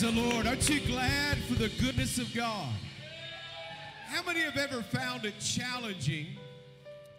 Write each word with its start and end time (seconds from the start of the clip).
Praise 0.00 0.14
the 0.14 0.20
Lord. 0.22 0.46
Aren't 0.46 0.68
you 0.68 0.80
glad 0.86 1.36
for 1.44 1.54
the 1.54 1.68
goodness 1.80 2.18
of 2.18 2.32
God? 2.34 2.72
How 4.06 4.22
many 4.22 4.40
have 4.40 4.56
ever 4.56 4.82
found 4.82 5.26
it 5.26 5.38
challenging 5.38 6.28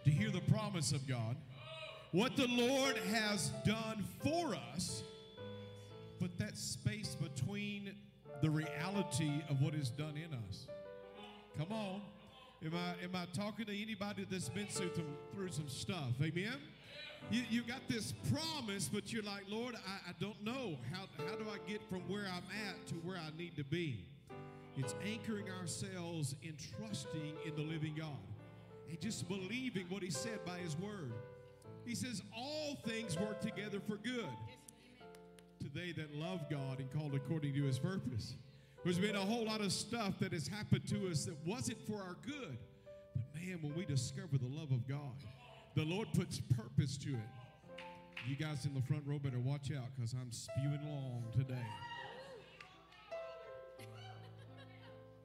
to 0.03 0.09
hear 0.09 0.31
the 0.31 0.41
promise 0.41 0.91
of 0.91 1.07
God? 1.07 1.35
What 2.11 2.35
the 2.35 2.47
Lord 2.47 2.97
has 2.97 3.49
done 3.65 4.03
for 4.23 4.55
us, 4.73 5.03
but 6.19 6.35
that 6.39 6.57
space 6.57 7.15
between 7.15 7.93
the 8.41 8.49
reality 8.49 9.43
of 9.47 9.61
what 9.61 9.75
is 9.75 9.91
done 9.91 10.15
in 10.17 10.33
us. 10.49 10.65
Come 11.59 11.71
on. 11.71 12.01
Am 12.65 12.73
I, 12.73 13.03
am 13.03 13.15
I 13.15 13.25
talking 13.37 13.65
to 13.65 13.79
anybody 13.79 14.25
that's 14.27 14.49
been 14.49 14.65
through 14.65 14.91
some, 14.95 15.17
through 15.35 15.51
some 15.51 15.69
stuff? 15.69 16.13
Amen? 16.19 16.57
You, 17.31 17.43
you 17.49 17.61
got 17.63 17.87
this 17.87 18.13
promise, 18.29 18.89
but 18.91 19.13
you're 19.13 19.23
like, 19.23 19.43
Lord, 19.47 19.75
I, 19.75 20.09
I 20.09 20.13
don't 20.19 20.43
know. 20.43 20.77
How, 20.91 21.05
how 21.25 21.35
do 21.35 21.45
I 21.49 21.57
get 21.65 21.81
from 21.89 22.01
where 22.09 22.25
I'm 22.25 22.43
at 22.67 22.85
to 22.87 22.95
where 22.95 23.15
I 23.15 23.29
need 23.37 23.55
to 23.55 23.63
be? 23.63 24.05
It's 24.75 24.95
anchoring 25.05 25.49
ourselves 25.49 26.35
in 26.43 26.57
trusting 26.77 27.33
in 27.45 27.55
the 27.55 27.61
living 27.61 27.95
God 27.97 28.09
and 28.89 28.99
just 28.99 29.29
believing 29.29 29.85
what 29.87 30.03
He 30.03 30.11
said 30.11 30.43
by 30.45 30.57
His 30.57 30.77
word. 30.77 31.13
He 31.85 31.95
says, 31.95 32.21
All 32.35 32.75
things 32.85 33.17
work 33.17 33.39
together 33.39 33.79
for 33.79 33.95
good 33.95 34.27
to 35.61 35.69
they 35.73 35.93
that 35.93 36.13
love 36.13 36.41
God 36.49 36.79
and 36.79 36.91
called 36.91 37.15
according 37.15 37.53
to 37.53 37.63
His 37.63 37.79
purpose. 37.79 38.35
There's 38.83 38.99
been 38.99 39.15
a 39.15 39.19
whole 39.19 39.45
lot 39.45 39.61
of 39.61 39.71
stuff 39.71 40.19
that 40.19 40.33
has 40.33 40.49
happened 40.49 40.85
to 40.89 41.09
us 41.09 41.23
that 41.25 41.37
wasn't 41.45 41.77
for 41.87 41.95
our 41.95 42.17
good. 42.25 42.57
But 43.15 43.23
man, 43.35 43.59
when 43.61 43.73
we 43.73 43.85
discover 43.85 44.37
the 44.37 44.49
love 44.49 44.71
of 44.71 44.85
God, 44.85 45.15
the 45.75 45.83
Lord 45.83 46.07
puts 46.13 46.39
purpose 46.39 46.97
to 46.97 47.09
it. 47.09 47.29
You 48.27 48.35
guys 48.35 48.65
in 48.65 48.73
the 48.73 48.81
front 48.81 49.03
row 49.05 49.17
better 49.17 49.39
watch 49.39 49.71
out 49.71 49.87
because 49.95 50.13
I'm 50.13 50.31
spewing 50.31 50.79
long 50.85 51.23
today. 51.31 51.65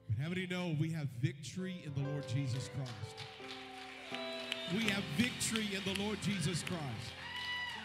But 0.07 0.23
how 0.23 0.29
many 0.29 0.47
know 0.47 0.75
we 0.79 0.89
have 0.91 1.07
victory 1.21 1.83
in 1.85 1.93
the 2.01 2.09
Lord 2.09 2.27
Jesus 2.27 2.69
Christ? 2.75 4.23
We 4.73 4.89
have 4.89 5.03
victory 5.15 5.67
in 5.75 5.93
the 5.93 6.01
Lord 6.01 6.19
Jesus 6.21 6.63
Christ. 6.63 7.13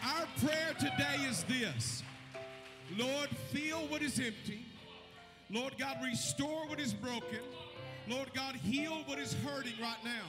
Our 0.03 0.27
prayer 0.45 0.73
today 0.79 1.27
is 1.29 1.43
this 1.43 2.03
Lord, 2.97 3.29
fill 3.51 3.87
what 3.87 4.01
is 4.01 4.19
empty. 4.19 4.65
Lord 5.49 5.77
God, 5.77 5.97
restore 6.03 6.67
what 6.67 6.79
is 6.79 6.93
broken. 6.93 7.39
Lord 8.07 8.33
God, 8.33 8.55
heal 8.55 9.03
what 9.05 9.19
is 9.19 9.33
hurting 9.33 9.73
right 9.81 10.03
now. 10.03 10.25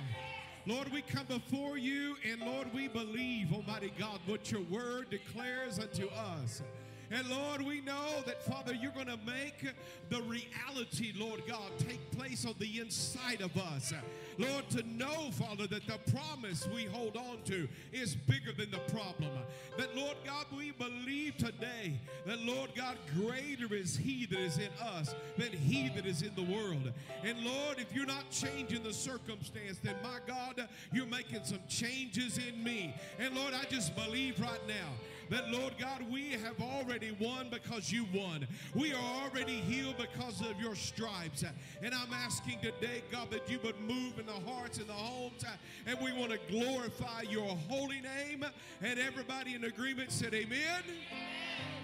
Lord, 0.66 0.90
we 0.90 1.02
come 1.02 1.26
before 1.26 1.76
you, 1.76 2.16
and 2.30 2.40
Lord, 2.40 2.73
we 2.73 2.88
believe, 2.88 3.52
Almighty 3.52 3.92
God, 3.99 4.18
what 4.26 4.50
your 4.50 4.62
word 4.62 5.11
declares 5.11 5.78
unto 5.78 6.09
us. 6.09 6.62
And 7.11 7.28
Lord, 7.28 7.61
we 7.61 7.83
know 7.83 8.23
that, 8.25 8.42
Father, 8.42 8.73
you're 8.73 8.90
going 8.92 9.09
to 9.09 9.18
make 9.26 9.75
the 10.09 10.23
reality, 10.23 11.12
Lord 11.16 11.42
God, 11.47 11.71
take 11.78 12.11
place 12.12 12.47
on 12.47 12.54
the 12.59 12.80
inside 12.80 13.42
of 13.42 13.54
us. 13.59 13.92
Lord, 14.38 14.69
to 14.71 14.83
know, 14.83 15.31
Father, 15.33 15.67
that 15.69 15.87
the 15.87 15.99
promise 16.12 16.69
we 16.75 16.85
hold 16.85 17.17
on 17.17 17.38
to 17.47 17.69
is 17.93 18.14
bigger 18.14 18.53
than 18.53 18.71
the 18.71 18.79
problem. 18.93 19.31
That, 19.79 19.97
Lord 19.97 20.17
God, 20.25 20.47
we 20.57 20.73
believe 20.73 21.37
today 21.37 21.99
that, 22.26 22.41
Lord 22.41 22.71
God, 22.76 22.97
greater 23.14 23.75
is 23.75 23.97
He 23.97 24.26
that 24.26 24.38
is 24.38 24.59
in 24.59 24.71
us 24.81 25.14
than 25.37 25.53
He 25.53 25.88
that 25.91 26.07
is 26.07 26.23
in 26.23 26.35
the 26.35 26.43
world. 26.43 26.93
And 27.23 27.45
Lord, 27.45 27.79
if 27.79 27.95
you're 27.95 28.07
not 28.07 28.31
changing 28.31 28.83
the 28.83 28.93
circumstance, 28.93 29.79
then 29.83 29.97
my 30.03 30.19
God, 30.26 30.69
you're 30.93 31.07
making 31.07 31.45
some 31.45 31.61
changes 31.69 32.38
in 32.38 32.62
me. 32.62 32.95
And 33.19 33.35
Lord, 33.35 33.55
I 33.55 33.64
just 33.64 33.95
believe 33.95 34.41
right 34.41 34.67
now 34.67 34.91
that, 35.31 35.50
Lord 35.50 35.75
God, 35.79 36.05
we 36.11 36.33
have 36.33 36.61
already 36.61 37.17
won 37.21 37.49
because 37.50 37.91
you 37.91 38.07
won. 38.14 38.47
We 38.75 38.93
are 38.93 39.23
already 39.23 39.61
healed 39.61 39.97
because 39.97 40.41
of 40.41 40.61
your 40.61 40.75
stripes. 40.75 41.45
And 41.83 41.95
I'm 41.95 42.12
asking 42.12 42.61
today, 42.61 43.03
God, 43.11 43.31
that 43.31 43.49
you 43.49 43.59
would 43.64 43.81
move 43.81 44.19
in 44.26 44.35
the 44.35 44.50
hearts 44.50 44.78
and 44.78 44.87
the 44.87 44.93
homes. 44.93 45.45
Uh, 45.45 45.50
and 45.87 45.99
we 46.00 46.12
want 46.12 46.33
to 46.33 46.38
glorify 46.50 47.23
your 47.23 47.57
holy 47.69 48.00
name. 48.00 48.45
And 48.83 48.99
everybody 48.99 49.54
in 49.54 49.64
agreement 49.64 50.11
said, 50.11 50.35
Amen. 50.35 50.83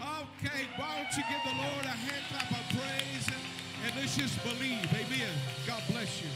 Okay, 0.00 0.66
why 0.76 0.96
don't 0.96 1.16
you 1.16 1.22
give 1.28 1.42
the 1.44 1.56
Lord 1.58 1.84
a 1.84 1.88
hand 1.88 2.24
clap 2.30 2.50
of 2.50 2.68
praise 2.70 3.28
and 3.84 3.96
let's 3.96 4.16
just 4.16 4.42
believe. 4.42 4.86
Amen. 4.92 5.30
God 5.66 5.82
bless 5.90 6.22
you. 6.22 6.28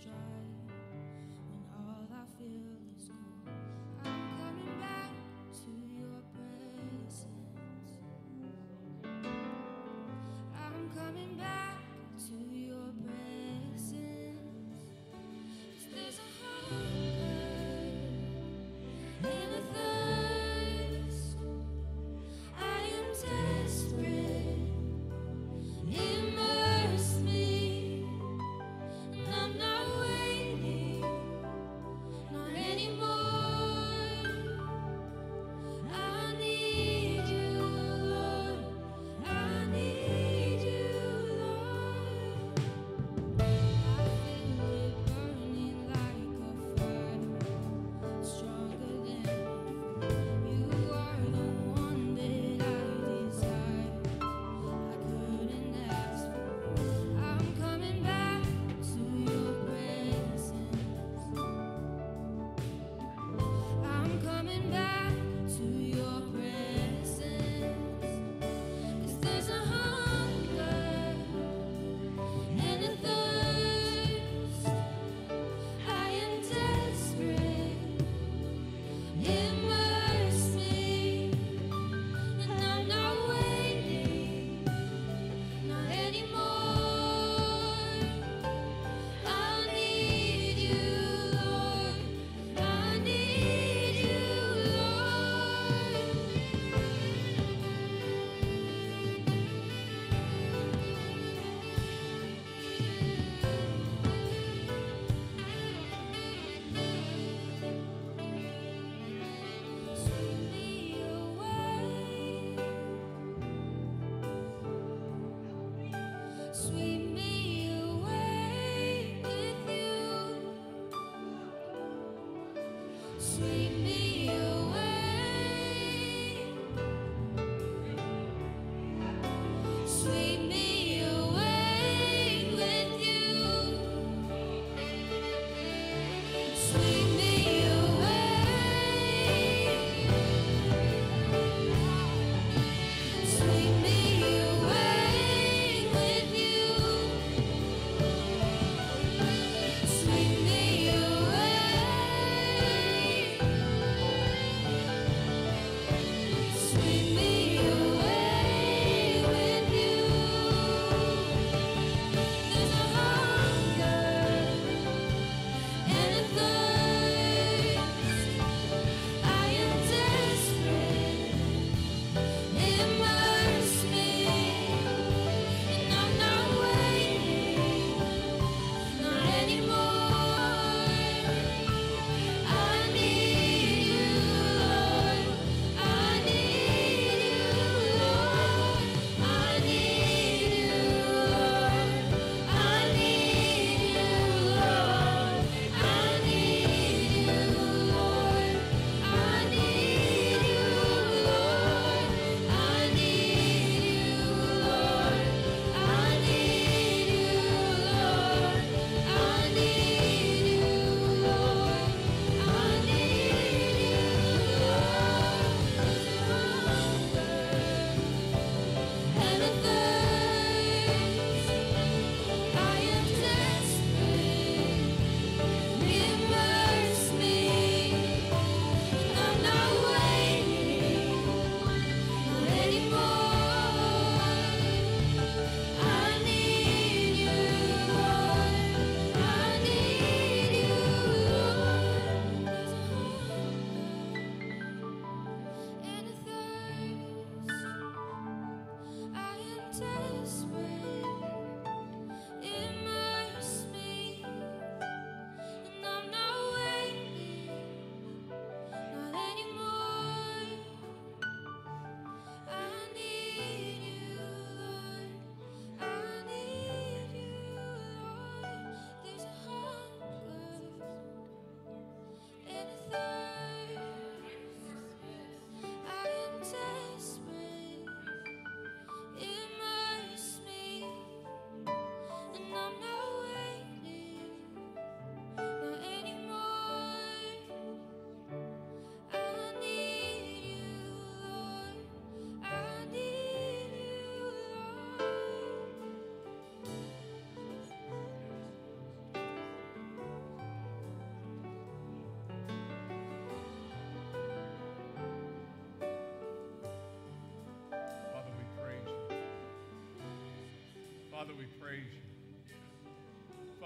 strong. 0.00 0.23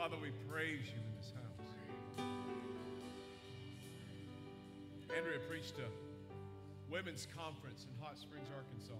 Father, 0.09 0.23
we 0.23 0.31
praise 0.51 0.87
you 0.87 0.97
in 0.97 1.13
this 1.21 1.33
house. 1.37 2.25
Andrea 5.15 5.39
preached 5.51 5.75
a 5.77 6.91
women's 6.91 7.29
conference 7.37 7.85
in 7.85 8.03
Hot 8.03 8.17
Springs, 8.17 8.49
Arkansas. 8.57 8.95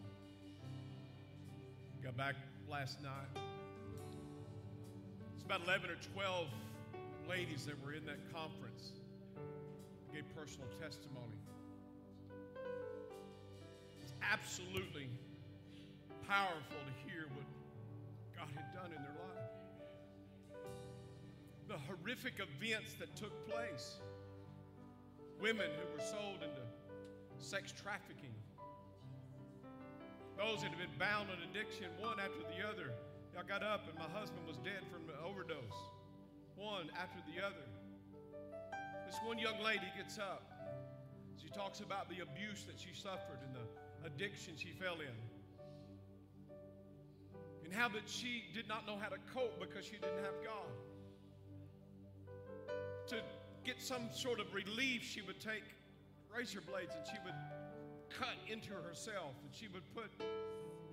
Got 2.05 2.15
back 2.19 2.35
last 2.69 3.03
night. 3.03 3.43
It's 5.35 5.45
about 5.47 5.63
11 5.65 5.89
or 5.89 5.97
12 6.13 6.47
ladies 7.27 7.65
that 7.65 7.83
were 7.83 7.95
in 7.95 8.05
that 8.05 8.21
conference 8.35 8.93
gave 10.13 10.25
personal 10.37 10.69
testimony. 10.79 11.41
It's 14.03 14.13
absolutely 14.21 15.09
powerful 16.29 16.77
to 16.85 17.11
hear 17.11 17.18
horrific 22.09 22.41
events 22.41 22.95
that 22.99 23.15
took 23.15 23.47
place. 23.47 24.01
Women 25.43 25.67
who 25.77 25.93
were 25.93 26.09
sold 26.09 26.41
into 26.41 26.65
sex 27.37 27.71
trafficking. 27.71 28.33
Those 30.39 30.63
that 30.63 30.71
had 30.71 30.79
been 30.79 30.99
bound 30.99 31.29
in 31.29 31.37
addiction, 31.51 31.89
one 32.01 32.19
after 32.19 32.41
the 32.49 32.67
other. 32.67 32.93
I 33.39 33.43
got 33.43 33.63
up 33.63 33.85
and 33.91 33.99
my 33.99 34.09
husband 34.19 34.41
was 34.49 34.57
dead 34.57 34.89
from 34.91 35.03
an 35.11 35.21
overdose. 35.23 35.77
One 36.57 36.89
after 36.99 37.21
the 37.29 37.45
other. 37.45 37.69
This 39.05 39.19
one 39.23 39.39
young 39.39 39.61
lady 39.63 39.93
gets 39.95 40.19
up. 40.19 40.49
She 41.37 41.51
talks 41.51 41.81
about 41.81 42.09
the 42.09 42.23
abuse 42.23 42.65
that 42.65 42.81
she 42.81 42.99
suffered 42.99 43.39
and 43.45 43.55
the 43.55 44.09
addiction 44.09 44.55
she 44.57 44.71
fell 44.71 44.97
in. 45.01 45.17
And 47.65 47.73
how 47.73 47.91
that 47.91 48.09
she 48.09 48.45
did 48.55 48.67
not 48.67 48.87
know 48.87 48.97
how 48.97 49.11
to 49.11 49.21
cope 49.35 49.61
because 49.61 49.85
she 49.85 50.01
didn't 50.01 50.25
have 50.25 50.41
God. 50.43 50.73
To 53.09 53.17
get 53.65 53.81
some 53.81 54.11
sort 54.13 54.39
of 54.39 54.53
relief, 54.53 55.03
she 55.03 55.23
would 55.23 55.41
take 55.41 55.63
razor 56.35 56.61
blades 56.61 56.95
and 56.95 57.07
she 57.07 57.17
would 57.25 57.35
cut 58.11 58.37
into 58.51 58.75
herself 58.75 59.33
and 59.43 59.55
she 59.55 59.69
would 59.69 59.83
put 59.95 60.11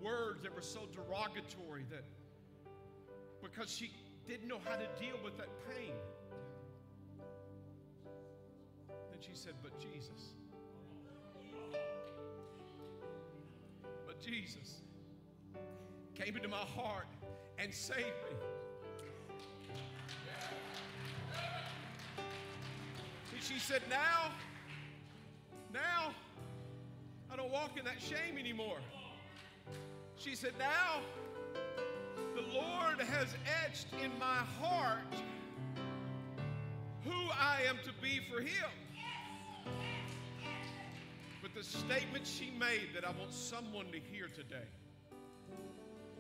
words 0.01 0.41
that 0.43 0.55
were 0.55 0.61
so 0.61 0.81
derogatory 0.93 1.83
that 1.89 2.03
because 3.41 3.69
she 3.69 3.91
didn't 4.27 4.47
know 4.47 4.59
how 4.63 4.75
to 4.75 4.87
deal 4.97 5.17
with 5.23 5.37
that 5.37 5.49
pain. 5.69 5.93
Then 9.11 9.19
she 9.19 9.31
said, 9.33 9.53
But 9.61 9.77
Jesus. 9.79 10.35
But 14.07 14.21
Jesus 14.21 14.81
came 16.15 16.37
into 16.37 16.47
my 16.47 16.57
heart 16.57 17.07
and 17.57 17.73
saved 17.73 17.99
me. 17.99 18.37
She 23.45 23.59
said, 23.59 23.81
Now, 23.89 24.31
now, 25.73 26.13
I 27.31 27.35
don't 27.35 27.51
walk 27.51 27.77
in 27.77 27.85
that 27.85 28.01
shame 28.01 28.37
anymore. 28.39 28.77
She 30.17 30.35
said, 30.35 30.53
Now, 30.57 31.01
the 32.35 32.41
Lord 32.53 32.99
has 32.99 33.27
etched 33.63 33.87
in 34.03 34.17
my 34.19 34.39
heart 34.59 34.99
who 37.03 37.29
I 37.39 37.61
am 37.67 37.77
to 37.83 37.91
be 38.01 38.19
for 38.31 38.41
Him. 38.41 38.71
But 41.41 41.53
the 41.53 41.63
statement 41.63 42.25
she 42.25 42.51
made 42.57 42.89
that 42.95 43.05
I 43.05 43.11
want 43.11 43.31
someone 43.31 43.85
to 43.91 43.99
hear 43.99 44.27
today, 44.27 44.67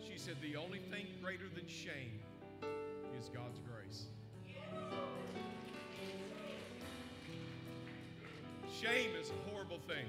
she 0.07 0.17
said, 0.17 0.35
The 0.41 0.57
only 0.57 0.79
thing 0.79 1.07
greater 1.23 1.49
than 1.55 1.67
shame 1.67 2.19
is 3.19 3.29
God's 3.29 3.59
grace. 3.59 4.05
Shame 8.81 9.11
is 9.19 9.31
a 9.31 9.49
horrible 9.49 9.79
thing. 9.87 10.05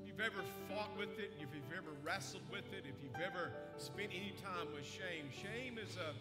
If 0.00 0.06
you've 0.06 0.20
ever 0.20 0.44
fought 0.68 0.96
with 0.96 1.18
it, 1.18 1.32
if 1.40 1.48
you've 1.52 1.76
ever 1.76 1.90
wrestled 2.04 2.44
with 2.48 2.72
it, 2.72 2.84
if 2.86 2.94
you've 3.02 3.20
ever 3.20 3.50
spent 3.76 4.10
any 4.14 4.34
time 4.40 4.68
with 4.72 4.84
shame, 4.84 5.26
shame 5.32 5.76
is 5.76 5.96
a, 5.96 6.14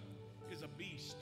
is 0.51 0.63
a 0.63 0.67
beast. 0.69 1.17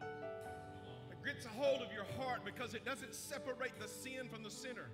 It 0.00 1.20
grits 1.20 1.46
a 1.46 1.48
hold 1.48 1.82
of 1.82 1.92
your 1.92 2.04
heart 2.16 2.44
because 2.44 2.74
it 2.74 2.84
doesn't 2.84 3.12
separate 3.12 3.72
the 3.80 3.88
sin 3.88 4.28
from 4.32 4.44
the 4.44 4.50
sinner. 4.50 4.86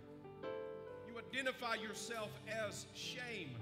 You 1.07 1.18
identify 1.18 1.75
yourself 1.75 2.31
as 2.49 2.87
shame. 2.94 3.57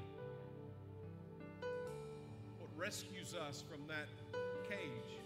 What 2.60 2.70
rescues 2.76 3.34
us 3.34 3.64
from 3.68 3.80
that 3.88 4.06
cage 4.70 5.18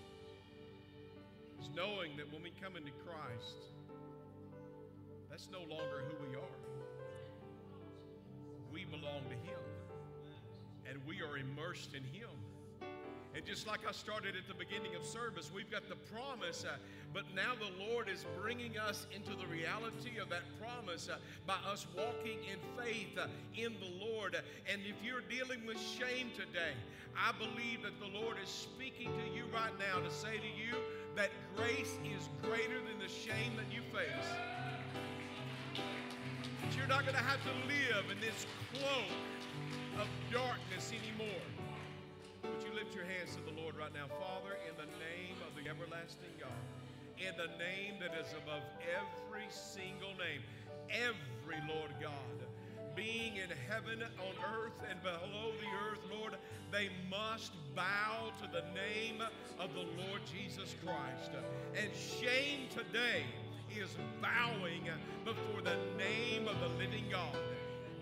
is 1.61 1.69
knowing 1.77 2.17
that 2.17 2.33
when 2.33 2.43
we 2.43 2.53
come 2.63 2.77
into 2.77 2.93
Christ, 3.05 3.71
that's 5.31 5.49
no 5.51 5.61
longer 5.61 6.03
who 6.09 6.29
we 6.29 6.37
are. 6.37 6.59
We 8.73 8.85
belong 8.85 9.23
to 9.29 9.37
Him, 9.49 9.61
and 10.89 11.01
we 11.07 11.23
are 11.23 11.39
immersed 11.39 11.95
in 11.95 12.03
Him. 12.03 12.29
And 13.33 13.47
just 13.47 13.65
like 13.65 13.87
I 13.89 13.93
started 13.93 14.35
at 14.35 14.49
the 14.49 14.55
beginning 14.55 14.97
of 14.97 15.05
service, 15.05 15.53
we've 15.55 15.71
got 15.71 15.89
the 15.89 15.95
promise, 15.95 16.65
uh, 16.65 16.77
but 17.15 17.23
now 17.33 17.53
the 17.55 17.71
Lord 17.87 18.09
is 18.09 18.27
bringing 18.41 18.77
us 18.77 19.07
into 19.15 19.31
the 19.31 19.47
reality 19.47 20.19
of 20.21 20.29
that 20.31 20.43
promise 20.61 21.09
uh, 21.09 21.17
by 21.47 21.55
us 21.65 21.87
walking 21.97 22.39
in 22.51 22.59
faith 22.77 23.17
uh, 23.17 23.29
in 23.57 23.75
the 23.79 24.05
Lord. 24.05 24.35
And 24.71 24.83
if 24.83 24.97
you're 25.05 25.23
dealing 25.23 25.65
with 25.65 25.79
shame 25.79 26.31
today, 26.35 26.75
I 27.17 27.31
believe 27.39 27.83
that 27.85 28.01
the 28.01 28.19
Lord 28.19 28.37
is 28.43 28.49
speaking 28.49 29.13
to 29.13 29.37
you 29.37 29.45
right 29.55 29.79
now 29.79 30.01
to 30.01 30.11
say 30.11 30.39
to 30.39 30.51
you 30.59 30.75
that 31.15 31.31
grace 31.55 31.99
is 32.05 32.29
greater 32.43 32.83
than 32.83 32.99
the 32.99 33.09
shame 33.09 33.55
that 33.57 33.73
you 33.73 33.83
face. 33.95 34.60
That 36.71 36.79
you're 36.79 36.87
not 36.87 37.03
going 37.03 37.19
to 37.19 37.27
have 37.27 37.43
to 37.43 37.55
live 37.67 38.15
in 38.15 38.21
this 38.21 38.47
cloak 38.71 39.11
of 39.99 40.07
darkness 40.31 40.95
anymore. 40.95 41.43
Would 42.47 42.63
you 42.63 42.71
lift 42.79 42.95
your 42.95 43.03
hands 43.03 43.35
to 43.35 43.43
the 43.43 43.61
Lord 43.61 43.75
right 43.75 43.91
now? 43.91 44.07
Father, 44.07 44.55
in 44.71 44.79
the 44.79 44.87
name 45.03 45.35
of 45.43 45.51
the 45.59 45.67
everlasting 45.67 46.31
God, 46.39 46.63
in 47.19 47.35
the 47.35 47.51
name 47.59 47.99
that 47.99 48.15
is 48.15 48.31
above 48.39 48.63
every 48.87 49.51
single 49.51 50.15
name, 50.15 50.47
every 50.95 51.59
Lord 51.67 51.91
God, 51.99 52.39
being 52.95 53.35
in 53.35 53.51
heaven, 53.67 54.07
on 54.23 54.35
earth, 54.55 54.79
and 54.87 55.03
below 55.03 55.51
the 55.59 55.75
earth, 55.91 56.07
Lord, 56.07 56.39
they 56.71 56.87
must 57.11 57.51
bow 57.75 58.31
to 58.39 58.47
the 58.47 58.63
name 58.79 59.19
of 59.59 59.75
the 59.75 59.91
Lord 60.07 60.23
Jesus 60.23 60.79
Christ. 60.87 61.35
And 61.75 61.91
shame 61.99 62.71
today 62.71 63.27
is 63.79 63.97
bowing 64.21 64.89
before 65.25 65.63
the 65.63 65.77
name 65.97 66.49
of 66.49 66.59
the 66.61 66.69
living 66.79 67.05
God. 67.11 67.37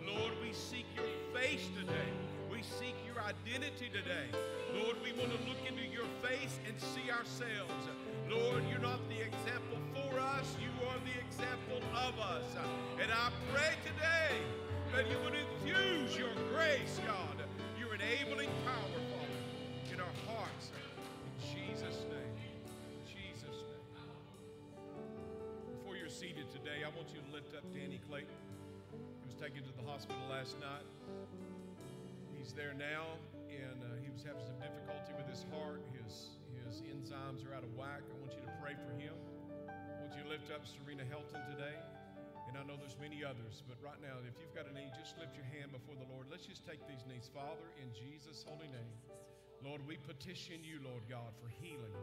Lord, 0.06 0.32
we 0.42 0.52
seek 0.52 0.86
your 0.96 1.04
face 1.34 1.68
today. 1.78 2.10
We 2.50 2.62
seek 2.62 2.94
your 3.06 3.22
identity 3.22 3.90
today. 3.92 4.28
Lord, 4.74 4.96
we 5.02 5.12
want 5.12 5.30
to 5.30 5.38
look 5.48 5.60
into 5.68 5.84
your 5.84 6.08
face 6.22 6.58
and 6.66 6.74
see 6.80 7.10
ourselves. 7.10 7.88
Lord, 8.28 8.64
you're 8.70 8.80
not 8.80 9.00
the 9.08 9.20
example 9.20 9.78
for 9.94 10.18
us, 10.18 10.56
you 10.60 10.72
are 10.88 10.98
the 11.04 11.16
example 11.20 11.80
of 11.96 12.18
us. 12.18 12.44
And 13.00 13.10
I 13.12 13.30
pray 13.52 13.74
today 13.84 14.36
that 14.94 15.10
you 15.10 15.16
would 15.24 15.34
infuse 15.34 16.16
your 16.16 16.32
grace, 16.52 17.00
God, 17.06 17.42
your 17.78 17.94
enabling 17.94 18.50
power, 18.64 19.00
Father, 19.12 19.92
in 19.92 20.00
our 20.00 20.16
hearts. 20.26 20.70
In 21.24 21.76
Jesus' 21.76 22.04
name. 22.10 22.17
Seated 26.18 26.50
today, 26.50 26.82
I 26.82 26.90
want 26.98 27.14
you 27.14 27.22
to 27.22 27.30
lift 27.30 27.54
up 27.54 27.62
Danny 27.70 28.02
Clayton. 28.10 28.42
He 29.22 29.30
was 29.30 29.38
taken 29.38 29.62
to 29.62 29.70
the 29.70 29.86
hospital 29.86 30.18
last 30.26 30.58
night. 30.58 30.82
He's 32.34 32.50
there 32.50 32.74
now, 32.74 33.14
and 33.46 33.78
uh, 33.86 34.02
he 34.02 34.10
was 34.10 34.26
having 34.26 34.42
some 34.42 34.58
difficulty 34.58 35.14
with 35.14 35.30
his 35.30 35.46
heart. 35.54 35.78
His, 35.94 36.34
his 36.58 36.82
enzymes 36.90 37.46
are 37.46 37.54
out 37.54 37.62
of 37.62 37.70
whack. 37.78 38.02
I 38.02 38.18
want 38.18 38.34
you 38.34 38.42
to 38.42 38.50
pray 38.58 38.74
for 38.74 38.90
him. 38.98 39.14
I 39.70 40.02
want 40.02 40.10
you 40.18 40.26
to 40.26 40.30
lift 40.34 40.50
up 40.50 40.66
Serena 40.66 41.06
Helton 41.06 41.38
today. 41.54 41.78
And 42.50 42.58
I 42.58 42.66
know 42.66 42.74
there's 42.74 42.98
many 42.98 43.22
others, 43.22 43.62
but 43.70 43.78
right 43.78 44.02
now, 44.02 44.18
if 44.26 44.34
you've 44.42 44.58
got 44.58 44.66
a 44.66 44.74
need, 44.74 44.90
just 44.98 45.14
lift 45.22 45.38
your 45.38 45.46
hand 45.54 45.70
before 45.70 45.94
the 45.94 46.08
Lord. 46.10 46.26
Let's 46.34 46.50
just 46.50 46.66
take 46.66 46.82
these 46.90 47.06
needs. 47.06 47.30
Father, 47.30 47.70
in 47.78 47.94
Jesus' 47.94 48.42
holy 48.42 48.66
name, 48.66 48.94
Lord, 49.62 49.86
we 49.86 50.02
petition 50.02 50.66
you, 50.66 50.82
Lord 50.82 51.06
God, 51.06 51.30
for 51.38 51.46
healing. 51.62 51.94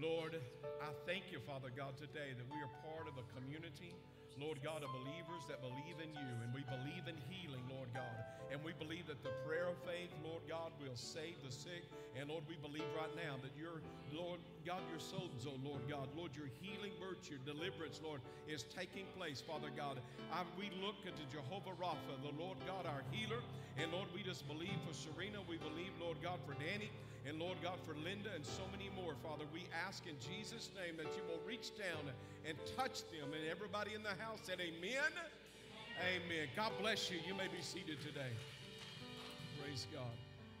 Lord, 0.00 0.32
I 0.80 0.88
thank 1.04 1.28
you, 1.28 1.44
Father 1.44 1.68
God, 1.68 1.92
today 2.00 2.32
that 2.32 2.48
we 2.48 2.56
are 2.64 2.72
part 2.88 3.04
of 3.04 3.20
a 3.20 3.26
community, 3.36 3.92
Lord 4.40 4.56
God, 4.64 4.80
of 4.80 4.88
believers 4.96 5.44
that 5.44 5.60
believe 5.60 6.00
in 6.00 6.08
you, 6.16 6.30
and 6.40 6.48
we 6.56 6.64
believe 6.72 7.04
in 7.04 7.20
healing, 7.28 7.60
Lord 7.68 7.92
God. 7.92 8.16
And 8.48 8.64
we 8.64 8.72
believe 8.72 9.12
that 9.12 9.20
the 9.20 9.36
prayer 9.44 9.68
of 9.68 9.76
faith, 9.84 10.08
Lord 10.24 10.40
God, 10.48 10.72
will 10.80 10.96
save 10.96 11.36
the 11.44 11.52
sick. 11.52 11.84
And 12.16 12.32
Lord, 12.32 12.48
we 12.48 12.56
believe 12.56 12.88
right 12.96 13.12
now 13.12 13.36
that 13.44 13.52
your, 13.60 13.84
Lord 14.08 14.40
God, 14.64 14.82
your 14.90 15.00
sozo, 15.00 15.56
Lord 15.64 15.80
God, 15.88 16.08
Lord, 16.16 16.32
your 16.36 16.48
healing 16.60 16.92
virtue, 17.00 17.38
deliverance, 17.44 18.00
Lord, 18.02 18.20
is 18.48 18.64
taking 18.64 19.06
place, 19.16 19.40
Father 19.40 19.68
God. 19.76 20.00
I, 20.32 20.42
we 20.58 20.70
look 20.84 20.96
into 21.06 21.24
Jehovah 21.32 21.76
Rapha, 21.80 22.14
the 22.22 22.34
Lord 22.36 22.58
God, 22.66 22.86
our 22.86 23.02
healer. 23.10 23.40
And 23.78 23.92
Lord, 23.92 24.08
we 24.14 24.22
just 24.22 24.46
believe 24.46 24.76
for 24.86 24.92
Serena. 24.92 25.38
We 25.48 25.56
believe, 25.56 25.92
Lord 26.00 26.18
God, 26.22 26.38
for 26.46 26.54
Danny. 26.54 26.90
And 27.28 27.38
Lord 27.38 27.58
God, 27.62 27.76
for 27.84 27.94
Linda 28.00 28.32
and 28.34 28.44
so 28.44 28.64
many 28.72 28.88
more, 28.96 29.12
Father, 29.22 29.44
we 29.52 29.68
ask 29.86 30.04
in 30.06 30.16
Jesus' 30.20 30.70
name 30.72 30.96
that 30.96 31.12
you 31.16 31.22
will 31.28 31.40
reach 31.46 31.76
down 31.76 32.08
and 32.48 32.56
touch 32.76 33.04
them. 33.12 33.32
And 33.36 33.44
everybody 33.50 33.94
in 33.94 34.02
the 34.02 34.16
house 34.20 34.40
said, 34.42 34.60
Amen. 34.60 35.12
Amen. 36.00 36.48
God 36.56 36.72
bless 36.80 37.10
you. 37.10 37.18
You 37.26 37.34
may 37.34 37.48
be 37.48 37.60
seated 37.60 38.00
today. 38.00 38.32
Praise 39.60 39.86
God. 39.92 40.16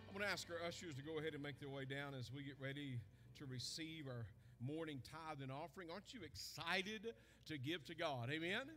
I'm 0.08 0.12
going 0.12 0.26
to 0.26 0.32
ask 0.32 0.48
our 0.50 0.60
ushers 0.66 0.94
to 0.96 1.02
go 1.02 1.18
ahead 1.18 1.32
and 1.32 1.42
make 1.42 1.58
their 1.60 1.70
way 1.70 1.84
down 1.84 2.12
as 2.12 2.30
we 2.34 2.42
get 2.42 2.56
ready 2.60 3.00
to 3.40 3.46
receive 3.46 4.06
our 4.06 4.26
morning 4.60 5.00
tithe 5.10 5.42
and 5.42 5.50
offering. 5.50 5.88
Aren't 5.90 6.12
you 6.12 6.20
excited 6.22 7.08
to 7.46 7.58
give 7.58 7.84
to 7.86 7.94
God? 7.94 8.28
Amen. 8.30 8.68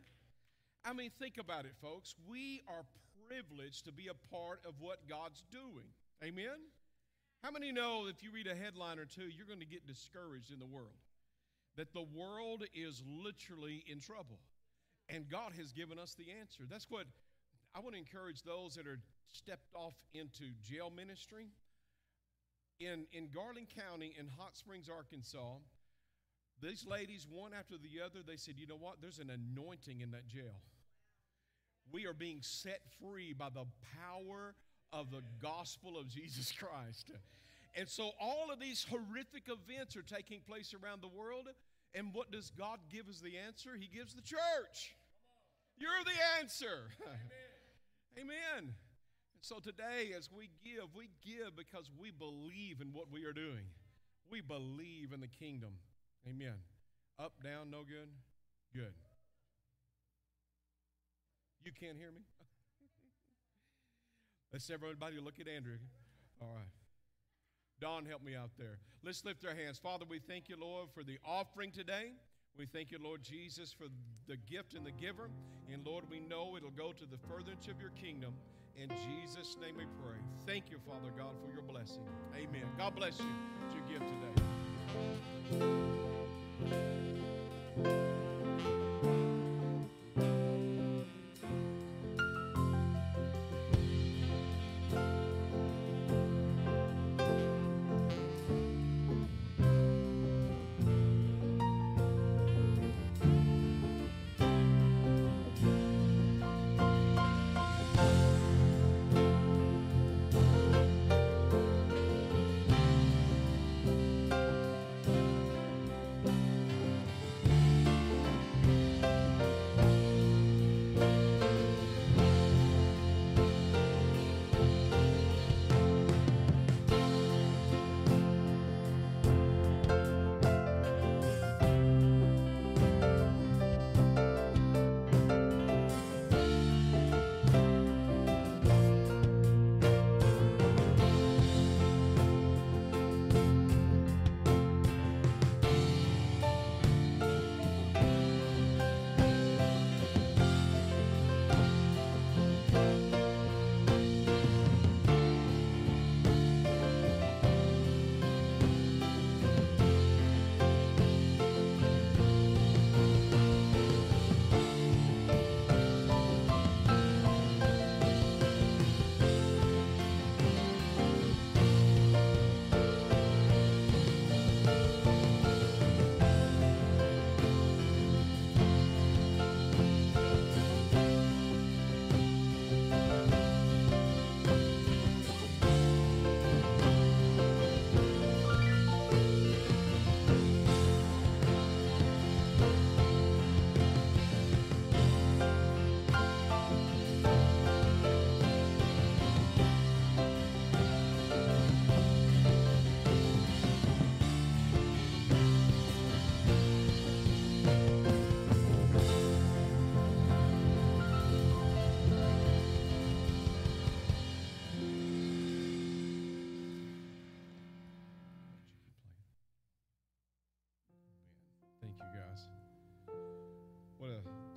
I 0.86 0.94
mean, 0.94 1.12
think 1.20 1.38
about 1.38 1.66
it, 1.66 1.74
folks. 1.82 2.16
We 2.28 2.64
are 2.68 2.84
privileged 3.28 3.86
to 3.86 3.92
be 3.92 4.08
a 4.08 4.34
part 4.34 4.62
of 4.66 4.76
what 4.80 5.08
God's 5.08 5.44
doing. 5.52 5.92
Amen. 6.24 6.72
How 7.44 7.52
many 7.52 7.74
know 7.74 8.08
if 8.08 8.24
you 8.24 8.32
read 8.32 8.48
a 8.48 8.56
headline 8.56 9.00
or 9.00 9.06
two, 9.06 9.24
you're 9.24 9.48
going 9.48 9.60
to 9.60 9.66
get 9.66 9.86
discouraged 9.86 10.52
in 10.52 10.60
the 10.60 10.66
world? 10.66 10.96
That 11.76 11.94
the 11.94 12.06
world 12.16 12.64
is 12.74 13.04
literally 13.06 13.84
in 13.86 14.00
trouble. 14.00 14.40
And 15.10 15.28
God 15.30 15.52
has 15.58 15.74
given 15.74 16.00
us 16.00 16.16
the 16.16 16.28
answer. 16.40 16.64
That's 16.70 16.90
what 16.90 17.06
I 17.76 17.82
want 17.82 17.96
to 17.96 18.00
encourage 18.00 18.44
those 18.44 18.76
that 18.76 18.88
are 18.88 19.00
stepped 19.34 19.68
off 19.76 19.96
into 20.14 20.46
jail 20.64 20.90
ministry. 20.96 21.48
In, 22.86 23.06
in 23.14 23.30
Garland 23.34 23.68
County, 23.70 24.14
in 24.20 24.28
Hot 24.38 24.58
Springs, 24.58 24.90
Arkansas, 24.90 25.58
these 26.62 26.86
ladies, 26.86 27.28
one 27.30 27.52
after 27.54 27.76
the 27.78 28.04
other, 28.04 28.20
they 28.26 28.38
said, 28.38 28.56
You 28.58 28.68
know 28.68 28.78
what? 28.78 29.02
There's 29.02 29.20
an 29.20 29.30
anointing 29.30 30.02
in 30.02 30.12
that 30.12 30.28
jail. 30.28 30.62
We 31.92 32.06
are 32.06 32.14
being 32.14 32.40
set 32.42 32.82
free 33.02 33.34
by 33.34 33.50
the 33.50 33.66
power 34.02 34.56
of 34.92 35.12
the 35.12 35.22
gospel 35.42 35.98
of 35.98 36.08
Jesus 36.08 36.52
Christ. 36.52 37.12
And 37.76 37.90
so 37.90 38.12
all 38.20 38.52
of 38.52 38.60
these 38.60 38.86
horrific 38.90 39.48
events 39.48 39.96
are 39.96 40.04
taking 40.04 40.40
place 40.42 40.74
around 40.74 41.02
the 41.02 41.08
world. 41.08 41.50
And 41.96 42.14
what 42.14 42.32
does 42.32 42.52
God 42.58 42.80
give 42.92 43.10
as 43.10 43.20
the 43.20 43.38
answer? 43.38 43.72
He 43.78 43.88
gives 43.88 44.14
the 44.14 44.22
church. 44.22 44.96
You're 45.78 46.04
the 46.06 46.40
answer. 46.42 46.90
Amen. 48.18 48.32
Amen. 48.62 48.74
So 49.44 49.60
today, 49.60 50.16
as 50.18 50.30
we 50.32 50.50
give, 50.64 50.96
we 50.96 51.10
give 51.20 51.58
because 51.58 51.92
we 52.00 52.12
believe 52.12 52.80
in 52.80 52.94
what 52.94 53.12
we 53.12 53.26
are 53.26 53.34
doing. 53.34 53.68
We 54.32 54.40
believe 54.40 55.12
in 55.12 55.20
the 55.20 55.28
kingdom. 55.28 55.72
Amen. 56.26 56.64
Up, 57.20 57.34
down, 57.44 57.70
no 57.70 57.80
good? 57.80 58.08
Good. 58.74 58.94
You 61.66 61.74
can't 61.78 61.98
hear 61.98 62.10
me? 62.10 62.22
Let's 64.54 64.70
everybody 64.70 65.20
look 65.20 65.42
at 65.42 65.50
Andrew. 65.50 65.78
All 66.42 66.48
right. 66.56 66.72
Don, 67.82 68.06
help 68.06 68.24
me 68.24 68.38
out 68.38 68.52
there. 68.58 68.78
Let's 69.04 69.26
lift 69.26 69.46
our 69.46 69.54
hands. 69.54 69.78
Father, 69.78 70.06
we 70.08 70.20
thank 70.20 70.48
you, 70.48 70.56
Lord, 70.58 70.88
for 70.96 71.04
the 71.04 71.20
offering 71.28 71.72
today. 71.72 72.14
We 72.58 72.66
thank 72.66 72.94
you, 72.94 73.00
Lord 73.04 73.22
Jesus, 73.22 73.74
for 73.74 73.88
the 74.26 74.38
gift 74.38 74.74
and 74.74 74.86
the 74.86 74.94
giver. 74.94 75.30
And 75.70 75.86
Lord, 75.86 76.06
we 76.10 76.22
know 76.22 76.56
it'll 76.56 76.72
go 76.72 76.94
to 76.94 77.06
the 77.06 77.18
furtherance 77.28 77.68
of 77.68 77.82
your 77.82 77.90
kingdom. 77.90 78.36
In 78.76 78.90
Jesus' 78.90 79.58
name 79.62 79.76
we 79.78 79.86
pray. 80.04 80.18
Thank 80.46 80.72
you, 80.72 80.78
Father 80.88 81.12
God, 81.18 81.36
for 81.46 81.52
your 81.54 81.62
blessing. 81.62 82.04
Amen. 82.36 82.64
God 82.78 82.96
bless 82.96 83.20
you 83.20 83.26
as 83.68 83.74
give 83.88 84.02
today. 87.84 88.13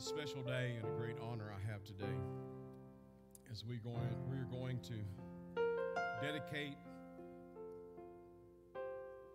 Special 0.07 0.41
day 0.43 0.77
and 0.79 0.87
a 0.87 0.97
great 0.97 1.17
honor 1.21 1.51
I 1.51 1.59
have 1.69 1.83
today 1.83 2.15
as 3.51 3.65
we 3.65 3.79
going 3.79 3.99
we're 4.29 4.45
going 4.45 4.79
to 4.83 4.95
dedicate 6.25 6.77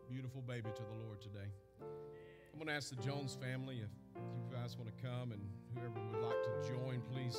beautiful 0.09 0.41
baby 0.41 0.69
to 0.73 0.81
the 0.81 1.05
Lord 1.05 1.19
today. 1.19 1.51
I'm 1.81 2.57
going 2.57 2.67
to 2.67 2.73
ask 2.73 2.89
the 2.89 2.95
Jones 3.03 3.35
family 3.35 3.81
if 3.81 3.89
you 4.15 4.55
guys 4.55 4.77
want 4.77 4.89
to 4.95 5.03
come 5.03 5.33
and 5.33 5.41
whoever 5.75 5.99
would 6.09 6.25
like 6.25 6.41
to 6.41 6.69
join, 6.69 7.01
please 7.11 7.37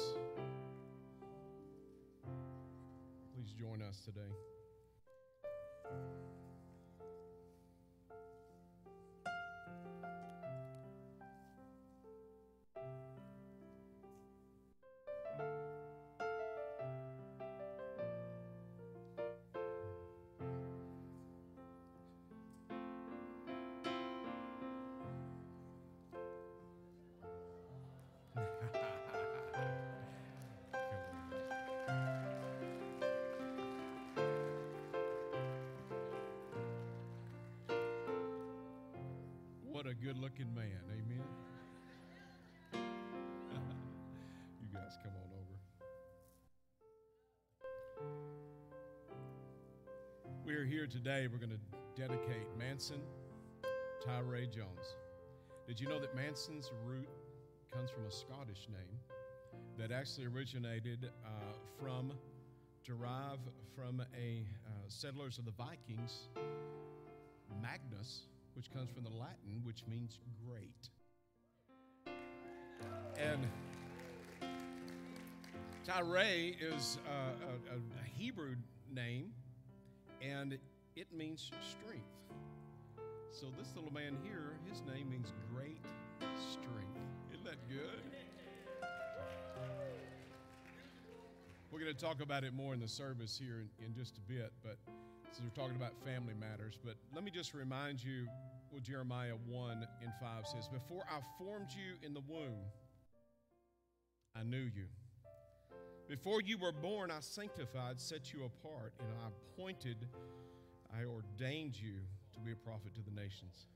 please 3.34 3.52
join 3.58 3.80
us 3.80 4.02
today. 4.04 4.28
Good 40.02 40.18
looking 40.18 40.52
man. 40.52 40.82
Amen. 40.90 41.22
you 44.60 44.68
guys 44.74 44.98
come 45.00 45.12
on 45.14 45.30
over. 45.38 45.56
We're 50.44 50.64
here 50.64 50.88
today. 50.88 51.28
We're 51.30 51.38
going 51.38 51.50
to 51.50 51.60
dedicate 51.94 52.48
Manson 52.58 53.00
Tyree 54.04 54.48
Jones. 54.48 54.96
Did 55.68 55.78
you 55.78 55.88
know 55.88 56.00
that 56.00 56.16
Manson's 56.16 56.72
root 56.84 57.08
comes 57.72 57.88
from 57.90 58.04
a 58.04 58.10
Scottish 58.10 58.66
name 58.68 58.98
that 59.78 59.92
actually 59.92 60.26
originated 60.26 61.12
uh, 61.24 61.28
from, 61.80 62.12
derived 62.84 63.50
from 63.76 64.00
a 64.18 64.44
uh, 64.66 64.70
settlers 64.88 65.38
of 65.38 65.44
the 65.44 65.52
Vikings, 65.52 66.26
Magnus, 67.62 68.22
which 68.54 68.72
comes 68.72 68.90
from 68.90 69.04
the 69.04 69.10
Latin, 69.10 69.62
which 69.64 69.82
means 69.88 70.18
great. 70.46 70.90
And 73.18 73.46
Tyree 75.84 76.56
is 76.60 76.98
uh, 77.06 77.46
a, 77.72 77.76
a 77.76 78.04
Hebrew 78.18 78.56
name, 78.92 79.32
and 80.20 80.58
it 80.96 81.12
means 81.12 81.50
strength. 81.60 82.04
So 83.32 83.46
this 83.58 83.74
little 83.74 83.92
man 83.92 84.16
here, 84.22 84.54
his 84.68 84.82
name 84.82 85.10
means 85.10 85.32
great 85.54 85.80
strength. 86.52 87.00
Isn't 87.32 87.44
that 87.44 87.68
good? 87.68 88.02
We're 91.70 91.80
going 91.80 91.94
to 91.94 91.98
talk 91.98 92.20
about 92.20 92.44
it 92.44 92.52
more 92.52 92.74
in 92.74 92.80
the 92.80 92.88
service 92.88 93.40
here 93.42 93.64
in, 93.80 93.86
in 93.86 93.94
just 93.94 94.18
a 94.18 94.20
bit, 94.20 94.52
but 94.62 94.76
since 95.32 95.48
we're 95.48 95.62
talking 95.62 95.76
about 95.76 95.92
family 96.04 96.34
matters, 96.38 96.78
but 96.84 96.94
let 97.14 97.24
me 97.24 97.30
just 97.30 97.54
remind 97.54 98.02
you 98.02 98.26
what 98.70 98.82
Jeremiah 98.82 99.34
1 99.48 99.86
and 100.02 100.12
5 100.20 100.46
says 100.46 100.68
Before 100.68 101.04
I 101.10 101.20
formed 101.38 101.68
you 101.70 102.06
in 102.06 102.12
the 102.12 102.20
womb, 102.28 102.60
I 104.36 104.42
knew 104.42 104.58
you. 104.58 104.84
Before 106.06 106.42
you 106.42 106.58
were 106.58 106.72
born, 106.72 107.10
I 107.10 107.20
sanctified, 107.20 107.98
set 107.98 108.34
you 108.34 108.44
apart, 108.44 108.92
and 108.98 109.08
I 109.24 109.28
appointed, 109.28 110.06
I 110.92 111.04
ordained 111.04 111.80
you 111.80 111.94
to 112.34 112.40
be 112.40 112.52
a 112.52 112.56
prophet 112.56 112.94
to 112.96 113.00
the 113.00 113.18
nations. 113.18 113.68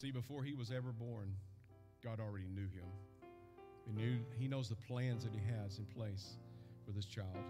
See, 0.00 0.10
before 0.10 0.42
he 0.42 0.54
was 0.54 0.70
ever 0.70 0.92
born, 0.92 1.34
God 2.02 2.20
already 2.20 2.48
knew 2.48 2.68
him. 2.68 2.88
He 3.86 3.92
knew 3.92 4.18
he 4.38 4.48
knows 4.48 4.70
the 4.70 4.76
plans 4.76 5.24
that 5.24 5.34
he 5.34 5.40
has 5.60 5.78
in 5.78 5.84
place 5.84 6.36
for 6.86 6.92
this 6.92 7.04
child, 7.04 7.44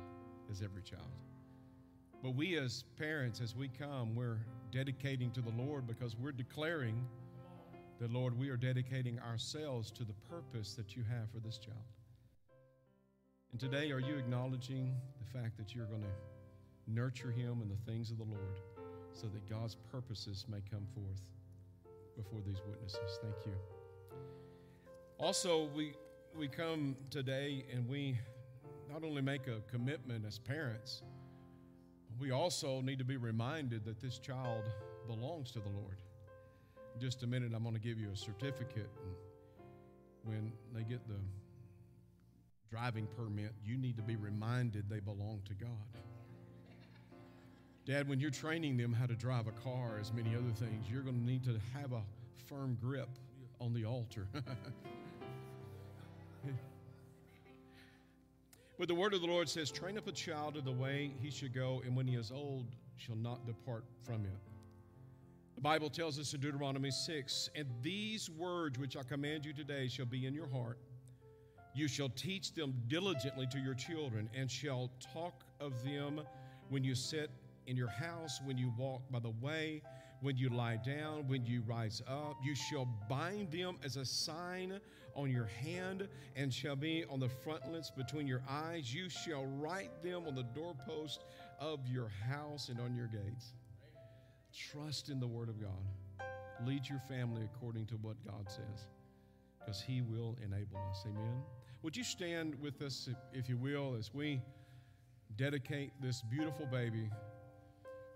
as 0.51 0.63
every 0.63 0.83
child. 0.83 1.26
But 2.23 2.35
we 2.35 2.57
as 2.57 2.85
parents, 2.99 3.41
as 3.41 3.55
we 3.55 3.69
come, 3.69 4.15
we're 4.15 4.39
dedicating 4.73 5.31
to 5.33 5.41
the 5.41 5.51
Lord 5.51 5.87
because 5.87 6.17
we're 6.17 6.33
declaring 6.33 7.05
that, 8.01 8.13
Lord, 8.13 8.39
we 8.39 8.49
are 8.49 8.57
dedicating 8.57 9.19
ourselves 9.21 9.91
to 9.93 10.05
the 10.05 10.15
purpose 10.29 10.75
that 10.75 10.97
you 10.97 11.05
have 11.05 11.31
for 11.31 11.39
this 11.39 11.59
child. 11.59 11.77
And 13.53 13.61
today, 13.61 13.93
are 13.93 14.01
you 14.01 14.17
acknowledging 14.17 14.95
the 15.19 15.39
fact 15.39 15.57
that 15.57 15.75
you're 15.75 15.87
going 15.87 16.03
to 16.03 16.93
nurture 16.93 17.31
him 17.31 17.61
in 17.63 17.69
the 17.69 17.91
things 17.91 18.11
of 18.11 18.19
the 18.19 18.25
Lord 18.25 18.61
so 19.13 19.29
that 19.29 19.49
God's 19.49 19.77
purposes 19.91 20.47
may 20.49 20.61
come 20.71 20.87
forth 20.95 21.23
before 22.17 22.41
these 22.47 22.61
witnesses? 22.69 23.19
Thank 23.23 23.47
you. 23.47 23.53
Also, 25.19 25.69
we, 25.75 25.95
we 26.37 26.49
come 26.49 26.97
today 27.11 27.65
and 27.73 27.89
we 27.89 28.19
not 28.93 29.05
only 29.05 29.23
make 29.23 29.47
a 29.47 29.61
commitment 29.71 30.25
as 30.27 30.39
parents, 30.39 31.03
we 32.19 32.31
also 32.31 32.81
need 32.81 32.99
to 32.99 33.05
be 33.05 33.17
reminded 33.17 33.85
that 33.85 34.01
this 34.01 34.19
child 34.19 34.65
belongs 35.07 35.51
to 35.53 35.61
the 35.61 35.69
Lord. 35.69 35.99
In 36.95 37.01
just 37.01 37.23
a 37.23 37.27
minute, 37.27 37.53
I'm 37.55 37.63
going 37.63 37.75
to 37.75 37.81
give 37.81 37.99
you 37.99 38.11
a 38.13 38.17
certificate. 38.17 38.91
And 39.03 39.15
when 40.25 40.53
they 40.75 40.83
get 40.83 41.07
the 41.07 41.21
driving 42.71 43.07
permit, 43.17 43.53
you 43.65 43.77
need 43.77 43.97
to 43.97 44.03
be 44.03 44.17
reminded 44.17 44.89
they 44.89 45.01
belong 45.01 45.43
to 45.47 45.55
God. 45.55 45.71
Dad, 47.85 48.09
when 48.09 48.19
you're 48.19 48.31
training 48.31 48.77
them 48.77 48.93
how 48.93 49.07
to 49.07 49.15
drive 49.15 49.47
a 49.47 49.53
car, 49.53 49.99
as 50.01 50.13
many 50.13 50.35
other 50.35 50.51
things, 50.57 50.87
you're 50.91 51.03
going 51.03 51.21
to 51.21 51.25
need 51.25 51.45
to 51.45 51.61
have 51.73 51.93
a 51.93 52.03
firm 52.49 52.77
grip 52.81 53.11
on 53.61 53.73
the 53.73 53.85
altar. 53.85 54.27
but 58.79 58.89
the 58.89 58.95
word 58.95 59.15
of 59.15 59.21
the 59.21 59.27
Lord 59.27 59.49
says, 59.49 59.71
Train 59.71 59.97
up 59.97 60.07
a 60.07 60.13
child 60.13 60.57
in 60.57 60.65
the 60.65 60.73
way 60.73 61.13
he 61.21 61.31
should 61.31 61.55
go, 61.55 61.83
and 61.85 61.97
when 61.97 62.07
he 62.07 62.17
is 62.17 62.31
old, 62.31 62.67
shall 62.97 63.17
not 63.17 63.47
depart 63.47 63.85
from 64.03 64.25
it. 64.25 64.39
The 65.55 65.63
Bible 65.63 65.89
tells 65.89 66.19
us 66.19 66.35
in 66.35 66.41
Deuteronomy 66.41 66.91
6 66.91 67.51
And 67.55 67.67
these 67.83 68.29
words 68.29 68.79
which 68.79 68.97
I 68.97 69.03
command 69.03 69.47
you 69.47 69.55
today 69.55 69.89
shall 69.89 70.07
be 70.07 70.27
in 70.27 70.35
your 70.35 70.49
heart. 70.49 70.79
You 71.75 71.89
shall 71.89 72.11
teach 72.11 72.53
them 72.53 72.75
diligently 72.89 73.47
to 73.49 73.59
your 73.59 73.75
children, 73.75 74.29
and 74.35 74.51
shall 74.51 74.91
talk 75.13 75.45
of 75.61 75.83
them 75.85 76.21
when 76.69 76.85
you 76.85 76.95
sit 76.95 77.31
in 77.67 77.77
your 77.77 77.89
house, 77.89 78.41
when 78.45 78.59
you 78.59 78.73
walk 78.79 79.03
by 79.11 79.19
the 79.19 79.33
way, 79.41 79.83
when 80.21 80.37
you 80.37 80.49
lie 80.49 80.77
down, 80.77 81.29
when 81.29 81.45
you 81.45 81.63
rise 81.67 82.03
up. 82.09 82.37
You 82.43 82.55
shall 82.55 82.87
bind 83.09 83.51
them 83.51 83.77
as 83.85 83.97
a 83.97 84.05
sign 84.05 84.81
on 85.17 85.31
your 85.31 85.47
hand, 85.47 86.09
and 86.37 86.53
shall 86.53 86.77
be 86.77 87.05
on 87.11 87.19
the 87.19 87.29
frontlets 87.29 87.91
between 87.91 88.27
your 88.27 88.43
eyes. 88.49 88.95
You 88.95 89.09
shall 89.09 89.47
write 89.47 90.03
them 90.03 90.25
on 90.27 90.35
the 90.35 90.45
doorpost 90.55 91.25
of 91.59 91.81
your 91.89 92.09
house 92.29 92.69
and 92.69 92.79
on 92.79 92.95
your 92.95 93.09
gates. 93.09 93.55
Trust 94.55 95.09
in 95.09 95.19
the 95.19 95.27
Word 95.27 95.49
of 95.49 95.61
God. 95.61 96.27
Lead 96.67 96.89
your 96.89 97.01
family 97.09 97.43
according 97.45 97.87
to 97.87 97.95
what 97.97 98.17
God 98.25 98.49
says, 98.49 98.87
because 99.59 99.81
He 99.81 100.03
will 100.03 100.37
enable 100.45 100.79
us. 100.91 101.05
Amen. 101.07 101.43
Would 101.83 101.97
you 101.97 102.05
stand 102.05 102.55
with 102.61 102.81
us, 102.83 103.09
if 103.33 103.49
you 103.49 103.57
will, 103.57 103.95
as 103.99 104.13
we 104.13 104.41
dedicate 105.37 105.93
this 106.01 106.23
beautiful 106.31 106.67
baby 106.67 107.11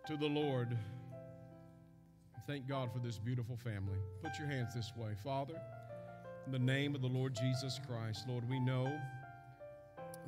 to 0.06 0.16
the 0.16 0.26
Lord? 0.26 0.76
Thank 2.46 2.66
God 2.66 2.92
for 2.92 2.98
this 2.98 3.18
beautiful 3.18 3.56
family. 3.56 3.98
Put 4.22 4.38
your 4.38 4.48
hands 4.48 4.74
this 4.74 4.92
way. 4.96 5.12
Father, 5.22 5.60
the 6.50 6.58
name 6.58 6.94
of 6.94 7.00
the 7.00 7.08
Lord 7.08 7.34
Jesus 7.34 7.80
Christ, 7.86 8.26
Lord, 8.28 8.48
we 8.48 8.58
know 8.58 8.92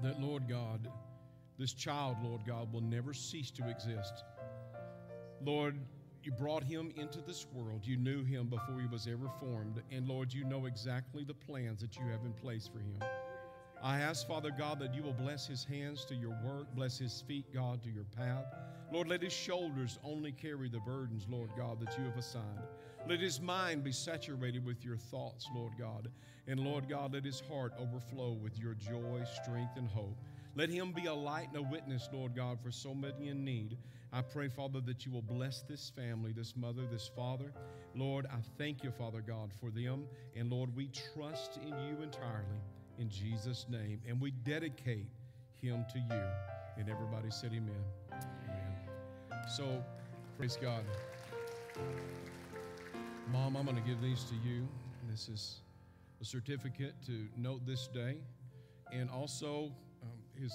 that, 0.03 0.21
Lord 0.21 0.49
God, 0.49 0.89
this 1.59 1.73
child, 1.73 2.17
Lord 2.23 2.43
God, 2.47 2.73
will 2.73 2.81
never 2.81 3.13
cease 3.13 3.51
to 3.53 3.69
exist. 3.69 4.25
Lord, 5.45 5.79
you 6.23 6.31
brought 6.31 6.63
him 6.63 6.93
into 6.97 7.21
this 7.21 7.47
world. 7.53 7.81
You 7.85 7.97
knew 7.97 8.23
him 8.23 8.47
before 8.47 8.81
he 8.81 8.87
was 8.87 9.09
ever 9.09 9.29
formed. 9.41 9.83
And 9.91 10.07
Lord, 10.07 10.33
you 10.33 10.45
know 10.45 10.67
exactly 10.67 11.25
the 11.25 11.35
plans 11.35 11.81
that 11.81 11.97
you 11.97 12.03
have 12.07 12.25
in 12.25 12.33
place 12.33 12.69
for 12.73 12.79
him. 12.79 12.99
I 13.83 13.99
ask, 13.99 14.27
Father 14.29 14.53
God, 14.57 14.79
that 14.79 14.95
you 14.95 15.03
will 15.03 15.13
bless 15.13 15.47
his 15.49 15.65
hands 15.65 16.05
to 16.05 16.15
your 16.15 16.39
work, 16.45 16.73
bless 16.77 16.99
his 16.99 17.25
feet, 17.27 17.53
God, 17.53 17.83
to 17.83 17.91
your 17.91 18.05
path. 18.17 18.45
Lord, 18.93 19.09
let 19.09 19.23
his 19.23 19.33
shoulders 19.33 19.99
only 20.05 20.31
carry 20.31 20.69
the 20.69 20.79
burdens, 20.79 21.27
Lord 21.29 21.51
God, 21.57 21.81
that 21.81 21.99
you 21.99 22.05
have 22.05 22.17
assigned. 22.17 22.63
Let 23.09 23.21
his 23.21 23.41
mind 23.41 23.83
be 23.83 23.93
saturated 23.93 24.65
with 24.65 24.85
your 24.85 24.97
thoughts, 24.97 25.49
Lord 25.55 25.73
God. 25.79 26.09
And 26.47 26.61
Lord 26.61 26.89
God, 26.89 27.15
let 27.15 27.25
his 27.25 27.41
heart 27.41 27.73
overflow 27.79 28.33
with 28.33 28.59
your 28.59 28.75
joy, 28.75 29.25
strength, 29.43 29.77
and 29.77 29.89
hope. 29.89 30.17
Let 30.55 30.69
him 30.69 30.93
be 30.93 31.07
a 31.07 31.15
light 31.15 31.49
and 31.49 31.57
a 31.57 31.63
witness, 31.63 32.09
Lord 32.13 32.37
God, 32.37 32.59
for 32.63 32.71
so 32.71 32.95
many 32.95 33.29
in 33.29 33.45
need. 33.45 33.79
I 34.13 34.21
pray, 34.21 34.49
Father, 34.49 34.81
that 34.83 35.07
you 35.07 35.13
will 35.13 35.23
bless 35.23 35.63
this 35.63 35.91
family, 35.97 36.33
this 36.33 36.55
mother, 36.57 36.83
this 36.91 37.11
father. 37.17 37.53
Lord, 37.95 38.27
I 38.27 38.39
thank 38.59 38.85
you, 38.85 38.91
Father 38.91 39.23
God, 39.27 39.51
for 39.59 39.71
them. 39.71 40.05
And 40.37 40.51
Lord, 40.51 40.75
we 40.77 40.91
trust 41.15 41.57
in 41.57 41.69
you 41.69 42.03
entirely 42.03 42.61
in 42.99 43.09
Jesus' 43.09 43.67
name. 43.71 44.01
And 44.07 44.21
we 44.21 44.31
dedicate 44.31 45.09
him 45.61 45.87
to 45.93 45.99
you. 45.99 46.23
And 46.77 46.89
everybody 46.89 47.31
said, 47.31 47.53
Amen. 47.55 47.85
Amen. 48.13 49.49
So, 49.49 49.83
praise 50.37 50.59
God. 50.61 50.85
Mom, 53.31 53.57
I'm 53.57 53.65
going 53.65 53.77
to 53.77 53.83
give 53.83 54.01
these 54.03 54.25
to 54.25 54.35
you. 54.35 54.67
This 55.09 55.29
is 55.29 55.61
a 56.21 56.25
certificate 56.25 56.95
to 57.07 57.29
note 57.37 57.65
this 57.65 57.87
day, 57.87 58.17
and 58.93 59.09
also 59.09 59.73
um, 60.03 60.09
his 60.35 60.53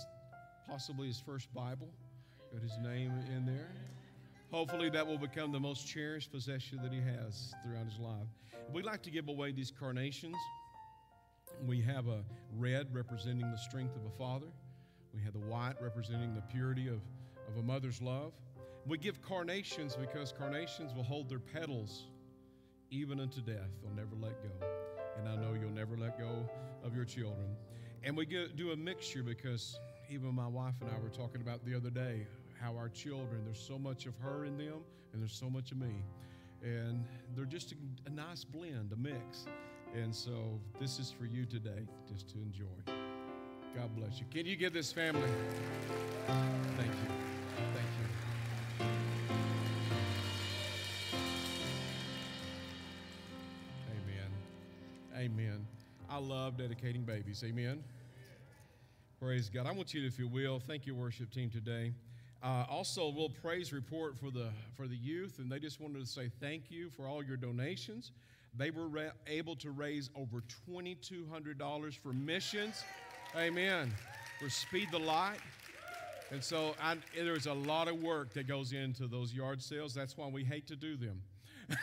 possibly 0.67 1.07
his 1.07 1.19
first 1.19 1.53
Bible. 1.53 1.89
Got 2.51 2.61
his 2.61 2.77
name 2.83 3.11
in 3.35 3.45
there. 3.45 3.71
Hopefully, 4.51 4.89
that 4.89 5.05
will 5.05 5.17
become 5.17 5.51
the 5.51 5.59
most 5.59 5.87
cherished 5.87 6.31
possession 6.31 6.79
that 6.83 6.91
he 6.91 6.99
has 6.99 7.53
throughout 7.63 7.85
his 7.85 7.99
life. 7.99 8.27
We 8.71 8.83
like 8.83 9.01
to 9.03 9.11
give 9.11 9.29
away 9.29 9.53
these 9.53 9.71
carnations. 9.71 10.35
We 11.65 11.81
have 11.81 12.07
a 12.07 12.23
red 12.55 12.93
representing 12.93 13.49
the 13.49 13.57
strength 13.57 13.95
of 13.95 14.05
a 14.05 14.15
father. 14.17 14.47
We 15.13 15.21
have 15.21 15.33
the 15.33 15.39
white 15.39 15.75
representing 15.81 16.35
the 16.35 16.41
purity 16.41 16.87
of, 16.89 17.01
of 17.47 17.57
a 17.57 17.63
mother's 17.63 18.01
love. 18.01 18.33
We 18.85 18.97
give 18.97 19.21
carnations 19.21 19.95
because 19.95 20.31
carnations 20.31 20.93
will 20.93 21.03
hold 21.03 21.29
their 21.29 21.39
petals 21.39 22.05
even 22.91 23.19
unto 23.19 23.41
death. 23.41 23.69
They'll 23.83 23.95
never 23.95 24.15
let 24.21 24.41
go. 24.43 24.67
And 25.17 25.27
I 25.29 25.35
know 25.35 25.53
you'll 25.59 25.71
never 25.71 25.97
let 25.97 26.17
go 26.19 26.49
of 26.83 26.95
your 26.95 27.05
children. 27.05 27.55
And 28.03 28.15
we 28.17 28.25
get, 28.25 28.55
do 28.55 28.71
a 28.71 28.75
mixture 28.77 29.23
because 29.23 29.79
even 30.09 30.33
my 30.33 30.47
wife 30.47 30.75
and 30.81 30.89
I 30.91 30.99
were 30.99 31.09
talking 31.09 31.41
about 31.41 31.65
the 31.65 31.75
other 31.75 31.89
day 31.89 32.27
how 32.61 32.75
our 32.75 32.89
children, 32.89 33.41
there's 33.45 33.59
so 33.59 33.77
much 33.79 34.05
of 34.05 34.17
her 34.19 34.45
in 34.45 34.57
them 34.57 34.81
and 35.13 35.21
there's 35.21 35.33
so 35.35 35.49
much 35.49 35.71
of 35.71 35.77
me. 35.77 36.03
and 36.63 37.05
they're 37.35 37.45
just 37.45 37.71
a, 37.73 37.75
a 38.07 38.09
nice 38.09 38.43
blend, 38.43 38.91
a 38.93 38.95
mix. 38.95 39.45
And 39.95 40.13
so 40.13 40.59
this 40.79 40.99
is 40.99 41.11
for 41.11 41.25
you 41.25 41.45
today, 41.45 41.87
just 42.11 42.29
to 42.29 42.35
enjoy. 42.39 42.65
God 43.75 43.95
bless 43.95 44.19
you. 44.19 44.25
Can 44.31 44.45
you 44.45 44.55
give 44.55 44.73
this 44.73 44.91
family? 44.91 45.29
Thank 46.77 46.91
you. 46.91 47.06
Amen. 55.37 55.67
I 56.09 56.17
love 56.17 56.57
dedicating 56.57 57.03
babies. 57.03 57.43
Amen. 57.45 57.83
Praise 59.21 59.51
God. 59.53 59.67
I 59.67 59.71
want 59.71 59.93
you 59.93 60.01
to, 60.01 60.07
if 60.07 60.17
you 60.17 60.27
will, 60.27 60.59
thank 60.59 60.87
your 60.87 60.95
worship 60.95 61.29
team 61.29 61.51
today. 61.51 61.93
Uh, 62.41 62.65
also, 62.67 63.03
a 63.03 63.05
little 63.05 63.29
praise 63.29 63.71
report 63.71 64.17
for 64.17 64.31
the 64.31 64.49
for 64.75 64.87
the 64.87 64.95
youth, 64.95 65.37
and 65.37 65.51
they 65.51 65.59
just 65.59 65.79
wanted 65.79 65.99
to 65.99 66.07
say 66.07 66.31
thank 66.39 66.71
you 66.71 66.89
for 66.89 67.07
all 67.07 67.23
your 67.23 67.37
donations. 67.37 68.13
They 68.55 68.71
were 68.71 68.87
ra- 68.87 69.11
able 69.27 69.55
to 69.57 69.69
raise 69.69 70.09
over 70.15 70.41
twenty 70.65 70.95
two 70.95 71.27
hundred 71.31 71.59
dollars 71.59 71.93
for 71.93 72.13
missions. 72.13 72.83
Amen. 73.35 73.93
For 74.39 74.49
Speed 74.49 74.87
the 74.91 74.99
Light. 74.99 75.37
And 76.31 76.43
so 76.43 76.73
I, 76.81 76.95
there's 77.15 77.45
a 77.45 77.53
lot 77.53 77.87
of 77.87 78.01
work 78.01 78.33
that 78.33 78.47
goes 78.47 78.73
into 78.73 79.05
those 79.05 79.35
yard 79.35 79.61
sales. 79.61 79.93
That's 79.93 80.17
why 80.17 80.27
we 80.29 80.43
hate 80.43 80.65
to 80.67 80.75
do 80.75 80.97
them. 80.97 81.21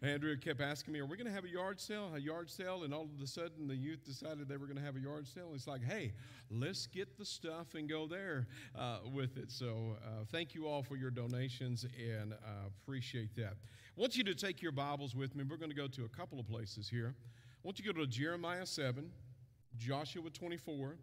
Andrea 0.00 0.36
kept 0.36 0.60
asking 0.60 0.94
me, 0.94 1.00
Are 1.00 1.06
we 1.06 1.16
going 1.16 1.26
to 1.26 1.32
have 1.32 1.44
a 1.44 1.50
yard 1.50 1.80
sale? 1.80 2.12
A 2.14 2.20
yard 2.20 2.48
sale? 2.48 2.84
And 2.84 2.94
all 2.94 3.08
of 3.12 3.22
a 3.22 3.26
sudden, 3.26 3.66
the 3.66 3.74
youth 3.74 4.04
decided 4.04 4.48
they 4.48 4.56
were 4.56 4.66
going 4.66 4.78
to 4.78 4.84
have 4.84 4.96
a 4.96 5.00
yard 5.00 5.26
sale. 5.26 5.50
It's 5.54 5.66
like, 5.66 5.82
Hey, 5.82 6.12
let's 6.50 6.86
get 6.86 7.18
the 7.18 7.24
stuff 7.24 7.74
and 7.74 7.88
go 7.88 8.06
there 8.06 8.46
uh, 8.78 8.98
with 9.12 9.36
it. 9.36 9.50
So, 9.50 9.96
uh, 10.04 10.24
thank 10.30 10.54
you 10.54 10.68
all 10.68 10.82
for 10.82 10.96
your 10.96 11.10
donations 11.10 11.84
and 11.98 12.32
uh, 12.32 12.68
appreciate 12.82 13.34
that. 13.36 13.54
I 13.54 14.00
want 14.00 14.16
you 14.16 14.22
to 14.24 14.34
take 14.34 14.62
your 14.62 14.70
Bibles 14.70 15.16
with 15.16 15.34
me. 15.34 15.42
We're 15.42 15.56
going 15.56 15.70
to 15.70 15.76
go 15.76 15.88
to 15.88 16.04
a 16.04 16.08
couple 16.08 16.38
of 16.38 16.46
places 16.46 16.88
here. 16.88 17.14
I 17.18 17.60
want 17.64 17.80
you 17.80 17.84
to 17.86 17.92
go 17.92 18.00
to 18.00 18.06
Jeremiah 18.06 18.66
7, 18.66 19.10
Joshua 19.76 20.30
24, 20.30 20.96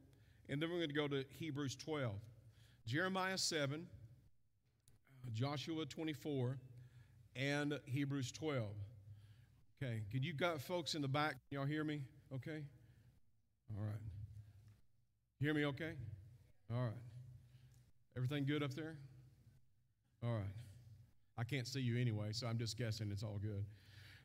and 0.47 0.61
then 0.61 0.69
we're 0.69 0.77
going 0.77 0.87
to 0.87 0.95
go 0.95 1.09
to 1.09 1.25
Hebrews 1.37 1.75
12. 1.75 2.13
Jeremiah 2.85 3.37
7, 3.37 3.85
Joshua 5.33 5.85
24, 5.85 6.57
and 7.35 7.79
Hebrews 7.85 8.31
12. 8.31 8.63
Okay, 9.81 10.01
can 10.11 10.23
you 10.23 10.33
got 10.33 10.61
folks 10.61 10.95
in 10.95 11.01
the 11.01 11.07
back? 11.07 11.35
Y'all 11.51 11.65
hear 11.65 11.83
me? 11.83 12.01
Okay? 12.33 12.63
All 13.75 13.83
right. 13.83 13.99
Hear 15.39 15.53
me 15.53 15.65
okay? 15.65 15.91
All 16.73 16.81
right. 16.81 16.93
Everything 18.15 18.45
good 18.45 18.63
up 18.63 18.73
there? 18.73 18.95
All 20.23 20.33
right. 20.33 20.43
I 21.37 21.43
can't 21.43 21.67
see 21.67 21.81
you 21.81 21.99
anyway, 21.99 22.31
so 22.31 22.47
I'm 22.47 22.57
just 22.57 22.77
guessing 22.77 23.09
it's 23.11 23.23
all 23.23 23.37
good. 23.41 23.65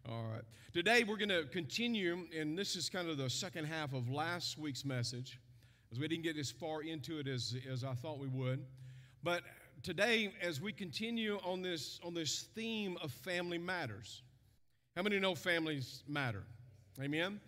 All 0.08 0.24
right. 0.32 0.42
Today 0.72 1.04
we're 1.06 1.16
going 1.16 1.30
to 1.30 1.44
continue, 1.44 2.26
and 2.36 2.56
this 2.56 2.76
is 2.76 2.88
kind 2.88 3.08
of 3.08 3.18
the 3.18 3.28
second 3.28 3.64
half 3.64 3.92
of 3.92 4.08
last 4.08 4.56
week's 4.56 4.84
message, 4.84 5.40
as 5.90 5.98
we 5.98 6.06
didn't 6.06 6.22
get 6.22 6.38
as 6.38 6.50
far 6.50 6.82
into 6.82 7.18
it 7.18 7.26
as, 7.26 7.56
as 7.70 7.82
I 7.82 7.94
thought 7.94 8.18
we 8.18 8.28
would. 8.28 8.64
But 9.24 9.42
today, 9.82 10.32
as 10.42 10.60
we 10.60 10.72
continue 10.72 11.38
on 11.44 11.62
this, 11.62 12.00
on 12.04 12.14
this 12.14 12.42
theme 12.54 12.98
of 13.02 13.12
family 13.12 13.58
matters, 13.58 14.22
how 14.96 15.02
many 15.02 15.18
know 15.18 15.34
families 15.34 16.02
matter? 16.06 16.42
Amen? 17.00 17.40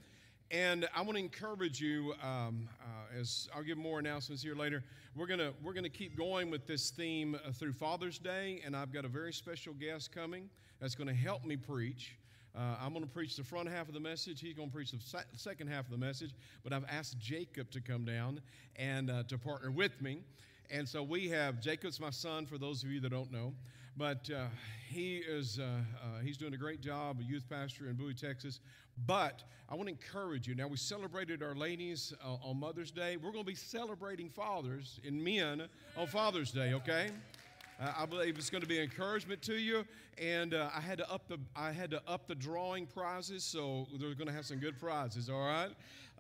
And 0.51 0.89
I 0.95 1.03
want 1.03 1.17
to 1.17 1.23
encourage 1.23 1.81
you, 1.81 2.15
um, 2.23 2.69
uh, 2.81 3.19
as 3.19 3.49
I'll 3.55 3.63
give 3.63 3.79
more 3.79 3.99
announcements 3.99 4.43
here 4.43 4.55
later. 4.55 4.83
We're 5.17 5.27
gonna 5.27 5.53
we're 5.63 5.73
gonna 5.73 5.89
keep 5.89 6.17
going 6.17 6.51
with 6.51 6.67
this 6.67 6.91
theme 6.91 7.35
uh, 7.35 7.53
through 7.53 7.73
Father's 7.73 8.19
Day, 8.19 8.61
and 8.65 8.77
I've 8.77 8.93
got 8.93 9.05
a 9.05 9.09
very 9.09 9.33
special 9.33 9.73
guest 9.75 10.13
coming 10.13 10.49
that's 10.81 10.95
going 10.95 11.09
to 11.09 11.15
help 11.15 11.45
me 11.45 11.57
preach. 11.57 12.17
Uh, 12.55 12.77
I'm 12.81 12.93
going 12.93 13.05
to 13.05 13.11
preach 13.11 13.37
the 13.37 13.45
front 13.45 13.69
half 13.69 13.89
of 13.89 13.95
the 13.95 14.01
message. 14.01 14.41
He's 14.41 14.55
going 14.55 14.69
to 14.69 14.75
preach 14.75 14.91
the 14.91 14.99
se- 14.99 15.25
second 15.37 15.69
half 15.69 15.85
of 15.87 15.91
the 15.91 15.97
message. 15.97 16.35
But 16.65 16.73
I've 16.73 16.85
asked 16.91 17.19
Jacob 17.19 17.71
to 17.71 17.81
come 17.81 18.05
down 18.05 18.41
and 18.77 19.11
uh, 19.11 19.23
to 19.29 19.39
partner 19.39 19.71
with 19.71 20.03
me. 20.03 20.19
And 20.73 20.89
so 20.89 21.03
we 21.03 21.29
have 21.29 21.61
Jacob's 21.61 22.01
my 22.01 22.09
son, 22.09 22.47
for 22.47 22.57
those 22.57 22.83
of 22.83 22.91
you 22.91 22.99
that 23.01 23.11
don't 23.11 23.31
know. 23.31 23.53
But 23.95 24.31
uh, 24.35 24.47
he 24.89 25.19
is 25.19 25.59
uh, 25.59 25.65
uh, 25.65 26.21
he's 26.25 26.39
doing 26.39 26.55
a 26.55 26.57
great 26.57 26.81
job, 26.81 27.19
a 27.21 27.23
youth 27.23 27.45
pastor 27.47 27.91
in 27.91 27.95
Bowie, 27.95 28.15
Texas. 28.15 28.61
But 29.07 29.43
I 29.69 29.75
want 29.75 29.89
to 29.89 29.93
encourage 29.93 30.49
you. 30.49 30.55
Now 30.55 30.69
we 30.69 30.79
celebrated 30.79 31.43
our 31.43 31.55
ladies 31.55 32.15
uh, 32.25 32.37
on 32.43 32.59
Mother's 32.59 32.91
Day. 32.91 33.19
We're 33.19 33.33
going 33.33 33.45
to 33.45 33.51
be 33.51 33.55
celebrating 33.55 34.31
fathers 34.31 34.99
and 35.07 35.23
men 35.23 35.69
on 35.95 36.07
Father's 36.07 36.51
Day. 36.51 36.73
Okay. 36.73 37.11
Uh, 37.83 37.93
I 37.99 38.07
believe 38.07 38.39
it's 38.39 38.51
going 38.51 38.63
to 38.63 38.69
be 38.69 38.81
encouragement 38.81 39.43
to 39.43 39.55
you, 39.55 39.85
and 40.17 40.55
uh, 40.55 40.69
I 40.75 40.81
had 40.81 40.99
to 40.99 41.11
up 41.11 41.27
the 41.27 41.39
I 41.57 41.73
had 41.73 41.91
to 41.91 42.03
up 42.07 42.29
the 42.29 42.35
drawing 42.35 42.87
prizes, 42.87 43.43
so 43.43 43.89
they're 43.99 44.15
going 44.15 44.29
to 44.29 44.33
have 44.33 44.47
some 44.47 44.59
good 44.59 44.79
prizes. 44.79 45.29
All 45.29 45.41
right, 45.41 45.71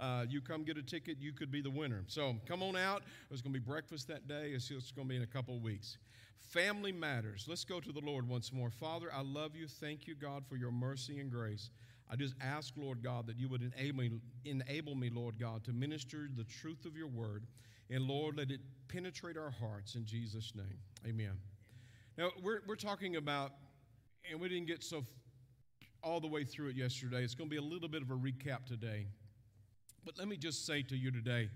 uh, 0.00 0.24
you 0.28 0.40
come 0.40 0.64
get 0.64 0.76
a 0.76 0.82
ticket, 0.82 1.18
you 1.20 1.32
could 1.32 1.52
be 1.52 1.60
the 1.60 1.70
winner. 1.70 2.02
So 2.08 2.34
come 2.46 2.62
on 2.62 2.74
out. 2.74 3.02
There's 3.28 3.42
going 3.42 3.54
to 3.54 3.60
be 3.60 3.64
breakfast 3.64 4.08
that 4.08 4.26
day. 4.26 4.50
It's 4.54 4.66
just 4.66 4.96
going 4.96 5.06
to 5.06 5.10
be 5.10 5.16
in 5.16 5.22
a 5.22 5.26
couple 5.26 5.54
of 5.54 5.62
weeks. 5.62 5.98
Family 6.40 6.90
matters. 6.90 7.46
Let's 7.48 7.64
go 7.64 7.78
to 7.78 7.92
the 7.92 8.00
Lord 8.00 8.28
once 8.28 8.52
more. 8.52 8.70
Father, 8.70 9.10
I 9.14 9.22
love 9.22 9.54
you. 9.54 9.68
Thank 9.68 10.08
you, 10.08 10.16
God, 10.16 10.44
for 10.48 10.56
your 10.56 10.72
mercy 10.72 11.20
and 11.20 11.30
grace. 11.30 11.70
I 12.10 12.16
just 12.16 12.34
ask, 12.40 12.74
Lord 12.76 13.04
God, 13.04 13.28
that 13.28 13.38
you 13.38 13.48
would 13.48 13.72
enable 13.78 14.02
me, 14.02 14.10
enable 14.44 14.96
me, 14.96 15.10
Lord 15.10 15.38
God, 15.38 15.62
to 15.64 15.72
minister 15.72 16.28
the 16.36 16.44
truth 16.44 16.84
of 16.86 16.96
your 16.96 17.06
word. 17.06 17.46
And 17.88 18.08
Lord, 18.08 18.36
let 18.36 18.50
it 18.50 18.60
penetrate 18.88 19.36
our 19.36 19.50
hearts 19.50 19.94
in 19.94 20.04
Jesus' 20.04 20.52
name. 20.56 20.78
Amen. 21.06 21.38
Now, 22.18 22.30
we're, 22.42 22.60
we're 22.66 22.76
talking 22.76 23.16
about, 23.16 23.52
and 24.30 24.38
we 24.38 24.48
didn't 24.48 24.66
get 24.66 24.82
so 24.82 24.98
f- 24.98 25.04
all 26.02 26.20
the 26.20 26.26
way 26.28 26.44
through 26.44 26.68
it 26.68 26.76
yesterday. 26.76 27.22
It's 27.22 27.34
going 27.34 27.48
to 27.48 27.50
be 27.50 27.58
a 27.58 27.62
little 27.62 27.88
bit 27.88 28.02
of 28.02 28.10
a 28.10 28.14
recap 28.14 28.66
today. 28.66 29.06
But 30.04 30.18
let 30.18 30.28
me 30.28 30.36
just 30.36 30.66
say 30.66 30.82
to 30.82 30.96
you 30.96 31.10
today 31.10 31.48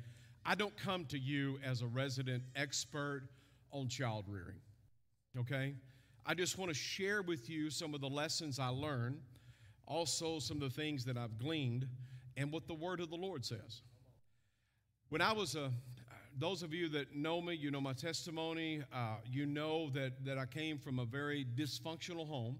I 0.45 0.55
don't 0.55 0.77
come 0.77 1.05
to 1.07 1.19
you 1.19 1.59
as 1.65 1.83
a 1.83 1.87
resident 1.87 2.45
expert 2.55 3.23
on 3.73 3.89
child 3.89 4.25
rearing, 4.29 4.61
okay? 5.39 5.75
I 6.25 6.35
just 6.35 6.57
want 6.57 6.71
to 6.71 6.75
share 6.75 7.21
with 7.21 7.51
you 7.51 7.69
some 7.69 7.95
of 7.95 8.01
the 8.01 8.09
lessons 8.09 8.59
I 8.59 8.69
learned, 8.69 9.21
also 9.87 10.39
some 10.39 10.63
of 10.63 10.63
the 10.63 10.83
things 10.83 11.05
that 11.05 11.19
I've 11.19 11.39
gleaned, 11.39 11.87
and 12.37 12.53
what 12.53 12.67
the 12.67 12.75
Word 12.75 13.01
of 13.01 13.11
the 13.11 13.17
Lord 13.17 13.45
says. 13.45 13.83
When 15.09 15.21
I 15.21 15.33
was 15.33 15.55
a, 15.55 15.71
those 16.39 16.62
of 16.62 16.74
you 16.74 16.89
that 16.91 17.14
know 17.16 17.41
me, 17.41 17.55
you 17.55 17.70
know 17.70 17.80
my 17.80 17.95
testimony. 17.95 18.82
Uh, 18.93 19.16
you 19.24 19.47
know 19.47 19.89
that, 19.91 20.24
that 20.24 20.37
I 20.39 20.45
came 20.45 20.78
from 20.78 20.99
a 20.99 21.05
very 21.05 21.47
dysfunctional 21.57 22.28
home. 22.28 22.59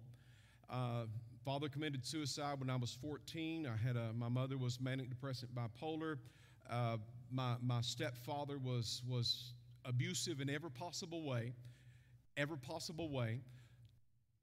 Uh, 0.71 1.05
father 1.45 1.69
committed 1.69 2.05
suicide 2.05 2.59
when 2.59 2.71
I 2.71 2.77
was 2.77 2.97
14. 3.01 3.67
I 3.67 3.77
had 3.77 3.97
a, 3.97 4.13
my 4.15 4.29
mother 4.29 4.57
was 4.57 4.81
manic 4.81 5.11
depressive 5.11 5.51
bipolar. 5.51 6.17
Uh, 6.71 6.97
my, 7.31 7.57
my 7.63 7.81
stepfather 7.83 8.59
was, 8.59 9.03
was 9.07 9.53
abusive 9.85 10.41
in 10.41 10.49
every 10.49 10.71
possible 10.71 11.23
way, 11.23 11.53
every 12.37 12.59
possible 12.59 13.11
way 13.11 13.41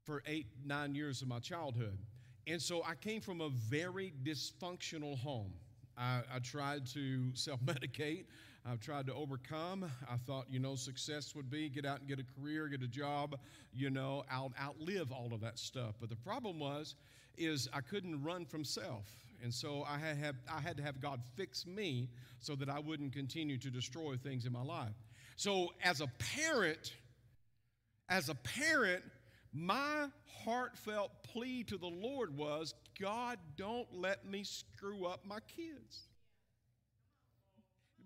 for 0.04 0.22
eight, 0.26 0.46
nine 0.64 0.94
years 0.94 1.22
of 1.22 1.28
my 1.28 1.40
childhood. 1.40 1.98
And 2.46 2.62
so 2.62 2.82
I 2.84 2.94
came 2.94 3.20
from 3.20 3.40
a 3.40 3.48
very 3.48 4.12
dysfunctional 4.22 5.18
home. 5.18 5.52
I, 5.96 6.22
I 6.32 6.38
tried 6.38 6.86
to 6.88 7.34
self 7.34 7.60
medicate. 7.64 8.26
I've 8.66 8.80
tried 8.80 9.06
to 9.08 9.14
overcome. 9.14 9.84
I 10.10 10.16
thought, 10.16 10.46
you 10.48 10.58
know, 10.58 10.74
success 10.74 11.34
would 11.34 11.50
be 11.50 11.68
get 11.68 11.84
out 11.84 12.00
and 12.00 12.08
get 12.08 12.18
a 12.18 12.24
career, 12.40 12.66
get 12.68 12.82
a 12.82 12.88
job, 12.88 13.38
you 13.74 13.90
know, 13.90 14.24
out, 14.30 14.52
outlive 14.60 15.12
all 15.12 15.32
of 15.34 15.42
that 15.42 15.58
stuff. 15.58 15.96
But 16.00 16.08
the 16.08 16.16
problem 16.16 16.58
was, 16.58 16.94
is 17.36 17.68
I 17.74 17.80
couldn't 17.82 18.22
run 18.22 18.46
from 18.46 18.64
self. 18.64 19.04
And 19.42 19.52
so 19.52 19.84
I 19.86 19.98
had, 19.98 20.16
have, 20.16 20.36
I 20.50 20.60
had 20.60 20.78
to 20.78 20.82
have 20.82 21.00
God 21.02 21.20
fix 21.36 21.66
me 21.66 22.08
so 22.40 22.54
that 22.54 22.70
I 22.70 22.78
wouldn't 22.78 23.12
continue 23.12 23.58
to 23.58 23.70
destroy 23.70 24.16
things 24.16 24.46
in 24.46 24.52
my 24.52 24.62
life. 24.62 24.94
So 25.36 25.72
as 25.82 26.00
a 26.00 26.06
parent, 26.18 26.94
as 28.08 28.30
a 28.30 28.34
parent, 28.34 29.02
my 29.52 30.06
heartfelt 30.42 31.10
plea 31.22 31.64
to 31.64 31.76
the 31.76 31.86
Lord 31.86 32.34
was, 32.34 32.72
God, 32.98 33.38
don't 33.56 33.88
let 33.92 34.24
me 34.24 34.44
screw 34.44 35.04
up 35.04 35.20
my 35.26 35.40
kids. 35.54 36.08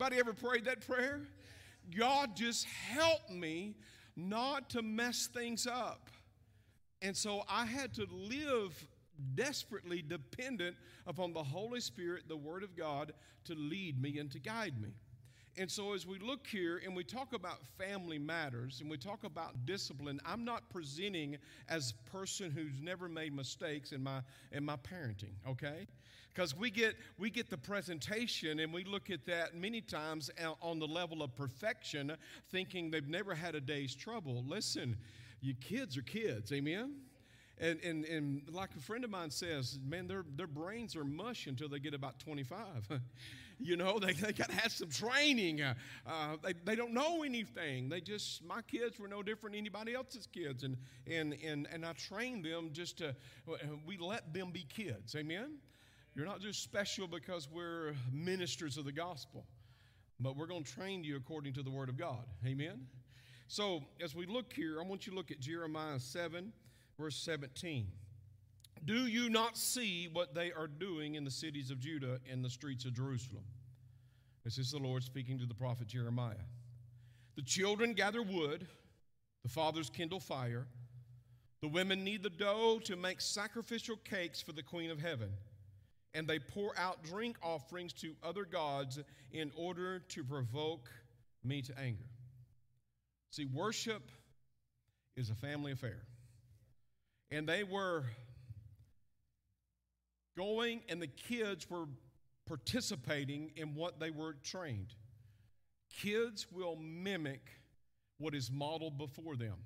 Anybody 0.01 0.21
ever 0.21 0.33
prayed 0.33 0.67
that 0.67 0.87
prayer? 0.87 1.23
God, 1.97 2.37
just 2.37 2.67
help 2.67 3.29
me 3.31 3.75
not 4.15 4.71
to 4.71 4.83
mess 4.83 5.27
things 5.27 5.67
up. 5.67 6.09
And 7.03 7.17
so 7.17 7.43
I 7.49 7.67
had 7.67 7.95
to 7.95 8.07
live 8.13 8.87
desperately 9.35 10.03
dependent 10.03 10.77
upon 11.05 11.33
the 11.33 11.43
Holy 11.43 11.81
Spirit, 11.81 12.29
the 12.29 12.37
Word 12.37 12.63
of 12.63 12.77
God, 12.77 13.13
to 13.47 13.55
lead 13.57 14.01
me 14.01 14.19
and 14.19 14.31
to 14.31 14.39
guide 14.39 14.81
me. 14.81 14.91
And 15.57 15.69
so, 15.69 15.93
as 15.93 16.07
we 16.07 16.21
look 16.21 16.47
here 16.47 16.81
and 16.85 16.95
we 16.95 17.03
talk 17.03 17.33
about 17.33 17.59
family 17.77 18.19
matters 18.19 18.81
and 18.81 18.89
we 18.89 18.97
talk 18.97 19.25
about 19.25 19.67
discipline, 19.67 20.21
I'm 20.25 20.45
not 20.45 20.71
presenting 20.71 21.39
as 21.69 21.93
a 21.93 22.11
person 22.11 22.53
who's 22.53 22.81
never 22.81 23.09
made 23.09 23.35
mistakes 23.35 23.91
in 23.91 24.05
my 24.05 24.21
in 24.53 24.65
my 24.65 24.77
parenting, 24.77 25.35
okay? 25.49 25.89
Because 26.39 26.57
we 26.57 26.71
get 26.71 26.95
we 27.19 27.31
get 27.31 27.51
the 27.51 27.59
presentation 27.59 28.61
and 28.61 28.73
we 28.73 28.85
look 28.85 29.11
at 29.11 29.27
that 29.27 29.57
many 29.57 29.81
times 29.81 30.31
on 30.63 30.79
the 30.79 30.87
level 30.87 31.21
of 31.25 31.35
perfection, 31.35 32.17
thinking 32.53 32.93
they've 32.93 33.09
never 33.09 33.35
had 33.35 33.57
a 33.57 33.61
day's 33.61 33.93
trouble. 33.93 34.45
Listen, 34.47 34.97
you 35.41 35.55
kids 35.55 35.97
are 35.97 36.03
kids, 36.03 36.53
amen. 36.53 36.95
And, 37.61 37.81
and, 37.83 38.05
and 38.05 38.43
like 38.53 38.71
a 38.77 38.79
friend 38.79 39.03
of 39.03 39.11
mine 39.11 39.33
says, 39.33 39.81
man, 39.85 40.07
their, 40.07 40.25
their 40.37 40.47
brains 40.47 40.95
are 40.95 41.03
mush 41.03 41.49
until 41.49 41.69
they 41.69 41.81
get 41.81 41.93
about 41.93 42.21
25. 42.21 42.67
you 43.59 43.77
know, 43.77 43.99
they, 43.99 44.13
they 44.13 44.33
got 44.33 44.49
to 44.49 44.55
have 44.55 44.71
some 44.71 44.91
training. 44.91 45.61
Uh, 45.61 45.75
uh, 46.07 46.37
they, 46.41 46.53
they 46.65 46.77
don't 46.77 46.93
know 46.93 47.25
anything. 47.25 47.89
They 47.89 48.01
just, 48.01 48.45
my 48.45 48.63
kids 48.63 49.01
were 49.01 49.09
no 49.09 49.25
different 49.25 49.55
than 49.55 49.59
anybody 49.59 49.93
else's 49.93 50.29
kids. 50.29 50.63
And, 50.63 50.77
and, 51.11 51.35
and, 51.45 51.67
and 51.73 51.85
I 51.85 51.95
trained 51.95 52.45
them 52.45 52.71
just 52.73 52.99
to, 52.99 53.17
we 53.85 53.99
let 53.99 54.33
them 54.33 54.53
be 54.53 54.65
kids. 54.73 55.17
Amen? 55.17 55.59
You're 56.19 56.27
not 56.27 56.41
just 56.41 56.65
special 56.65 57.07
because 57.07 57.49
we're 57.49 57.95
ministers 58.13 58.77
of 58.77 58.85
the 58.85 58.91
gospel, 58.91 59.47
but 60.19 60.37
we're 60.37 60.49
going 60.49 60.65
to 60.65 60.73
train 60.75 61.05
you 61.05 61.17
according 61.17 61.53
to 61.53 61.63
the 61.63 61.71
word 61.71 61.89
of 61.89 61.97
God. 61.97 62.25
Amen? 62.45 62.89
So 63.47 63.85
as 64.03 64.17
we 64.17 64.27
look 64.27 64.53
here, 64.53 64.81
I 64.81 64.85
want 64.85 65.07
you 65.07 65.13
to 65.13 65.17
look 65.17 65.31
at 65.31 65.39
Jeremiah 65.39 66.01
7 66.01 66.53
verse 66.99 67.15
17. 67.19 67.87
Do 68.85 69.07
you 69.07 69.31
not 69.31 69.57
see 69.57 70.09
what 70.13 70.35
they 70.35 70.51
are 70.51 70.67
doing 70.67 71.15
in 71.15 71.23
the 71.23 71.31
cities 71.31 71.71
of 71.71 71.79
Judah 71.79 72.19
and 72.29 72.45
the 72.45 72.51
streets 72.51 72.85
of 72.85 72.95
Jerusalem? 72.95 73.45
This 74.45 74.59
is 74.59 74.73
the 74.73 74.79
Lord 74.79 75.05
speaking 75.05 75.39
to 75.39 75.47
the 75.47 75.55
prophet 75.55 75.87
Jeremiah. 75.87 76.35
The 77.37 77.43
children 77.43 77.93
gather 77.93 78.23
wood, 78.23 78.67
the 79.45 79.49
fathers 79.49 79.89
kindle 79.89 80.19
fire, 80.19 80.67
the 81.63 81.69
women 81.69 82.03
knead 82.03 82.25
the 82.25 82.31
dough 82.31 82.81
to 82.87 82.97
make 82.97 83.21
sacrificial 83.21 83.95
cakes 83.99 84.43
for 84.43 84.51
the 84.51 84.65
queen 84.65 84.91
of 84.91 85.01
heaven, 85.01 85.31
and 86.15 86.27
they 86.27 86.39
pour 86.39 86.73
out 86.79 87.03
drink 87.05 87.37
offerings 87.43 87.93
to 87.95 88.15
other 88.23 88.45
gods 88.45 88.99
in 89.33 89.51
order 89.57 90.01
to 90.01 90.25
provoke 90.25 90.91
me 91.45 91.63
to 91.63 91.79
anger. 91.79 92.05
See, 93.31 93.45
worship 93.45 94.11
is 95.17 95.31
a 95.31 95.35
family 95.35 95.73
affair 95.73 96.03
and 97.31 97.49
they 97.49 97.63
were 97.63 98.05
going, 100.37 100.83
and 100.89 101.03
the 101.03 101.09
kids 101.09 101.69
were 101.69 101.87
participating 102.47 103.51
in 103.57 103.75
what 103.75 104.01
they 104.01 104.11
were 104.11 104.35
trained. 104.43 104.95
Kids 105.93 106.47
will 106.51 106.77
mimic 106.77 107.51
what 108.19 108.35
is 108.35 108.51
modeled 108.51 108.97
before 108.97 109.37
them. 109.37 109.57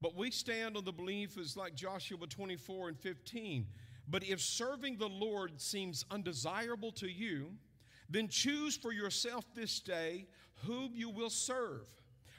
But 0.00 0.16
we 0.16 0.30
stand 0.32 0.76
on 0.76 0.84
the 0.84 0.92
belief 0.92 1.38
is 1.38 1.56
like 1.56 1.74
Joshua 1.74 2.26
24 2.26 2.88
and 2.88 2.98
15. 2.98 3.66
But 4.08 4.24
if 4.24 4.40
serving 4.40 4.98
the 4.98 5.08
Lord 5.08 5.60
seems 5.60 6.04
undesirable 6.10 6.92
to 6.92 7.10
you, 7.10 7.52
then 8.08 8.28
choose 8.28 8.76
for 8.76 8.92
yourself 8.92 9.44
this 9.54 9.80
day 9.80 10.26
whom 10.64 10.92
you 10.94 11.08
will 11.08 11.30
serve, 11.30 11.86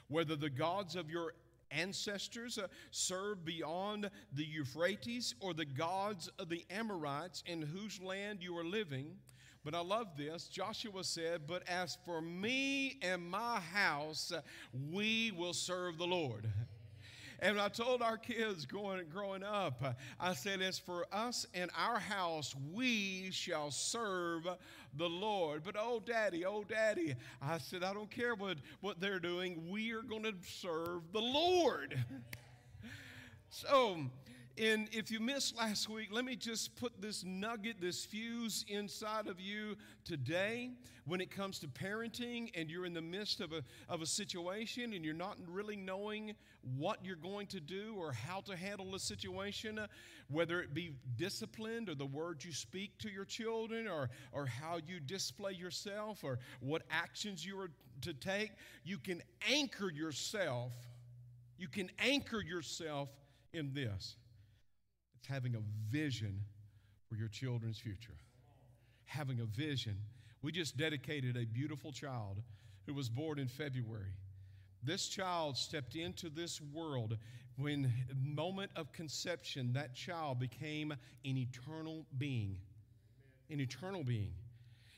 whether 0.08 0.36
the 0.36 0.50
gods 0.50 0.96
of 0.96 1.10
your 1.10 1.34
ancestors 1.70 2.58
uh, 2.58 2.68
served 2.90 3.44
beyond 3.44 4.10
the 4.32 4.44
Euphrates 4.44 5.34
or 5.40 5.52
the 5.52 5.64
gods 5.64 6.28
of 6.38 6.48
the 6.48 6.64
Amorites 6.70 7.42
in 7.46 7.60
whose 7.62 8.00
land 8.00 8.42
you 8.42 8.56
are 8.56 8.64
living. 8.64 9.16
But 9.64 9.74
I 9.74 9.80
love 9.80 10.08
this. 10.16 10.46
Joshua 10.46 11.02
said, 11.04 11.42
But 11.46 11.68
as 11.68 11.96
for 12.04 12.20
me 12.20 12.98
and 13.02 13.28
my 13.28 13.60
house, 13.60 14.32
we 14.92 15.32
will 15.36 15.54
serve 15.54 15.98
the 15.98 16.06
Lord. 16.06 16.48
And 17.40 17.60
I 17.60 17.68
told 17.68 18.02
our 18.02 18.16
kids 18.16 18.64
growing, 18.64 19.02
growing 19.12 19.42
up, 19.42 19.96
I 20.18 20.34
said, 20.34 20.62
As 20.62 20.78
for 20.78 21.06
us 21.12 21.46
and 21.54 21.70
our 21.76 21.98
house, 21.98 22.54
we 22.72 23.30
shall 23.32 23.70
serve 23.70 24.46
the 24.96 25.08
Lord. 25.08 25.62
But 25.64 25.76
oh, 25.78 26.02
daddy, 26.04 26.44
oh, 26.44 26.64
daddy, 26.64 27.14
I 27.42 27.58
said, 27.58 27.82
I 27.82 27.92
don't 27.92 28.10
care 28.10 28.34
what, 28.34 28.58
what 28.80 29.00
they're 29.00 29.18
doing. 29.18 29.68
We 29.68 29.92
are 29.92 30.02
going 30.02 30.24
to 30.24 30.34
serve 30.46 31.02
the 31.12 31.20
Lord. 31.20 32.02
so, 33.50 33.98
and 34.56 34.88
if 34.92 35.10
you 35.10 35.18
missed 35.18 35.56
last 35.56 35.88
week, 35.88 36.10
let 36.12 36.24
me 36.24 36.36
just 36.36 36.76
put 36.76 37.00
this 37.02 37.24
nugget, 37.24 37.80
this 37.80 38.04
fuse 38.04 38.64
inside 38.68 39.26
of 39.26 39.40
you 39.40 39.74
today 40.04 40.70
when 41.06 41.20
it 41.20 41.28
comes 41.28 41.58
to 41.58 41.66
parenting 41.66 42.50
and 42.54 42.70
you're 42.70 42.86
in 42.86 42.94
the 42.94 43.02
midst 43.02 43.40
of 43.40 43.52
a, 43.52 43.64
of 43.88 44.00
a 44.00 44.06
situation 44.06 44.92
and 44.92 45.04
you're 45.04 45.12
not 45.12 45.36
really 45.48 45.74
knowing 45.74 46.34
what 46.76 47.04
you're 47.04 47.16
going 47.16 47.48
to 47.48 47.58
do 47.58 47.96
or 47.98 48.12
how 48.12 48.40
to 48.42 48.56
handle 48.56 48.92
the 48.92 48.98
situation, 48.98 49.76
uh, 49.76 49.88
whether 50.30 50.60
it 50.60 50.72
be 50.72 50.92
disciplined 51.16 51.88
or 51.88 51.96
the 51.96 52.06
words 52.06 52.44
you 52.44 52.52
speak 52.52 52.96
to 52.98 53.10
your 53.10 53.24
children 53.24 53.88
or, 53.88 54.08
or 54.30 54.46
how 54.46 54.78
you 54.86 55.00
display 55.00 55.52
yourself 55.52 56.22
or 56.22 56.38
what 56.60 56.82
actions 56.92 57.44
you 57.44 57.58
are 57.58 57.70
to 58.02 58.14
take, 58.14 58.52
you 58.84 58.98
can 58.98 59.20
anchor 59.50 59.90
yourself. 59.90 60.72
You 61.58 61.66
can 61.66 61.90
anchor 61.98 62.40
yourself 62.40 63.08
in 63.52 63.74
this. 63.74 64.14
Having 65.28 65.56
a 65.56 65.62
vision 65.90 66.40
for 67.08 67.16
your 67.16 67.28
children's 67.28 67.78
future. 67.78 68.16
Having 69.04 69.40
a 69.40 69.44
vision. 69.44 69.96
We 70.42 70.52
just 70.52 70.76
dedicated 70.76 71.36
a 71.36 71.46
beautiful 71.46 71.92
child 71.92 72.42
who 72.86 72.94
was 72.94 73.08
born 73.08 73.38
in 73.38 73.48
February. 73.48 74.12
This 74.82 75.08
child 75.08 75.56
stepped 75.56 75.96
into 75.96 76.28
this 76.28 76.60
world 76.60 77.16
when 77.56 77.92
moment 78.14 78.70
of 78.76 78.92
conception 78.92 79.72
that 79.74 79.94
child 79.94 80.38
became 80.38 80.92
an 80.92 81.36
eternal 81.36 82.04
being. 82.18 82.56
An 83.48 83.60
eternal 83.60 84.04
being. 84.04 84.32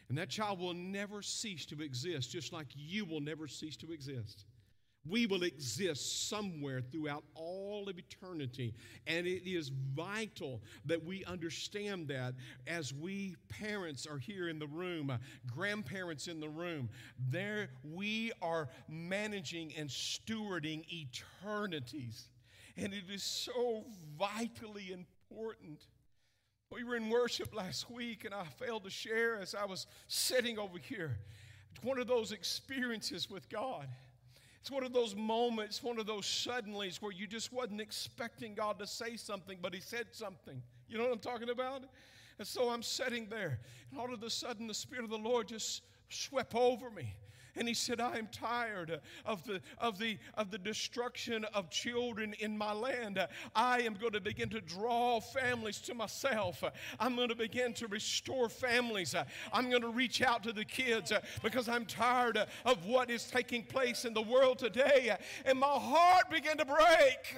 And 0.09 0.19
that 0.19 0.31
child 0.31 0.59
will 0.59 0.75
never 0.75 1.23
cease 1.23 1.67
to 1.67 1.83
exist 1.83 2.31
just 2.31 2.53
like 2.53 2.69
you 2.75 3.05
will 3.05 3.21
never 3.21 3.49
cease 3.49 3.77
to 3.79 3.93
exist 3.93 4.45
we 5.09 5.27
will 5.27 5.43
exist 5.43 6.29
somewhere 6.29 6.81
throughout 6.81 7.25
all 7.35 7.89
of 7.89 7.99
eternity. 7.99 8.75
And 9.07 9.27
it 9.27 9.49
is 9.49 9.71
vital 9.95 10.63
that 10.87 11.05
we 11.05 11.25
understand 11.25 12.09
that 12.09 12.35
as 12.67 12.93
we 12.93 13.37
parents 13.49 14.07
are 14.07 14.19
here 14.19 14.49
in 14.49 14.59
the 14.59 14.67
room, 14.67 15.11
uh, 15.11 15.19
grandparents 15.55 16.29
in 16.29 16.41
the 16.41 16.49
room, 16.49 16.89
there 17.31 17.69
we 17.85 18.33
are 18.43 18.69
managing 18.89 19.73
and 19.77 19.89
stewarding 19.89 20.85
eternities. 20.93 22.29
And 22.77 22.93
it 22.93 23.05
is 23.11 23.23
so 23.23 23.85
vitally 24.19 24.93
important. 24.93 25.87
We 26.71 26.85
were 26.85 26.97
in 26.97 27.09
worship 27.09 27.55
last 27.55 27.91
week, 27.91 28.25
and 28.25 28.35
I 28.35 28.45
failed 28.45 28.85
to 28.85 28.91
share 28.91 29.39
as 29.39 29.55
I 29.55 29.65
was 29.65 29.87
sitting 30.09 30.59
over 30.59 30.79
here. 30.79 31.17
One 31.83 31.99
of 31.99 32.07
those 32.07 32.33
experiences 32.33 33.31
with 33.31 33.49
God 33.49 33.87
it's 34.67 34.71
one 34.73 34.83
of 34.83 34.93
those 34.93 35.15
moments, 35.15 35.81
one 35.81 35.97
of 36.01 36.07
those 36.07 36.27
suddenlies 36.27 37.01
where 37.01 37.13
you 37.13 37.29
just 37.29 37.53
wasn't 37.53 37.81
expecting 37.81 38.53
God 38.53 38.81
to 38.81 38.87
say 38.89 39.17
something, 39.17 39.59
but 39.63 39.73
He 39.73 39.81
said 39.81 40.07
something. 40.11 40.61
You 40.89 40.99
know 40.99 41.05
what 41.05 41.13
I'm 41.13 41.21
talking 41.21 41.51
about? 41.51 41.85
And 42.41 42.49
so 42.49 42.69
I'm 42.69 42.83
sitting 42.83 43.29
there, 43.31 43.61
and 43.93 44.01
all 44.01 44.13
of 44.13 44.21
a 44.25 44.29
sudden 44.29 44.67
the 44.67 44.75
Spirit 44.75 45.05
of 45.05 45.11
the 45.11 45.19
Lord 45.19 45.47
just 45.47 45.83
swept 46.09 46.57
over 46.57 46.91
me. 46.91 47.15
And 47.57 47.67
he 47.67 47.75
said, 47.75 48.01
I 48.01 48.19
am 48.19 48.29
tired 48.31 49.01
of 49.25 49.45
the, 49.45 49.61
of, 49.79 49.99
the, 49.99 50.19
of 50.35 50.51
the 50.51 50.59
destruction 50.59 51.45
of 51.55 51.71
children 51.71 52.35
in 52.39 52.57
my 52.57 52.73
land. 52.73 53.19
I 53.55 53.81
am 53.81 53.95
going 53.95 54.13
to 54.13 54.21
begin 54.21 54.49
to 54.51 54.61
draw 54.61 55.21
families 55.21 55.79
to 55.83 55.95
myself. 55.95 56.63
I'm 57.01 57.17
going 57.17 57.29
to 57.29 57.37
begin 57.37 57.73
to 57.75 57.87
restore 57.87 58.49
families. 58.49 59.15
I'm 59.53 59.71
going 59.71 59.83
to 59.83 59.91
reach 59.91 60.23
out 60.23 60.43
to 60.45 60.53
the 60.53 60.65
kids 60.65 61.13
because 61.43 61.69
I'm 61.69 61.87
tired 61.87 62.39
of 62.65 62.85
what 62.87 63.11
is 63.11 63.25
taking 63.25 63.63
place 63.63 64.05
in 64.05 64.15
the 64.15 64.23
world 64.23 64.59
today. 64.59 65.17
And 65.45 65.59
my 65.59 65.67
heart 65.67 66.31
began 66.31 66.59
to 66.59 66.65
break. 66.65 67.37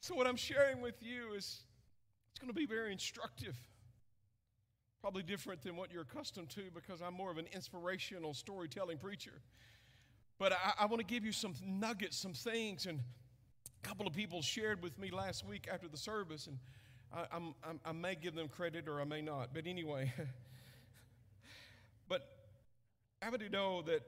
So, 0.00 0.14
what 0.14 0.26
I'm 0.26 0.36
sharing 0.36 0.80
with 0.80 1.02
you 1.02 1.34
is 1.34 1.62
it's 2.30 2.40
going 2.40 2.48
to 2.48 2.54
be 2.54 2.66
very 2.66 2.92
instructive. 2.92 3.56
Probably 5.00 5.22
different 5.22 5.62
than 5.62 5.76
what 5.76 5.92
you're 5.92 6.02
accustomed 6.02 6.50
to 6.50 6.62
because 6.74 7.00
I'm 7.00 7.14
more 7.14 7.30
of 7.30 7.38
an 7.38 7.46
inspirational 7.52 8.34
storytelling 8.34 8.98
preacher. 8.98 9.40
But 10.38 10.52
I, 10.52 10.72
I 10.80 10.86
want 10.86 10.98
to 11.00 11.06
give 11.06 11.24
you 11.24 11.32
some 11.32 11.54
nuggets, 11.64 12.16
some 12.16 12.32
things, 12.32 12.86
and 12.86 13.00
a 13.00 13.86
couple 13.86 14.06
of 14.06 14.12
people 14.12 14.42
shared 14.42 14.82
with 14.82 14.98
me 14.98 15.10
last 15.10 15.46
week 15.46 15.68
after 15.72 15.88
the 15.88 15.96
service, 15.96 16.46
and 16.46 16.58
I, 17.12 17.26
I 17.84 17.92
may 17.92 18.14
give 18.16 18.34
them 18.34 18.48
credit 18.48 18.88
or 18.88 19.00
I 19.00 19.04
may 19.04 19.22
not. 19.22 19.50
But 19.54 19.66
anyway, 19.66 20.12
but 22.08 22.28
I 23.22 23.30
to 23.30 23.48
know 23.48 23.82
that 23.82 24.02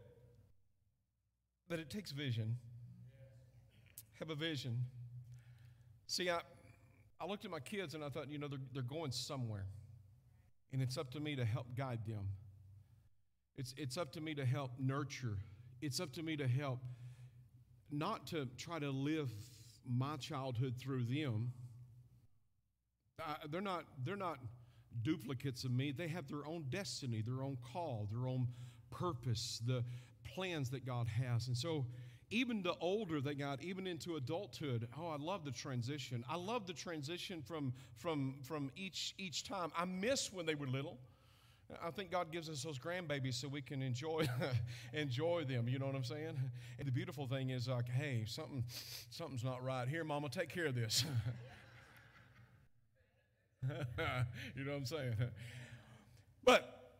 that 1.70 1.78
it 1.78 1.88
takes 1.88 2.10
vision. 2.10 2.56
Have 4.18 4.30
a 4.30 4.34
vision. 4.34 4.84
See, 6.08 6.28
I, 6.28 6.40
I 7.20 7.26
looked 7.26 7.44
at 7.44 7.50
my 7.50 7.60
kids 7.60 7.94
and 7.94 8.04
I 8.04 8.08
thought, 8.08 8.28
you 8.28 8.38
know, 8.38 8.48
they're, 8.48 8.58
they're 8.74 8.82
going 8.82 9.12
somewhere. 9.12 9.66
And 10.72 10.80
it's 10.80 10.96
up 10.96 11.10
to 11.12 11.20
me 11.20 11.36
to 11.36 11.44
help 11.44 11.66
guide 11.76 12.00
them. 12.06 12.28
It's, 13.56 13.74
it's 13.76 13.96
up 13.96 14.12
to 14.12 14.20
me 14.20 14.34
to 14.34 14.44
help 14.44 14.70
nurture. 14.78 15.38
It's 15.82 16.00
up 16.00 16.12
to 16.12 16.22
me 16.22 16.36
to 16.36 16.46
help, 16.46 16.78
not 17.90 18.26
to 18.28 18.46
try 18.56 18.78
to 18.78 18.90
live 18.90 19.30
my 19.86 20.16
childhood 20.16 20.74
through 20.78 21.04
them. 21.04 21.52
Uh, 23.20 23.34
they're, 23.50 23.60
not, 23.60 23.84
they're 24.04 24.16
not 24.16 24.38
duplicates 25.02 25.64
of 25.64 25.72
me. 25.72 25.92
They 25.92 26.08
have 26.08 26.28
their 26.28 26.46
own 26.46 26.66
destiny, 26.70 27.22
their 27.22 27.42
own 27.42 27.58
call, 27.72 28.08
their 28.10 28.28
own 28.28 28.48
purpose, 28.90 29.60
the 29.66 29.84
plans 30.34 30.70
that 30.70 30.86
God 30.86 31.06
has. 31.08 31.48
And 31.48 31.56
so 31.56 31.86
even 32.30 32.62
the 32.62 32.74
older 32.80 33.20
they 33.20 33.34
got, 33.34 33.62
even 33.62 33.86
into 33.86 34.16
adulthood, 34.16 34.88
oh, 34.98 35.08
I 35.08 35.16
love 35.16 35.44
the 35.44 35.50
transition. 35.50 36.24
I 36.28 36.36
love 36.36 36.66
the 36.66 36.72
transition 36.72 37.42
from, 37.42 37.72
from, 37.96 38.36
from 38.42 38.70
each, 38.76 39.14
each 39.18 39.44
time. 39.44 39.72
I 39.76 39.84
miss 39.84 40.32
when 40.32 40.46
they 40.46 40.54
were 40.54 40.66
little. 40.66 40.98
I 41.82 41.90
think 41.90 42.10
God 42.10 42.32
gives 42.32 42.48
us 42.48 42.62
those 42.62 42.78
grandbabies 42.78 43.34
so 43.34 43.48
we 43.48 43.62
can 43.62 43.80
enjoy 43.80 44.28
enjoy 44.92 45.44
them. 45.44 45.68
You 45.68 45.78
know 45.78 45.86
what 45.86 45.94
I'm 45.94 46.02
saying? 46.02 46.36
And 46.78 46.88
the 46.88 46.90
beautiful 46.90 47.28
thing 47.28 47.50
is 47.50 47.68
like, 47.68 47.88
hey, 47.88 48.24
something 48.26 48.64
something's 49.10 49.44
not 49.44 49.64
right. 49.64 49.88
Here, 49.88 50.02
Mama, 50.02 50.28
take 50.30 50.48
care 50.48 50.66
of 50.66 50.74
this. 50.74 51.04
you 53.68 54.64
know 54.64 54.72
what 54.72 54.78
I'm 54.78 54.86
saying? 54.86 55.14
But 56.42 56.92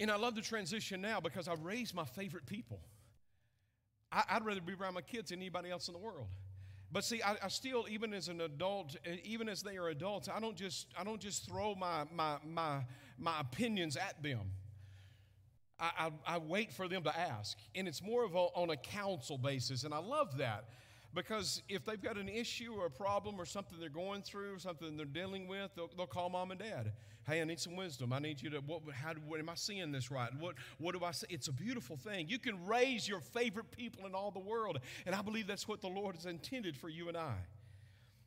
and 0.00 0.10
I 0.10 0.16
love 0.16 0.34
the 0.34 0.42
transition 0.42 1.00
now 1.00 1.20
because 1.20 1.48
I 1.48 1.54
raised 1.54 1.94
my 1.94 2.04
favorite 2.04 2.44
people. 2.44 2.80
I, 4.12 4.34
would 4.34 4.44
rather 4.44 4.60
be 4.60 4.74
around 4.74 4.94
my 4.94 5.00
kids 5.00 5.30
than 5.30 5.38
anybody 5.38 5.70
else 5.70 5.88
in 5.88 5.94
the 5.94 6.00
world. 6.00 6.28
But 6.92 7.04
see, 7.04 7.22
I, 7.22 7.36
I, 7.42 7.48
still, 7.48 7.86
even 7.88 8.12
as 8.12 8.28
an 8.28 8.42
adult, 8.42 8.96
even 9.24 9.48
as 9.48 9.62
they 9.62 9.78
are 9.78 9.88
adults, 9.88 10.28
I 10.28 10.38
don't 10.40 10.56
just, 10.56 10.88
I 10.98 11.04
don't 11.04 11.20
just 11.20 11.48
throw 11.48 11.74
my, 11.74 12.04
my, 12.12 12.36
my, 12.44 12.80
my 13.18 13.40
opinions 13.40 13.96
at 13.96 14.22
them. 14.22 14.52
I, 15.80 16.10
I, 16.26 16.34
I 16.34 16.38
wait 16.38 16.72
for 16.72 16.88
them 16.88 17.02
to 17.04 17.18
ask. 17.18 17.56
And 17.74 17.88
it's 17.88 18.02
more 18.02 18.24
of 18.24 18.34
a, 18.34 18.38
on 18.38 18.68
a 18.68 18.76
counsel 18.76 19.38
basis. 19.38 19.84
And 19.84 19.94
I 19.94 19.98
love 19.98 20.36
that. 20.36 20.64
Because 21.14 21.62
if 21.68 21.84
they've 21.84 22.00
got 22.00 22.16
an 22.16 22.28
issue 22.28 22.72
or 22.78 22.86
a 22.86 22.90
problem 22.90 23.38
or 23.38 23.44
something 23.44 23.78
they're 23.78 23.90
going 23.90 24.22
through, 24.22 24.54
or 24.54 24.58
something 24.58 24.96
they're 24.96 25.04
dealing 25.04 25.46
with, 25.46 25.70
they'll, 25.76 25.90
they'll 25.96 26.06
call 26.06 26.30
mom 26.30 26.50
and 26.50 26.60
dad. 26.60 26.92
Hey, 27.26 27.40
I 27.40 27.44
need 27.44 27.60
some 27.60 27.76
wisdom. 27.76 28.12
I 28.12 28.18
need 28.18 28.40
you 28.40 28.50
to, 28.50 28.58
what, 28.58 28.80
how, 28.92 29.12
what 29.26 29.38
am 29.38 29.48
I 29.48 29.54
seeing 29.54 29.92
this 29.92 30.10
right? 30.10 30.30
What, 30.40 30.54
what 30.78 30.98
do 30.98 31.04
I 31.04 31.12
see? 31.12 31.26
It's 31.28 31.48
a 31.48 31.52
beautiful 31.52 31.96
thing. 31.96 32.28
You 32.28 32.38
can 32.38 32.66
raise 32.66 33.06
your 33.06 33.20
favorite 33.20 33.70
people 33.70 34.06
in 34.06 34.14
all 34.14 34.30
the 34.30 34.40
world. 34.40 34.80
And 35.04 35.14
I 35.14 35.22
believe 35.22 35.46
that's 35.46 35.68
what 35.68 35.82
the 35.82 35.88
Lord 35.88 36.16
has 36.16 36.26
intended 36.26 36.76
for 36.76 36.88
you 36.88 37.08
and 37.08 37.16
I. 37.16 37.34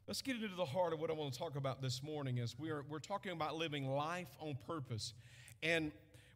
Let's 0.08 0.22
get 0.22 0.36
into 0.36 0.56
the 0.56 0.66
heart 0.66 0.94
of 0.94 1.00
what 1.00 1.10
I 1.10 1.14
want 1.14 1.34
to 1.34 1.40
talk 1.40 1.56
about 1.56 1.82
this 1.82 2.04
morning 2.04 2.38
is 2.38 2.56
we're, 2.60 2.84
we're 2.88 3.00
talking 3.00 3.32
about 3.32 3.56
living 3.56 3.90
life 3.90 4.30
on 4.40 4.56
purpose. 4.68 5.14
And 5.64 5.92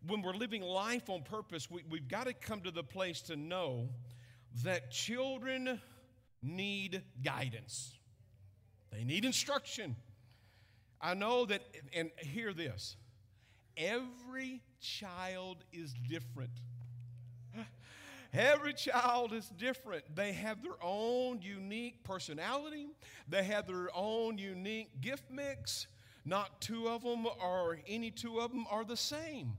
when 0.07 0.23
we're 0.23 0.33
living 0.33 0.63
life 0.63 1.09
on 1.09 1.21
purpose, 1.21 1.69
we, 1.69 1.83
we've 1.87 2.07
got 2.07 2.25
to 2.25 2.33
come 2.33 2.61
to 2.61 2.71
the 2.71 2.83
place 2.83 3.21
to 3.23 3.35
know 3.35 3.89
that 4.63 4.89
children 4.89 5.79
need 6.41 7.01
guidance, 7.23 7.93
they 8.91 9.03
need 9.03 9.25
instruction. 9.25 9.95
I 11.01 11.13
know 11.13 11.45
that, 11.45 11.61
and 11.93 12.11
hear 12.17 12.53
this 12.53 12.97
every 13.77 14.61
child 14.81 15.63
is 15.71 15.93
different. 16.09 16.51
Every 18.33 18.73
child 18.73 19.33
is 19.33 19.49
different. 19.57 20.03
They 20.15 20.33
have 20.33 20.61
their 20.61 20.77
own 20.83 21.41
unique 21.41 22.03
personality, 22.03 22.87
they 23.27 23.43
have 23.43 23.65
their 23.65 23.89
own 23.95 24.37
unique 24.37 25.01
gift 25.01 25.31
mix. 25.31 25.87
Not 26.25 26.61
two 26.61 26.87
of 26.87 27.01
them 27.01 27.25
or 27.41 27.79
any 27.87 28.11
two 28.11 28.39
of 28.39 28.51
them 28.51 28.65
are 28.69 28.83
the 28.83 28.97
same. 28.97 29.53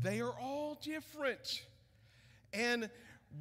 They 0.00 0.20
are 0.20 0.32
all 0.40 0.78
different. 0.80 1.64
And 2.52 2.88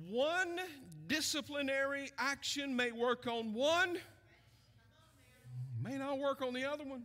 one 0.09 0.59
disciplinary 1.07 2.11
action 2.17 2.75
may 2.75 2.91
work 2.91 3.27
on 3.27 3.53
one, 3.53 3.97
may 5.83 5.97
not 5.97 6.19
work 6.19 6.41
on 6.41 6.53
the 6.53 6.65
other 6.65 6.83
one. 6.83 7.03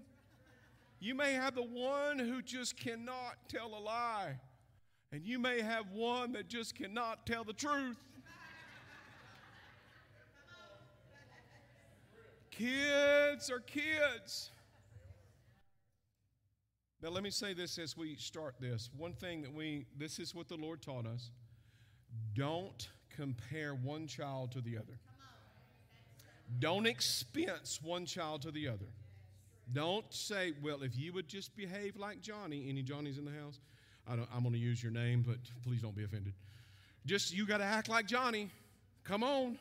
You 1.00 1.14
may 1.14 1.32
have 1.32 1.54
the 1.54 1.62
one 1.62 2.18
who 2.18 2.42
just 2.42 2.76
cannot 2.76 3.36
tell 3.48 3.74
a 3.74 3.80
lie, 3.80 4.38
and 5.10 5.24
you 5.24 5.38
may 5.38 5.60
have 5.60 5.90
one 5.92 6.32
that 6.32 6.48
just 6.48 6.74
cannot 6.74 7.26
tell 7.26 7.44
the 7.44 7.52
truth. 7.52 7.96
Kids 12.50 13.50
are 13.50 13.60
kids. 13.60 14.50
Now, 17.02 17.08
let 17.08 17.24
me 17.24 17.30
say 17.30 17.52
this 17.52 17.78
as 17.78 17.96
we 17.96 18.14
start 18.14 18.54
this. 18.60 18.90
One 18.96 19.14
thing 19.14 19.42
that 19.42 19.52
we, 19.52 19.86
this 19.98 20.20
is 20.20 20.36
what 20.36 20.48
the 20.48 20.54
Lord 20.54 20.80
taught 20.80 21.04
us 21.04 21.32
don't 22.34 22.88
compare 23.16 23.74
one 23.74 24.06
child 24.06 24.52
to 24.52 24.60
the 24.60 24.76
other. 24.76 24.98
Don't 26.58 26.86
expense 26.86 27.80
one 27.82 28.06
child 28.06 28.42
to 28.42 28.50
the 28.50 28.68
other. 28.68 28.86
Don't 29.72 30.04
say, 30.12 30.52
well, 30.62 30.82
if 30.82 30.98
you 30.98 31.12
would 31.12 31.28
just 31.28 31.56
behave 31.56 31.96
like 31.96 32.20
Johnny, 32.20 32.66
any 32.68 32.82
Johnny's 32.82 33.18
in 33.18 33.24
the 33.24 33.30
house? 33.30 33.58
I 34.06 34.14
am 34.14 34.42
going 34.42 34.52
to 34.52 34.58
use 34.58 34.82
your 34.82 34.92
name, 34.92 35.24
but 35.26 35.36
please 35.64 35.80
don't 35.80 35.96
be 35.96 36.04
offended. 36.04 36.34
Just, 37.06 37.34
you 37.34 37.46
got 37.46 37.58
to 37.58 37.64
act 37.64 37.88
like 37.88 38.06
Johnny. 38.06 38.50
Come 39.04 39.22
on. 39.22 39.58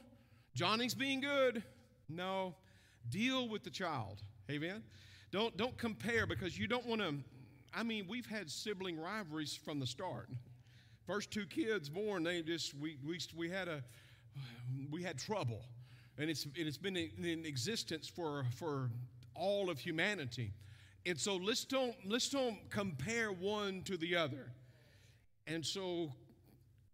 Johnny's 0.56 0.94
being 0.94 1.22
good. 1.22 1.64
No, 2.10 2.56
deal 3.10 3.48
with 3.48 3.64
the 3.64 3.70
child. 3.70 4.22
Amen. 4.50 4.84
Don't, 5.32 5.56
don't 5.56 5.78
compare 5.78 6.26
because 6.26 6.58
you 6.58 6.68
don't 6.68 6.86
want 6.86 7.02
to. 7.02 7.16
I 7.74 7.84
mean, 7.84 8.06
we've 8.10 8.26
had 8.26 8.50
sibling 8.50 9.00
rivalries 9.00 9.56
from 9.56 9.80
the 9.80 9.88
start. 9.88 10.28
First 11.12 11.30
two 11.30 11.46
kids 11.46 11.90
born, 11.90 12.24
they 12.24 12.42
just 12.42 12.74
we 12.74 12.98
we, 13.06 13.20
we 13.36 13.50
had 13.50 13.68
a 13.68 13.84
we 14.90 15.04
had 15.04 15.20
trouble, 15.20 15.62
and 16.18 16.30
it's 16.30 16.48
it's 16.56 16.78
been 16.78 16.96
in 16.96 17.44
existence 17.46 18.08
for 18.08 18.46
for 18.56 18.90
all 19.36 19.70
of 19.70 19.78
humanity. 19.78 20.54
And 21.06 21.20
so 21.20 21.36
let's 21.36 21.66
don't 21.66 21.96
let's 22.06 22.30
don't 22.30 22.58
compare 22.70 23.34
one 23.34 23.82
to 23.82 23.98
the 23.98 24.16
other. 24.16 24.54
And 25.48 25.66
so 25.66 26.14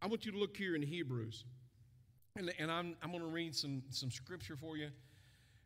I 0.02 0.08
want 0.08 0.26
you 0.26 0.32
to 0.32 0.40
look 0.40 0.58
here 0.58 0.76
in 0.76 0.82
Hebrews. 0.82 1.44
And, 2.38 2.52
and 2.58 2.72
I'm, 2.72 2.96
I'm 3.04 3.12
going 3.12 3.22
to 3.22 3.30
read 3.30 3.56
some, 3.56 3.84
some 3.92 4.10
scripture 4.10 4.56
for 4.56 4.78
you. 4.78 4.90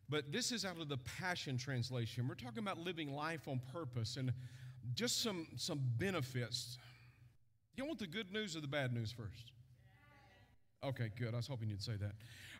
But 0.09 0.33
this 0.33 0.51
is 0.51 0.65
out 0.65 0.77
of 0.81 0.89
the 0.89 0.97
Passion 0.97 1.57
Translation. 1.57 2.27
We're 2.27 2.35
talking 2.35 2.59
about 2.59 2.77
living 2.77 3.13
life 3.13 3.47
on 3.47 3.61
purpose 3.71 4.17
and 4.17 4.33
just 4.93 5.21
some, 5.21 5.47
some 5.55 5.79
benefits. 5.97 6.77
You 7.75 7.85
want 7.85 7.99
the 7.99 8.07
good 8.07 8.31
news 8.31 8.55
or 8.55 8.61
the 8.61 8.67
bad 8.67 8.93
news 8.93 9.11
first? 9.11 9.51
Okay, 10.83 11.11
good. 11.17 11.33
I 11.33 11.37
was 11.37 11.47
hoping 11.47 11.69
you'd 11.69 11.81
say 11.81 11.95
that. 11.97 12.13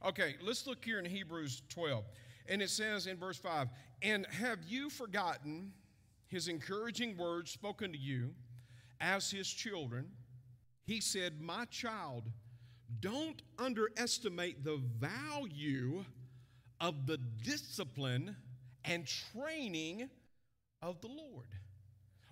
Okay, 0.08 0.36
let's 0.42 0.68
look 0.68 0.84
here 0.84 1.00
in 1.00 1.06
Hebrews 1.06 1.64
12. 1.70 2.04
And 2.48 2.62
it 2.62 2.70
says 2.70 3.08
in 3.08 3.18
verse 3.18 3.38
5 3.38 3.68
And 4.02 4.26
have 4.28 4.60
you 4.68 4.90
forgotten 4.90 5.74
his 6.28 6.48
encouraging 6.48 7.18
words 7.18 7.52
spoken 7.52 7.92
to 7.92 7.98
you 7.98 8.34
as 9.00 9.30
his 9.30 9.50
children? 9.50 10.08
He 10.86 11.02
said, 11.02 11.42
My 11.42 11.66
child, 11.66 12.24
don't 13.00 13.42
underestimate 13.58 14.64
the 14.64 14.80
value 15.00 16.04
of 16.80 17.06
the 17.06 17.18
discipline 17.44 18.36
and 18.86 19.08
training 19.34 20.10
of 20.82 21.00
the 21.02 21.08
Lord, 21.08 21.48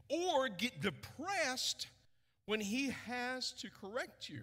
or 0.10 0.50
get 0.50 0.82
depressed 0.82 1.88
when 2.50 2.60
He 2.60 2.90
has 3.06 3.52
to 3.52 3.70
correct 3.70 4.28
you. 4.28 4.42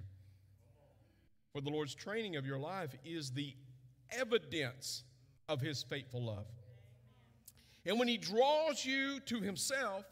For 1.52 1.60
the 1.60 1.70
Lord's 1.70 1.92
training 1.92 2.36
of 2.36 2.46
your 2.46 2.56
life 2.56 2.94
is 3.04 3.32
the 3.32 3.52
evidence 4.12 5.02
of 5.48 5.60
His 5.60 5.82
faithful 5.82 6.24
love. 6.24 6.46
And 7.84 7.98
when 7.98 8.06
He 8.06 8.16
draws 8.16 8.84
you 8.84 9.18
to 9.26 9.40
Himself, 9.40 10.04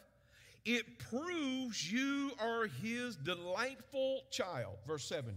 it 0.65 0.99
proves 0.99 1.93
you 1.93 2.33
are 2.41 2.67
His 2.67 3.15
delightful 3.15 4.23
child. 4.33 4.75
Verse 4.89 5.05
7 5.05 5.33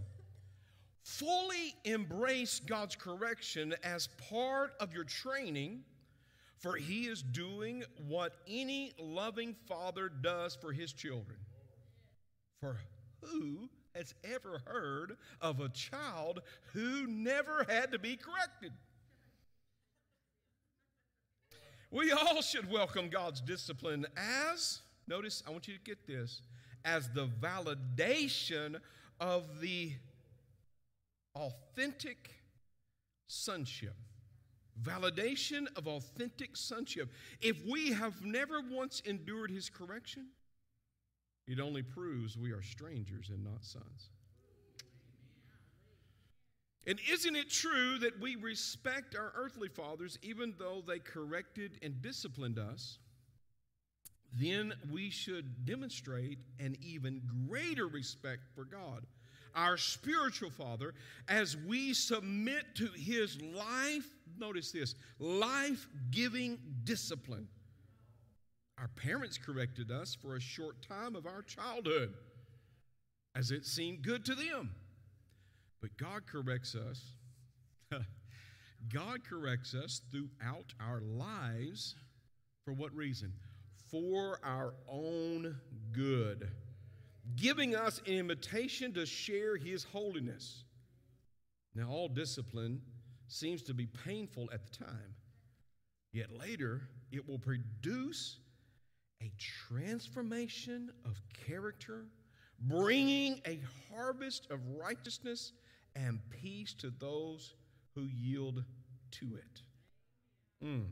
fully 1.03 1.76
embrace 1.86 2.60
God's 2.60 2.95
correction 2.95 3.76
as 3.84 4.10
part 4.30 4.74
of 4.80 4.93
your 4.93 5.03
training, 5.03 5.84
for 6.58 6.76
He 6.76 7.03
is 7.03 7.22
doing 7.22 7.84
what 8.08 8.34
any 8.47 8.93
loving 8.99 9.55
father 9.68 10.10
does 10.10 10.58
for 10.60 10.74
His 10.74 10.91
children. 10.91 11.38
For 12.68 12.78
who 13.28 13.70
has 13.95 14.13
ever 14.24 14.61
heard 14.65 15.15
of 15.41 15.59
a 15.61 15.70
child 15.70 16.41
who 16.74 17.07
never 17.07 17.65
had 17.70 17.93
to 17.93 17.99
be 17.99 18.18
corrected? 18.18 18.74
We 21.89 22.11
all 22.11 22.41
should 22.41 22.70
welcome 22.70 23.09
God's 23.09 23.39
discipline 23.39 24.05
as, 24.18 24.82
notice, 25.07 25.43
I 25.47 25.51
want 25.51 25.68
you 25.70 25.76
to 25.76 25.80
get 25.80 26.05
this, 26.05 26.41
as 26.84 27.09
the 27.11 27.28
validation 27.28 28.82
of 29.22 29.61
the 29.61 29.93
authentic 31.36 32.32
sonship. 33.28 33.95
Validation 34.84 35.68
of 35.78 35.88
authentic 35.88 36.57
sonship. 36.57 37.09
If 37.41 37.65
we 37.65 37.93
have 37.93 38.26
never 38.26 38.59
once 38.61 39.01
endured 39.05 39.51
his 39.51 39.70
correction, 39.70 40.28
it 41.48 41.60
only 41.60 41.82
proves 41.82 42.38
we 42.38 42.52
are 42.52 42.62
strangers 42.62 43.30
and 43.30 43.43
not 43.43 43.64
sons. 43.64 44.10
And 46.86 47.00
isn't 47.12 47.36
it 47.36 47.50
true 47.50 47.98
that 48.00 48.20
we 48.20 48.36
respect 48.38 49.16
our 49.16 49.34
earthly 49.36 49.68
fathers 49.68 50.18
even 50.22 50.54
though 50.58 50.82
they 50.88 51.00
corrected 51.00 51.80
and 51.82 52.02
disciplined 52.02 52.58
us? 52.58 53.00
Then 54.34 54.74
we 54.91 55.10
should 55.10 55.66
demonstrate 55.66 56.39
an 56.60 56.78
even 56.82 57.22
greater 57.48 57.88
respect 57.88 58.43
for 58.56 58.64
God, 58.64 59.06
our 59.56 59.78
spiritual 59.78 60.50
father, 60.50 60.93
as 61.28 61.58
we 61.58 61.93
submit 61.93 62.76
to 62.76 62.88
his 62.95 63.41
life, 63.41 64.08
notice 64.38 64.72
this, 64.72 64.95
life 65.20 65.88
giving 66.12 66.58
discipline. 66.84 67.48
Our 68.80 68.90
parents 68.90 69.38
corrected 69.38 69.92
us 69.92 70.16
for 70.16 70.36
a 70.36 70.42
short 70.42 70.82
time 70.88 71.16
of 71.16 71.26
our 71.26 71.42
childhood 71.42 72.14
as 73.36 73.52
it 73.52 73.66
seemed 73.66 74.02
good 74.02 74.26
to 74.26 74.36
them. 74.36 74.72
But 75.82 75.98
God 75.98 76.28
corrects 76.28 76.76
us. 76.76 77.02
God 78.94 79.24
corrects 79.28 79.74
us 79.74 80.02
throughout 80.12 80.74
our 80.80 81.02
lives 81.02 81.96
for 82.66 82.74
what 82.74 82.94
reason? 82.96 83.34
For 83.90 84.40
our 84.44 84.74
own 84.88 85.56
good, 85.92 86.52
giving 87.36 87.76
us 87.76 88.02
an 88.06 88.14
invitation 88.14 88.94
to 88.94 89.06
share 89.06 89.56
His 89.56 89.84
holiness. 89.84 90.64
Now, 91.74 91.90
all 91.90 92.10
discipline 92.10 92.82
seems 93.28 93.62
to 93.64 93.74
be 93.74 93.88
painful 93.88 94.50
at 94.52 94.66
the 94.66 94.86
time, 94.86 95.16
yet 96.12 96.32
later 96.32 96.82
it 97.12 97.28
will 97.28 97.40
produce 97.40 98.40
a 99.22 99.32
transformation 99.68 100.91
of 101.05 101.22
character, 101.45 102.05
bringing 102.59 103.41
a 103.45 103.59
harvest 103.91 104.47
of 104.49 104.59
righteousness 104.80 105.53
and 105.95 106.20
peace 106.30 106.74
to 106.76 106.91
those 106.99 107.55
who 107.95 108.03
yield 108.03 108.63
to 109.11 109.26
it. 109.36 109.61
Mm. 110.63 110.86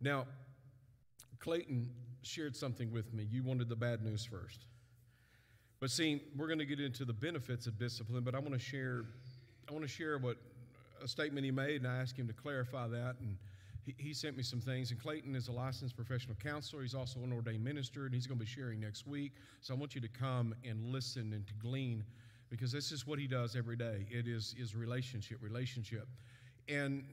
Now, 0.00 0.26
Clayton 1.38 1.90
shared 2.22 2.56
something 2.56 2.90
with 2.90 3.12
me. 3.12 3.26
You 3.30 3.42
wanted 3.42 3.68
the 3.68 3.76
bad 3.76 4.02
news 4.02 4.24
first. 4.24 4.66
But 5.80 5.90
see, 5.90 6.22
we're 6.36 6.46
going 6.46 6.58
to 6.58 6.64
get 6.64 6.80
into 6.80 7.04
the 7.04 7.12
benefits 7.12 7.66
of 7.66 7.78
discipline, 7.78 8.24
but 8.24 8.34
I 8.34 8.38
want 8.38 8.52
to 8.54 8.58
share 8.58 9.04
I 9.68 9.72
want 9.72 9.82
to 9.82 9.88
share 9.88 10.16
what 10.18 10.36
a 11.02 11.08
statement 11.08 11.44
he 11.44 11.50
made, 11.50 11.82
and 11.82 11.90
I 11.90 11.96
asked 11.96 12.16
him 12.16 12.28
to 12.28 12.32
clarify 12.32 12.86
that. 12.88 13.16
And 13.20 13.36
he, 13.86 13.94
he 13.96 14.12
sent 14.12 14.36
me 14.36 14.42
some 14.42 14.60
things. 14.60 14.90
And 14.90 15.00
Clayton 15.00 15.34
is 15.34 15.48
a 15.48 15.52
licensed 15.52 15.96
professional 15.96 16.36
counselor. 16.42 16.82
He's 16.82 16.94
also 16.94 17.20
an 17.20 17.32
ordained 17.32 17.64
minister, 17.64 18.04
and 18.04 18.14
he's 18.14 18.26
going 18.26 18.38
to 18.38 18.44
be 18.44 18.50
sharing 18.50 18.80
next 18.80 19.06
week. 19.06 19.32
So 19.60 19.74
I 19.74 19.76
want 19.76 19.94
you 19.94 20.00
to 20.00 20.08
come 20.08 20.54
and 20.68 20.92
listen 20.92 21.32
and 21.32 21.46
to 21.46 21.54
glean 21.54 22.04
because 22.50 22.72
this 22.72 22.92
is 22.92 23.06
what 23.06 23.18
he 23.18 23.26
does 23.26 23.56
every 23.56 23.76
day. 23.76 24.06
It 24.10 24.26
is, 24.26 24.54
is 24.58 24.74
relationship, 24.74 25.38
relationship. 25.40 26.08
And 26.68 27.04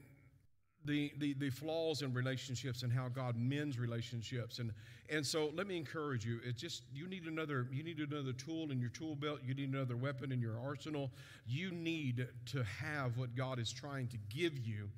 the, 0.84 1.12
the, 1.18 1.34
the 1.34 1.50
flaws 1.50 2.02
in 2.02 2.12
relationships 2.12 2.82
and 2.82 2.92
how 2.92 3.08
God 3.08 3.36
mends 3.38 3.78
relationships. 3.78 4.58
And, 4.58 4.72
and 5.08 5.24
so 5.24 5.50
let 5.54 5.66
me 5.66 5.76
encourage 5.76 6.26
you. 6.26 6.40
It's 6.44 6.60
just 6.60 6.82
you 6.92 7.06
need 7.06 7.24
another 7.24 7.66
you 7.72 7.82
need 7.82 7.98
another 8.00 8.32
tool 8.32 8.70
in 8.70 8.80
your 8.80 8.90
tool 8.90 9.14
belt. 9.14 9.40
You 9.46 9.54
need 9.54 9.72
another 9.72 9.96
weapon 9.96 10.30
in 10.30 10.40
your 10.40 10.58
arsenal. 10.58 11.10
You 11.46 11.70
need 11.70 12.28
to 12.46 12.64
have 12.64 13.16
what 13.16 13.34
God 13.34 13.58
is 13.58 13.72
trying 13.72 14.08
to 14.08 14.18
give 14.28 14.58
you. 14.58 14.90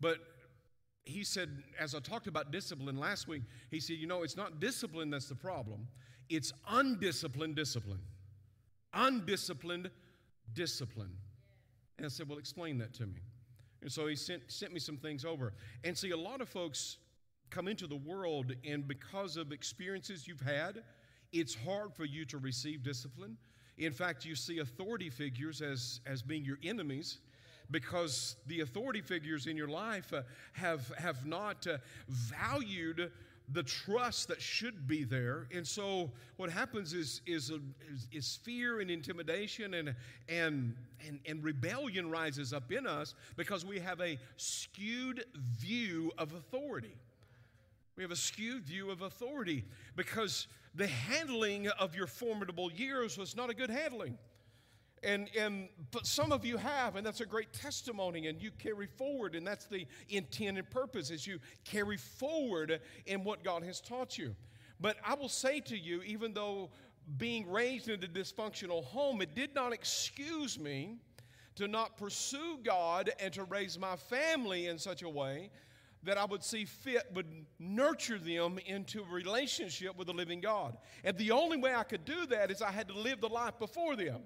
But 0.00 0.18
he 1.04 1.24
said, 1.24 1.62
as 1.78 1.94
I 1.94 1.98
talked 1.98 2.26
about 2.26 2.52
discipline 2.52 2.96
last 2.96 3.26
week, 3.26 3.42
he 3.70 3.80
said, 3.80 3.96
you 3.96 4.06
know, 4.06 4.22
it's 4.22 4.36
not 4.36 4.60
discipline 4.60 5.10
that's 5.10 5.28
the 5.28 5.34
problem. 5.34 5.88
It's 6.28 6.52
undisciplined 6.68 7.56
discipline. 7.56 8.00
Undisciplined 8.94 9.90
discipline. 10.54 11.16
And 11.96 12.06
I 12.06 12.08
said, 12.08 12.28
well, 12.28 12.38
explain 12.38 12.78
that 12.78 12.94
to 12.94 13.06
me. 13.06 13.20
And 13.82 13.90
so 13.90 14.06
he 14.06 14.14
sent, 14.14 14.42
sent 14.50 14.72
me 14.72 14.78
some 14.78 14.96
things 14.96 15.24
over. 15.24 15.54
And 15.82 15.98
see, 15.98 16.10
a 16.10 16.16
lot 16.16 16.40
of 16.40 16.48
folks 16.48 16.98
come 17.50 17.68
into 17.68 17.86
the 17.86 17.96
world, 17.96 18.52
and 18.64 18.86
because 18.86 19.36
of 19.36 19.52
experiences 19.52 20.26
you've 20.26 20.40
had, 20.40 20.82
it's 21.32 21.54
hard 21.54 21.92
for 21.94 22.04
you 22.04 22.24
to 22.26 22.38
receive 22.38 22.82
discipline. 22.82 23.36
In 23.76 23.92
fact, 23.92 24.24
you 24.24 24.34
see 24.34 24.58
authority 24.58 25.10
figures 25.10 25.60
as, 25.60 26.00
as 26.06 26.22
being 26.22 26.44
your 26.44 26.58
enemies 26.62 27.18
because 27.70 28.36
the 28.46 28.60
authority 28.60 29.00
figures 29.00 29.46
in 29.46 29.56
your 29.56 29.68
life 29.68 30.12
uh, 30.12 30.22
have, 30.52 30.88
have 30.98 31.24
not 31.26 31.66
uh, 31.66 31.78
valued 32.08 33.10
the 33.52 33.62
trust 33.62 34.28
that 34.28 34.40
should 34.40 34.86
be 34.86 35.04
there. 35.04 35.46
And 35.54 35.66
so 35.66 36.10
what 36.36 36.50
happens 36.50 36.92
is, 36.94 37.20
is, 37.26 37.50
a, 37.50 37.58
is, 37.92 38.08
is, 38.12 38.38
fear 38.42 38.80
and 38.80 38.90
intimidation 38.90 39.74
and, 39.74 39.94
and, 40.28 40.74
and, 41.06 41.20
and 41.26 41.44
rebellion 41.44 42.10
rises 42.10 42.52
up 42.52 42.72
in 42.72 42.86
us 42.86 43.14
because 43.36 43.64
we 43.64 43.78
have 43.80 44.00
a 44.00 44.18
skewed 44.36 45.24
view 45.34 46.12
of 46.18 46.32
authority. 46.32 46.94
We 47.96 48.02
have 48.02 48.12
a 48.12 48.16
skewed 48.16 48.64
view 48.64 48.90
of 48.90 49.02
authority 49.02 49.64
because 49.96 50.46
the 50.74 50.86
handling 50.86 51.68
of 51.68 51.94
your 51.94 52.06
formidable 52.06 52.72
years 52.72 53.18
was 53.18 53.36
not 53.36 53.50
a 53.50 53.54
good 53.54 53.70
handling. 53.70 54.16
And, 55.02 55.28
and 55.36 55.68
but 55.90 56.06
some 56.06 56.30
of 56.30 56.44
you 56.44 56.56
have, 56.56 56.94
and 56.94 57.04
that's 57.04 57.20
a 57.20 57.26
great 57.26 57.52
testimony, 57.52 58.28
and 58.28 58.40
you 58.40 58.52
carry 58.52 58.86
forward, 58.86 59.34
and 59.34 59.44
that's 59.44 59.66
the 59.66 59.86
intent 60.08 60.58
and 60.58 60.70
purpose 60.70 61.10
is 61.10 61.26
you 61.26 61.40
carry 61.64 61.96
forward 61.96 62.80
in 63.06 63.24
what 63.24 63.42
God 63.42 63.64
has 63.64 63.80
taught 63.80 64.16
you. 64.16 64.34
But 64.80 64.96
I 65.04 65.14
will 65.14 65.28
say 65.28 65.60
to 65.60 65.76
you, 65.76 66.02
even 66.02 66.32
though 66.32 66.70
being 67.18 67.50
raised 67.50 67.88
in 67.88 68.02
a 68.02 68.06
dysfunctional 68.06 68.84
home, 68.84 69.22
it 69.22 69.34
did 69.34 69.54
not 69.54 69.72
excuse 69.72 70.58
me 70.58 70.98
to 71.56 71.66
not 71.66 71.96
pursue 71.96 72.58
God 72.62 73.10
and 73.20 73.32
to 73.34 73.44
raise 73.44 73.78
my 73.78 73.96
family 73.96 74.68
in 74.68 74.78
such 74.78 75.02
a 75.02 75.08
way 75.08 75.50
that 76.04 76.18
I 76.18 76.24
would 76.24 76.42
see 76.42 76.64
fit 76.64 77.06
would 77.14 77.26
nurture 77.58 78.18
them 78.18 78.58
into 78.66 79.02
a 79.02 79.12
relationship 79.12 79.96
with 79.96 80.08
the 80.08 80.12
living 80.12 80.40
God. 80.40 80.76
And 81.04 81.16
the 81.16 81.30
only 81.30 81.56
way 81.56 81.74
I 81.74 81.84
could 81.84 82.04
do 82.04 82.26
that 82.26 82.50
is 82.50 82.62
I 82.62 82.72
had 82.72 82.88
to 82.88 82.98
live 82.98 83.20
the 83.20 83.28
life 83.28 83.58
before 83.58 83.94
them 83.94 84.22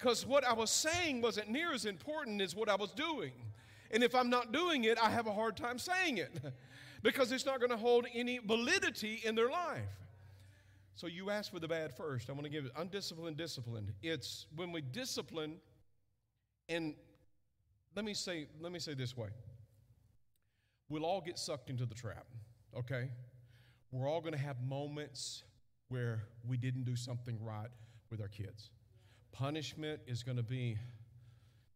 because 0.00 0.24
what 0.26 0.44
I 0.44 0.54
was 0.54 0.70
saying 0.70 1.20
wasn't 1.20 1.50
near 1.50 1.72
as 1.74 1.84
important 1.84 2.40
as 2.40 2.56
what 2.56 2.68
I 2.70 2.74
was 2.74 2.90
doing. 2.92 3.32
And 3.90 4.02
if 4.02 4.14
I'm 4.14 4.30
not 4.30 4.50
doing 4.50 4.84
it, 4.84 4.96
I 4.98 5.10
have 5.10 5.26
a 5.26 5.32
hard 5.32 5.56
time 5.56 5.78
saying 5.78 6.18
it 6.18 6.30
because 7.02 7.32
it's 7.32 7.44
not 7.44 7.60
going 7.60 7.70
to 7.70 7.76
hold 7.76 8.06
any 8.14 8.38
validity 8.38 9.20
in 9.24 9.34
their 9.34 9.50
life. 9.50 9.82
So 10.94 11.06
you 11.06 11.30
ask 11.30 11.52
for 11.52 11.60
the 11.60 11.68
bad 11.68 11.94
first. 11.94 12.28
I'm 12.28 12.34
going 12.34 12.44
to 12.44 12.50
give 12.50 12.64
it 12.64 12.72
undisciplined 12.78 13.36
discipline. 13.36 13.92
It's 14.02 14.46
when 14.56 14.72
we 14.72 14.80
discipline, 14.80 15.56
and 16.68 16.94
let 17.94 18.04
me 18.04 18.14
say, 18.14 18.46
let 18.60 18.72
me 18.72 18.78
say 18.78 18.94
this 18.94 19.16
way. 19.16 19.28
We'll 20.88 21.04
all 21.04 21.20
get 21.20 21.38
sucked 21.38 21.68
into 21.68 21.84
the 21.84 21.94
trap, 21.94 22.26
okay? 22.76 23.10
We're 23.92 24.08
all 24.08 24.20
going 24.20 24.32
to 24.32 24.38
have 24.38 24.62
moments 24.62 25.42
where 25.88 26.24
we 26.46 26.56
didn't 26.56 26.84
do 26.84 26.96
something 26.96 27.38
right 27.42 27.68
with 28.10 28.20
our 28.20 28.28
kids 28.28 28.70
punishment 29.32 30.00
is 30.06 30.22
going 30.22 30.36
to 30.36 30.42
be 30.42 30.76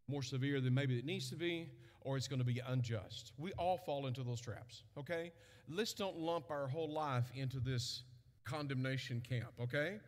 more 0.09 0.22
severe 0.22 0.61
than 0.61 0.74
maybe 0.74 0.98
it 0.98 1.05
needs 1.05 1.30
to 1.30 1.36
be, 1.36 1.68
or 2.02 2.16
it's 2.16 2.28
going 2.28 2.38
to 2.38 2.44
be 2.44 2.61
unjust. 2.66 3.32
We 3.38 3.52
all 3.52 3.78
fall 3.78 4.07
into 4.07 4.22
those 4.22 4.40
traps, 4.40 4.82
okay? 4.98 5.32
Let's 5.68 5.94
don't 5.94 6.18
lump 6.18 6.50
our 6.50 6.68
whole 6.68 6.90
life 6.92 7.30
into 7.34 7.59
this 7.59 8.02
condemnation 8.44 9.22
camp, 9.26 9.52
okay? 9.61 10.00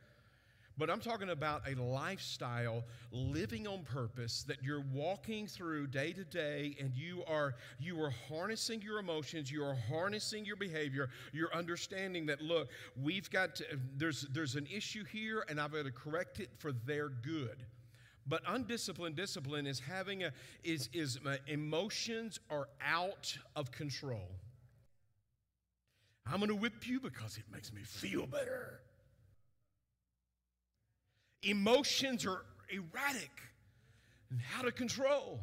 But 0.79 0.91
I'm 0.91 1.01
talking 1.01 1.31
about 1.31 1.63
a 1.67 1.75
lifestyle 1.81 2.85
living 3.11 3.67
on 3.67 3.83
purpose 3.83 4.43
that 4.43 4.63
you're 4.63 4.85
walking 4.93 5.47
through 5.47 5.87
day 5.87 6.13
to 6.13 6.25
day 6.25 6.77
and 6.79 6.95
you 6.95 7.25
are 7.27 7.55
you 7.79 8.01
are 8.03 8.13
harnessing 8.29 8.83
your 8.83 8.99
emotions, 8.99 9.51
you 9.51 9.65
are 9.65 9.77
harnessing 9.89 10.45
your 10.45 10.57
behavior, 10.57 11.09
you're 11.33 11.55
understanding 11.55 12.27
that 12.27 12.43
look, 12.43 12.69
we've 13.03 13.31
got 13.31 13.57
to, 13.57 13.65
there's 13.97 14.23
there's 14.33 14.55
an 14.55 14.67
issue 14.67 15.05
here 15.05 15.47
and 15.49 15.59
I've 15.59 15.73
got 15.73 15.87
to 15.87 15.93
correct 15.93 16.41
it 16.41 16.51
for 16.59 16.73
their 16.73 17.09
good. 17.09 17.65
But 18.27 18.43
undisciplined 18.47 19.17
discipline 19.17 19.67
is 19.67 19.81
having 19.81 20.25
a 20.25 20.33
is 20.63 20.91
is 20.93 21.19
my 21.25 21.39
emotions 21.47 22.39
are 22.51 22.69
out 22.85 23.39
of 23.55 23.73
control. 23.73 24.29
I'm 26.27 26.39
going 26.39 26.49
to 26.49 26.57
whip 26.57 26.87
you 26.87 27.01
because 27.01 27.39
it 27.39 27.45
makes 27.51 27.73
me 27.73 27.83
feel 27.83 28.27
better. 28.27 28.81
Emotions 31.43 32.27
are 32.27 32.45
erratic 32.71 33.31
and 34.31 34.41
out 34.59 34.67
of 34.67 34.75
control. 34.75 35.41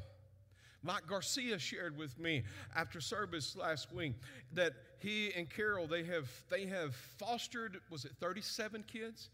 Mike 0.84 1.08
Garcia 1.08 1.58
shared 1.58 1.98
with 1.98 2.20
me 2.20 2.44
after 2.76 3.00
service 3.00 3.56
last 3.56 3.94
week 3.94 4.14
that 4.52 4.74
he 5.00 5.32
and 5.34 5.50
Carol 5.50 5.88
they 5.88 6.04
have 6.04 6.30
they 6.50 6.66
have 6.66 6.94
fostered 6.96 7.80
was 7.90 8.04
it 8.06 8.12
37 8.20 8.84
kids? 8.84 9.30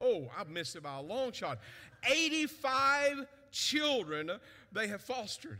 Oh, 0.00 0.30
I 0.36 0.44
missed 0.44 0.76
it 0.76 0.82
by 0.82 0.96
a 0.96 1.02
long 1.02 1.32
shot. 1.32 1.58
85 2.10 3.26
children 3.52 4.30
they 4.72 4.88
have 4.88 5.02
fostered. 5.02 5.58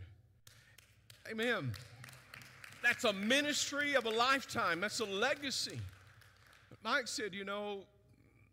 Amen. 1.31 1.72
That's 2.83 3.05
a 3.05 3.12
ministry 3.12 3.95
of 3.95 4.07
a 4.07 4.11
lifetime. 4.11 4.81
That's 4.81 5.01
a 5.01 5.05
legacy. 5.05 5.78
Mike 6.83 7.07
said, 7.07 7.35
you 7.35 7.45
know, 7.45 7.81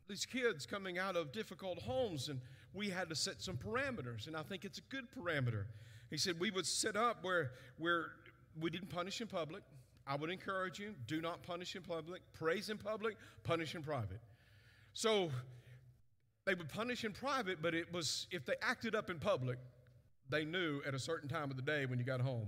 these 0.07 0.25
kids 0.25 0.65
coming 0.65 0.97
out 0.97 1.15
of 1.15 1.31
difficult 1.31 1.79
homes, 1.79 2.29
and 2.29 2.39
we 2.73 2.89
had 2.89 3.09
to 3.09 3.15
set 3.15 3.41
some 3.41 3.57
parameters, 3.57 4.27
and 4.27 4.35
I 4.35 4.43
think 4.43 4.65
it's 4.65 4.77
a 4.77 4.81
good 4.89 5.05
parameter. 5.11 5.65
He 6.09 6.17
said 6.17 6.39
we 6.39 6.51
would 6.51 6.65
set 6.65 6.95
up 6.95 7.23
where, 7.23 7.51
where 7.77 8.07
we 8.59 8.69
didn't 8.69 8.89
punish 8.89 9.19
in 9.21 9.27
public. 9.27 9.63
I 10.05 10.15
would 10.15 10.29
encourage 10.29 10.79
you 10.79 10.93
do 11.05 11.21
not 11.21 11.43
punish 11.43 11.75
in 11.75 11.81
public, 11.81 12.21
praise 12.33 12.69
in 12.69 12.77
public, 12.77 13.17
punish 13.43 13.75
in 13.75 13.83
private. 13.83 14.21
So 14.93 15.29
they 16.45 16.55
would 16.55 16.69
punish 16.69 17.03
in 17.03 17.11
private, 17.11 17.61
but 17.61 17.75
it 17.75 17.91
was 17.91 18.27
if 18.31 18.45
they 18.45 18.55
acted 18.61 18.95
up 18.95 19.09
in 19.09 19.19
public, 19.19 19.59
they 20.29 20.45
knew 20.45 20.81
at 20.87 20.93
a 20.93 20.99
certain 20.99 21.27
time 21.27 21.51
of 21.51 21.57
the 21.57 21.61
day 21.61 21.85
when 21.85 21.99
you 21.99 22.05
got 22.05 22.21
home, 22.21 22.47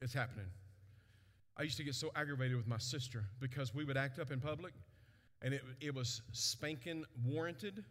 it's 0.00 0.14
happening. 0.14 0.46
I 1.58 1.62
used 1.62 1.76
to 1.76 1.84
get 1.84 1.94
so 1.94 2.10
aggravated 2.16 2.56
with 2.56 2.66
my 2.66 2.78
sister 2.78 3.24
because 3.38 3.74
we 3.74 3.84
would 3.84 3.98
act 3.98 4.18
up 4.18 4.30
in 4.30 4.40
public 4.40 4.72
and 5.42 5.54
it, 5.54 5.62
it 5.80 5.94
was 5.94 6.22
spanking 6.32 7.04
warranted. 7.24 7.84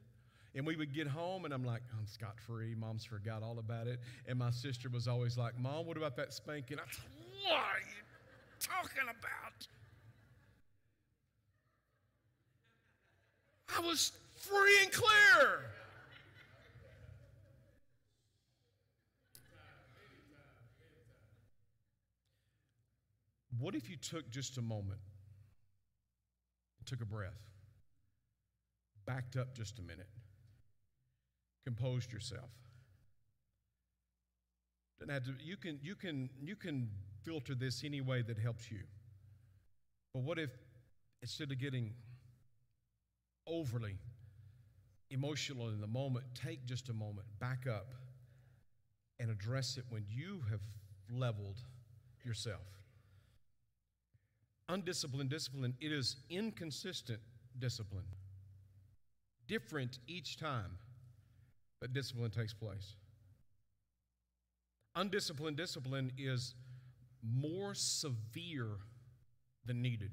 And 0.55 0.65
we 0.65 0.75
would 0.75 0.95
get 0.95 1.05
home, 1.05 1.45
and 1.45 1.53
I'm 1.53 1.63
like, 1.63 1.83
I'm 1.97 2.07
scot 2.07 2.39
free. 2.39 2.73
Mom's 2.73 3.05
forgot 3.05 3.43
all 3.43 3.59
about 3.59 3.85
it. 3.85 3.99
And 4.27 4.39
my 4.39 4.49
sister 4.49 4.89
was 4.89 5.07
always 5.07 5.37
like, 5.37 5.57
Mom, 5.59 5.85
what 5.85 5.95
about 5.95 6.15
that 6.17 6.33
spanking? 6.33 6.79
I 6.79 6.83
said, 6.91 7.03
What 7.43 7.53
are 7.53 7.79
you 7.79 8.59
talking 8.59 9.03
about? 9.03 9.67
I 13.77 13.81
was 13.87 14.11
free 14.37 14.77
and 14.83 14.91
clear. 14.91 15.61
What 23.59 23.75
if 23.75 23.89
you 23.89 23.97
took 23.97 24.29
just 24.31 24.57
a 24.57 24.61
moment, 24.61 24.99
took 26.89 27.01
a 27.01 27.05
breath, 27.05 27.39
backed 29.05 29.37
up 29.37 29.53
just 29.53 29.77
a 29.77 29.81
minute, 29.83 30.09
composed 31.63 32.11
yourself? 32.11 32.49
Doesn't 34.99 35.13
have 35.13 35.23
to, 35.25 35.33
you, 35.41 35.55
can, 35.55 35.79
you, 35.81 35.95
can, 35.95 36.29
you 36.41 36.55
can 36.55 36.89
filter 37.23 37.53
this 37.53 37.83
any 37.85 38.01
way 38.01 38.21
that 38.23 38.37
helps 38.37 38.71
you. 38.71 38.79
But 40.13 40.23
what 40.23 40.39
if 40.39 40.49
instead 41.21 41.51
of 41.51 41.59
getting 41.59 41.93
overly 43.47 43.97
emotional 45.11 45.69
in 45.69 45.79
the 45.79 45.87
moment, 45.87 46.25
take 46.33 46.65
just 46.65 46.89
a 46.89 46.93
moment, 46.93 47.27
back 47.39 47.65
up, 47.67 47.93
and 49.19 49.29
address 49.29 49.77
it 49.77 49.85
when 49.89 50.05
you 50.09 50.41
have 50.49 50.61
leveled 51.11 51.61
yourself? 52.25 52.61
Undisciplined 54.69 55.29
discipline, 55.29 55.73
it 55.81 55.91
is 55.91 56.15
inconsistent 56.29 57.19
discipline. 57.57 58.05
Different 59.47 59.99
each 60.07 60.37
time 60.37 60.77
that 61.81 61.91
discipline 61.91 62.29
takes 62.29 62.53
place. 62.53 62.93
Undisciplined 64.95 65.57
discipline 65.57 66.11
is 66.17 66.53
more 67.23 67.73
severe 67.73 68.77
than 69.65 69.81
needed. 69.81 70.11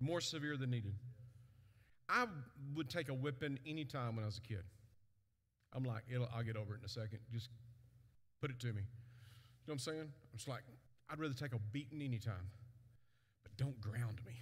More 0.00 0.20
severe 0.20 0.56
than 0.56 0.70
needed. 0.70 0.94
I 2.08 2.26
would 2.74 2.88
take 2.88 3.08
a 3.08 3.14
whipping 3.14 3.58
anytime 3.66 4.16
when 4.16 4.24
I 4.24 4.26
was 4.26 4.38
a 4.38 4.40
kid. 4.40 4.64
I'm 5.72 5.84
like, 5.84 6.02
I'll 6.34 6.42
get 6.42 6.56
over 6.56 6.74
it 6.74 6.78
in 6.78 6.84
a 6.84 6.88
second. 6.88 7.20
Just 7.32 7.50
put 8.40 8.50
it 8.50 8.58
to 8.60 8.68
me. 8.68 8.72
You 8.72 8.78
know 8.78 8.84
what 9.66 9.74
I'm 9.74 9.78
saying? 9.78 10.00
I'm 10.00 10.36
just 10.36 10.48
like, 10.48 10.62
I'd 11.10 11.18
rather 11.18 11.34
take 11.34 11.52
a 11.52 11.58
beating 11.72 12.02
anytime, 12.02 12.50
but 13.42 13.56
don't 13.56 13.80
ground 13.80 14.20
me. 14.24 14.34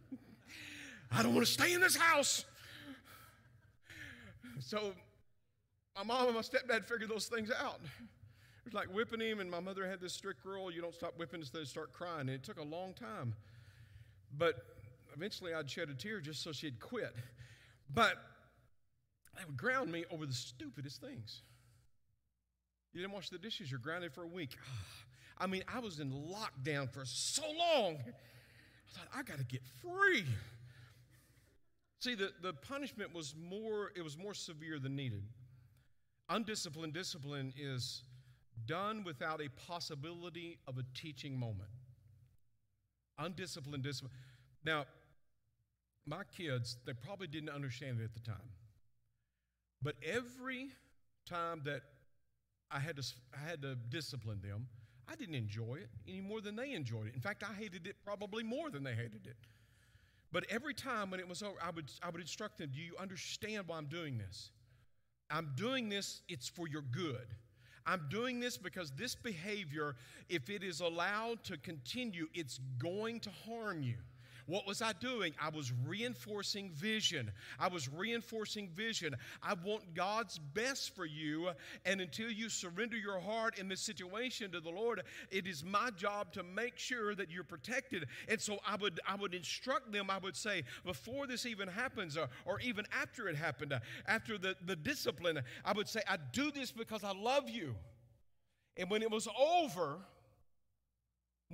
I 1.12 1.22
don't 1.22 1.34
want 1.34 1.46
to 1.46 1.52
stay 1.52 1.72
in 1.72 1.80
this 1.80 1.96
house. 1.96 2.44
So 4.60 4.92
my 5.96 6.04
mom 6.04 6.26
and 6.26 6.34
my 6.34 6.42
stepdad 6.42 6.84
figured 6.84 7.08
those 7.08 7.26
things 7.26 7.50
out. 7.50 7.80
It 8.64 8.66
was 8.66 8.74
like 8.74 8.94
whipping 8.94 9.20
him, 9.20 9.40
and 9.40 9.50
my 9.50 9.60
mother 9.60 9.88
had 9.88 10.00
this 10.00 10.12
strict 10.12 10.44
rule 10.44 10.70
you 10.70 10.80
don't 10.80 10.94
stop 10.94 11.18
whipping 11.18 11.40
until 11.40 11.60
they 11.60 11.66
start 11.66 11.92
crying. 11.92 12.20
And 12.20 12.30
it 12.30 12.44
took 12.44 12.58
a 12.58 12.64
long 12.64 12.94
time. 12.94 13.34
But 14.36 14.54
eventually 15.14 15.52
I'd 15.54 15.70
shed 15.70 15.88
a 15.88 15.94
tear 15.94 16.20
just 16.20 16.42
so 16.42 16.52
she'd 16.52 16.78
quit. 16.78 17.14
But 17.92 18.16
they 19.36 19.44
would 19.44 19.56
ground 19.56 19.90
me 19.90 20.04
over 20.10 20.26
the 20.26 20.32
stupidest 20.32 21.00
things. 21.00 21.42
You 22.92 23.00
didn't 23.00 23.14
wash 23.14 23.30
the 23.30 23.38
dishes, 23.38 23.70
you're 23.70 23.80
grounded 23.80 24.12
for 24.12 24.22
a 24.22 24.28
week. 24.28 24.56
Ah, 24.62 25.04
I 25.42 25.48
mean, 25.48 25.64
I 25.66 25.80
was 25.80 25.98
in 25.98 26.12
lockdown 26.12 26.88
for 26.88 27.04
so 27.04 27.42
long. 27.42 27.96
I 27.96 28.92
thought, 28.94 29.08
I 29.12 29.22
got 29.24 29.38
to 29.38 29.44
get 29.44 29.62
free. 29.82 30.24
See, 31.98 32.14
the, 32.14 32.30
the 32.40 32.52
punishment 32.52 33.12
was 33.12 33.34
more, 33.36 33.90
it 33.96 34.02
was 34.02 34.16
more 34.16 34.34
severe 34.34 34.78
than 34.78 34.94
needed. 34.94 35.24
Undisciplined 36.28 36.92
discipline 36.92 37.52
is 37.58 38.04
done 38.66 39.02
without 39.02 39.40
a 39.40 39.48
possibility 39.68 40.58
of 40.68 40.78
a 40.78 40.84
teaching 40.94 41.36
moment. 41.36 41.70
Undisciplined 43.18 43.82
discipline. 43.82 44.12
Now, 44.64 44.84
my 46.06 46.22
kids, 46.36 46.76
they 46.86 46.92
probably 46.92 47.26
didn't 47.26 47.50
understand 47.50 48.00
it 48.00 48.04
at 48.04 48.14
the 48.14 48.20
time. 48.20 48.50
But 49.82 49.96
every 50.08 50.68
time 51.26 51.62
that 51.64 51.82
I 52.70 52.78
had 52.78 52.94
to, 52.96 53.02
I 53.34 53.48
had 53.48 53.62
to 53.62 53.74
discipline 53.74 54.40
them, 54.40 54.68
I 55.12 55.16
didn't 55.16 55.34
enjoy 55.34 55.74
it 55.74 55.90
any 56.08 56.22
more 56.22 56.40
than 56.40 56.56
they 56.56 56.72
enjoyed 56.72 57.06
it. 57.06 57.14
In 57.14 57.20
fact, 57.20 57.42
I 57.42 57.52
hated 57.52 57.86
it 57.86 57.96
probably 58.02 58.42
more 58.42 58.70
than 58.70 58.82
they 58.82 58.94
hated 58.94 59.26
it. 59.26 59.36
But 60.32 60.46
every 60.48 60.72
time 60.72 61.10
when 61.10 61.20
it 61.20 61.28
was 61.28 61.42
over, 61.42 61.56
I 61.62 61.70
would, 61.70 61.90
I 62.02 62.08
would 62.08 62.20
instruct 62.20 62.56
them 62.58 62.70
Do 62.72 62.80
you 62.80 62.94
understand 62.98 63.64
why 63.66 63.76
I'm 63.76 63.86
doing 63.86 64.16
this? 64.16 64.50
I'm 65.30 65.52
doing 65.56 65.88
this, 65.88 66.22
it's 66.28 66.48
for 66.48 66.66
your 66.66 66.82
good. 66.82 67.26
I'm 67.84 68.06
doing 68.08 68.40
this 68.40 68.56
because 68.56 68.92
this 68.92 69.14
behavior, 69.14 69.96
if 70.28 70.48
it 70.48 70.62
is 70.62 70.80
allowed 70.80 71.42
to 71.44 71.58
continue, 71.58 72.28
it's 72.32 72.60
going 72.78 73.20
to 73.20 73.30
harm 73.46 73.82
you. 73.82 73.96
What 74.46 74.66
was 74.66 74.82
I 74.82 74.92
doing? 74.92 75.34
I 75.40 75.48
was 75.48 75.72
reinforcing 75.86 76.70
vision. 76.70 77.30
I 77.58 77.68
was 77.68 77.88
reinforcing 77.88 78.68
vision. 78.68 79.14
I 79.42 79.54
want 79.64 79.94
God's 79.94 80.38
best 80.38 80.94
for 80.94 81.04
you. 81.04 81.50
And 81.84 82.00
until 82.00 82.30
you 82.30 82.48
surrender 82.48 82.96
your 82.96 83.20
heart 83.20 83.58
in 83.58 83.68
this 83.68 83.80
situation 83.80 84.50
to 84.52 84.60
the 84.60 84.70
Lord, 84.70 85.02
it 85.30 85.46
is 85.46 85.64
my 85.64 85.90
job 85.96 86.32
to 86.32 86.42
make 86.42 86.78
sure 86.78 87.14
that 87.14 87.30
you're 87.30 87.44
protected. 87.44 88.06
And 88.28 88.40
so 88.40 88.58
I 88.66 88.76
would, 88.76 89.00
I 89.06 89.14
would 89.14 89.34
instruct 89.34 89.92
them, 89.92 90.10
I 90.10 90.18
would 90.18 90.36
say, 90.36 90.64
before 90.84 91.26
this 91.26 91.46
even 91.46 91.68
happens, 91.68 92.16
or, 92.16 92.28
or 92.44 92.60
even 92.60 92.86
after 92.92 93.28
it 93.28 93.36
happened, 93.36 93.78
after 94.06 94.38
the, 94.38 94.56
the 94.66 94.76
discipline, 94.76 95.40
I 95.64 95.72
would 95.72 95.88
say, 95.88 96.00
I 96.08 96.18
do 96.32 96.50
this 96.50 96.70
because 96.70 97.04
I 97.04 97.12
love 97.12 97.48
you. 97.48 97.74
And 98.76 98.90
when 98.90 99.02
it 99.02 99.10
was 99.10 99.28
over, 99.38 99.98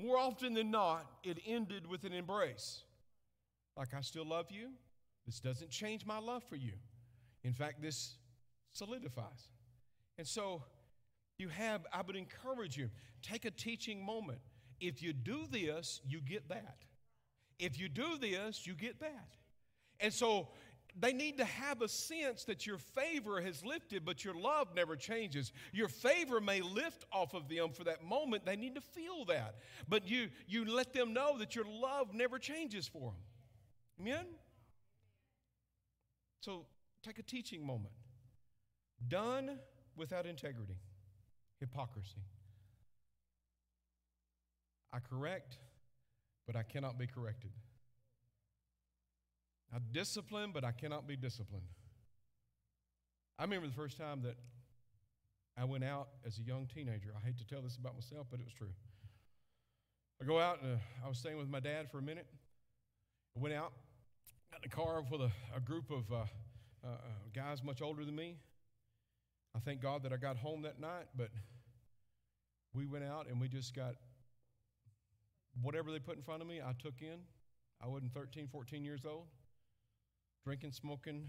more 0.01 0.17
often 0.17 0.55
than 0.55 0.71
not, 0.71 1.07
it 1.25 1.39
ended 1.47 1.87
with 1.87 2.05
an 2.05 2.13
embrace. 2.13 2.83
Like, 3.77 3.95
I 3.95 4.01
still 4.01 4.25
love 4.25 4.47
you. 4.51 4.71
This 5.27 5.41
doesn't 5.41 5.71
change 5.71 6.07
my 6.07 6.19
love 6.19 6.43
for 6.45 6.57
you. 6.57 6.73
In 7.45 7.53
fact, 7.53 7.83
this 7.83 8.15
solidifies. 8.73 9.51
And 10.17 10.27
so, 10.27 10.63
you 11.39 11.49
have, 11.49 11.87
I 11.93 12.03
would 12.03 12.17
encourage 12.17 12.77
you, 12.77 12.91
take 13.23 13.45
a 13.45 13.51
teaching 13.51 14.05
moment. 14.05 14.41
If 14.81 15.03
you 15.03 15.13
do 15.13 15.47
this, 15.51 16.01
you 16.07 16.21
get 16.21 16.49
that. 16.49 16.79
If 17.59 17.79
you 17.79 17.89
do 17.89 18.19
this, 18.19 18.67
you 18.67 18.75
get 18.75 19.01
that. 19.01 19.35
And 20.01 20.13
so, 20.13 20.49
they 21.01 21.13
need 21.13 21.39
to 21.39 21.45
have 21.45 21.83
a 21.83 21.89
sense 21.89 22.45
that 22.45 22.67
your 22.67 22.79
favor 22.79 23.41
has 23.41 23.65
lifted, 23.65 24.05
but 24.05 24.25
your 24.25 24.35
love 24.35 24.69
never 24.75 24.97
changes. 24.97 25.53
Your 25.73 25.89
favor 25.89 26.41
may 26.41 26.61
lift 26.61 27.05
off 27.13 27.35
of 27.35 27.49
them 27.49 27.71
for 27.71 27.85
that 27.85 28.05
moment. 28.05 28.45
They 28.45 28.57
need 28.57 28.75
to 28.75 28.81
feel 28.81 29.25
that. 29.27 29.57
But 29.89 30.09
you, 30.09 30.29
you 30.47 30.65
let 30.65 30.93
them 30.93 31.13
know 31.13 31.39
that 31.39 31.55
your 31.55 31.67
love 31.67 32.15
never 32.15 32.39
changes 32.39 32.89
for 32.89 33.13
them. 33.13 33.21
Amen? 34.01 34.27
So 36.41 36.67
take 37.03 37.19
a 37.19 37.23
teaching 37.23 37.65
moment. 37.65 37.95
Done 39.07 39.59
without 39.97 40.27
integrity, 40.27 40.79
hypocrisy. 41.61 42.25
I 44.93 44.99
correct, 44.99 45.59
but 46.47 46.57
I 46.57 46.63
cannot 46.63 46.99
be 46.99 47.07
corrected. 47.07 47.51
I 49.75 49.79
discipline, 49.93 50.51
but 50.53 50.65
I 50.65 50.73
cannot 50.73 51.07
be 51.07 51.17
disciplined. 51.17 51.67
I 53.39 53.45
remember 53.45 53.67
the 53.67 53.75
first 53.75 53.99
time 53.99 54.23
that 54.23 54.37
I 55.57 55.65
went 55.65 55.85
out 55.85 56.09
as 56.27 56.39
a 56.39 56.43
young 56.43 56.67
teenager. 56.67 57.11
I 57.17 57.25
hate 57.25 57.39
to 57.39 57.47
tell 57.47 57.61
this 57.61 57.77
about 57.77 57.95
myself, 57.95 58.27
but 58.31 58.41
it 58.41 58.45
was 58.45 58.55
true. 58.55 58.73
I 60.21 60.25
go 60.25 60.41
out 60.41 60.63
and 60.63 60.77
uh, 60.77 61.05
I 61.05 61.09
was 61.09 61.19
staying 61.19 61.39
with 61.39 61.49
my 61.49 61.61
dad 61.61 61.91
for 61.91 61.99
a 61.99 62.03
minute. 62.03 62.27
I 63.37 63.41
went 63.41 63.55
out, 63.55 63.73
got 64.51 64.65
in 64.65 64.71
the 64.71 64.75
car 64.75 65.03
with 65.09 65.21
a, 65.21 65.31
a 65.55 65.61
group 65.61 65.91
of 65.91 66.11
uh, 66.11 66.25
uh, 66.85 66.89
guys 67.35 67.63
much 67.63 67.83
older 67.83 68.05
than 68.05 68.17
me. 68.17 68.37
I 69.55 69.61
thank 69.61 69.81
God 69.81 70.03
that 70.05 70.13
I 70.13 70.17
got 70.17 70.37
home 70.37 70.63
that 70.63 70.81
night, 70.81 71.07
but 71.17 71.29
we 72.73 72.87
went 72.87 73.05
out 73.05 73.29
and 73.29 73.41
we 73.41 73.49
just 73.49 73.75
got 73.75 73.95
whatever 75.63 75.93
they 75.93 75.99
put 75.99 76.17
in 76.17 76.23
front 76.23 76.43
of 76.43 76.49
me, 76.49 76.61
I 76.61 76.73
took 76.81 77.01
in. 77.01 77.19
I 77.83 77.87
wasn't 77.87 78.13
13, 78.15 78.49
14 78.49 78.85
years 78.85 79.05
old 79.05 79.27
drinking, 80.49 80.73
smoking, 80.73 81.29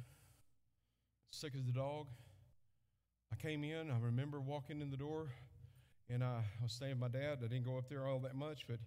sick 1.31 1.51
as 1.53 1.67
a 1.67 1.73
dog. 1.73 2.07
I 3.33 3.35
came 3.35 3.65
in, 3.65 3.91
I 3.91 3.99
remember 3.99 4.39
walking 4.39 4.79
in 4.79 4.91
the 4.91 4.95
door, 4.95 5.33
and 6.09 6.23
I 6.23 6.43
was 6.63 6.71
staying 6.71 7.01
with 7.01 7.11
my 7.11 7.19
dad. 7.19 7.39
I 7.43 7.47
didn't 7.47 7.65
go 7.65 7.77
up 7.77 7.89
there 7.89 8.07
all 8.07 8.19
that 8.19 8.33
much, 8.33 8.65
but 8.65 8.79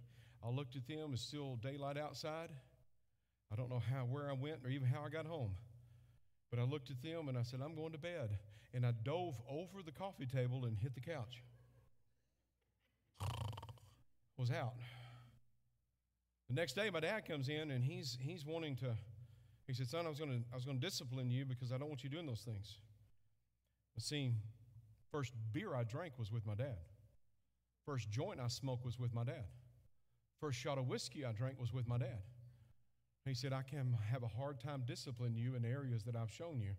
I 0.42 0.48
looked 0.48 0.74
at 0.74 0.88
them, 0.88 1.10
it's 1.12 1.20
still 1.20 1.56
daylight 1.56 1.98
outside. 1.98 2.48
I 3.52 3.56
don't 3.56 3.68
know 3.68 3.82
how 3.92 4.06
where 4.06 4.30
I 4.30 4.32
went 4.32 4.60
or 4.64 4.70
even 4.70 4.88
how 4.88 5.02
I 5.04 5.10
got 5.10 5.26
home. 5.26 5.50
But 6.50 6.60
I 6.60 6.62
looked 6.62 6.90
at 6.90 7.02
them 7.02 7.28
and 7.28 7.36
I 7.36 7.42
said, 7.42 7.60
I'm 7.62 7.74
going 7.74 7.92
to 7.92 7.98
bed. 7.98 8.38
And 8.72 8.86
I 8.86 8.92
dove 9.04 9.34
over 9.50 9.82
the 9.84 9.92
coffee 9.92 10.24
table 10.24 10.64
and 10.64 10.78
hit 10.78 10.94
the 10.94 11.02
couch. 11.02 11.42
Was 14.38 14.50
out. 14.50 14.76
The 16.48 16.54
next 16.54 16.74
day 16.74 16.88
my 16.88 17.00
dad 17.00 17.28
comes 17.28 17.50
in 17.50 17.70
and 17.70 17.84
he's 17.84 18.16
he's 18.18 18.46
wanting 18.46 18.76
to 18.76 18.96
he 19.66 19.74
said, 19.74 19.88
Son, 19.88 20.06
I 20.06 20.08
was 20.08 20.18
gonna 20.18 20.40
I 20.52 20.56
was 20.56 20.64
gonna 20.64 20.78
discipline 20.78 21.30
you 21.30 21.44
because 21.44 21.72
I 21.72 21.78
don't 21.78 21.88
want 21.88 22.02
you 22.04 22.10
doing 22.10 22.26
those 22.26 22.42
things. 22.42 22.78
But 23.94 24.02
see, 24.02 24.32
first 25.12 25.32
beer 25.52 25.74
I 25.74 25.84
drank 25.84 26.18
was 26.18 26.32
with 26.32 26.46
my 26.46 26.54
dad. 26.54 26.78
First 27.86 28.10
joint 28.10 28.40
I 28.40 28.48
smoked 28.48 28.84
was 28.84 28.98
with 28.98 29.14
my 29.14 29.24
dad. 29.24 29.44
First 30.40 30.58
shot 30.58 30.78
of 30.78 30.88
whiskey 30.88 31.24
I 31.24 31.32
drank 31.32 31.60
was 31.60 31.72
with 31.72 31.86
my 31.86 31.98
dad. 31.98 32.22
He 33.24 33.34
said, 33.34 33.52
I 33.52 33.62
can 33.62 33.96
have 34.10 34.24
a 34.24 34.28
hard 34.28 34.60
time 34.60 34.82
disciplining 34.84 35.36
you 35.36 35.54
in 35.54 35.64
areas 35.64 36.02
that 36.04 36.16
I've 36.16 36.30
shown 36.30 36.60
you 36.60 36.72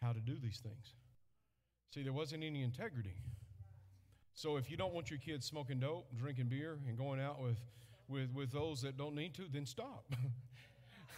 how 0.00 0.12
to 0.12 0.20
do 0.20 0.36
these 0.42 0.60
things. 0.62 0.94
See, 1.92 2.02
there 2.02 2.12
wasn't 2.12 2.42
any 2.42 2.62
integrity. 2.62 3.16
So 4.32 4.56
if 4.56 4.70
you 4.70 4.76
don't 4.76 4.94
want 4.94 5.10
your 5.10 5.18
kids 5.18 5.46
smoking 5.46 5.80
dope, 5.80 6.06
drinking 6.16 6.46
beer, 6.46 6.78
and 6.88 6.96
going 6.96 7.20
out 7.20 7.40
with, 7.40 7.58
with, 8.08 8.32
with 8.32 8.52
those 8.52 8.82
that 8.82 8.96
don't 8.96 9.14
need 9.14 9.34
to, 9.34 9.42
then 9.50 9.66
stop. 9.66 10.06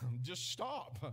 Just 0.22 0.50
stop. 0.50 1.12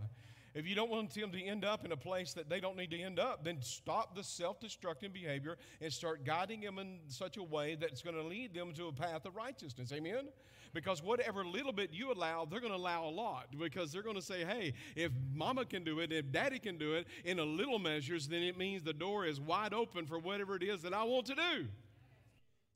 If 0.56 0.66
you 0.66 0.74
don't 0.74 0.90
want 0.90 1.12
them 1.12 1.30
to 1.32 1.44
end 1.44 1.66
up 1.66 1.84
in 1.84 1.92
a 1.92 1.98
place 1.98 2.32
that 2.32 2.48
they 2.48 2.60
don't 2.60 2.78
need 2.78 2.90
to 2.92 2.98
end 2.98 3.18
up, 3.18 3.44
then 3.44 3.58
stop 3.60 4.16
the 4.16 4.24
self 4.24 4.58
destructing 4.58 5.12
behavior 5.12 5.58
and 5.82 5.92
start 5.92 6.24
guiding 6.24 6.62
them 6.62 6.78
in 6.78 6.98
such 7.08 7.36
a 7.36 7.42
way 7.42 7.76
that's 7.78 8.00
going 8.00 8.16
to 8.16 8.22
lead 8.22 8.54
them 8.54 8.72
to 8.72 8.86
a 8.86 8.92
path 8.92 9.26
of 9.26 9.36
righteousness. 9.36 9.92
Amen? 9.92 10.28
Because 10.72 11.02
whatever 11.02 11.44
little 11.44 11.72
bit 11.72 11.90
you 11.92 12.10
allow, 12.10 12.46
they're 12.46 12.60
going 12.60 12.72
to 12.72 12.78
allow 12.78 13.04
a 13.04 13.10
lot 13.10 13.48
because 13.58 13.92
they're 13.92 14.02
going 14.02 14.16
to 14.16 14.22
say, 14.22 14.44
hey, 14.44 14.72
if 14.94 15.12
mama 15.34 15.66
can 15.66 15.84
do 15.84 16.00
it, 16.00 16.10
if 16.10 16.32
daddy 16.32 16.58
can 16.58 16.78
do 16.78 16.94
it 16.94 17.06
in 17.26 17.38
a 17.38 17.44
little 17.44 17.78
measures, 17.78 18.26
then 18.26 18.42
it 18.42 18.56
means 18.56 18.82
the 18.82 18.94
door 18.94 19.26
is 19.26 19.38
wide 19.38 19.74
open 19.74 20.06
for 20.06 20.18
whatever 20.18 20.56
it 20.56 20.62
is 20.62 20.80
that 20.82 20.94
I 20.94 21.02
want 21.04 21.26
to 21.26 21.34
do. 21.34 21.66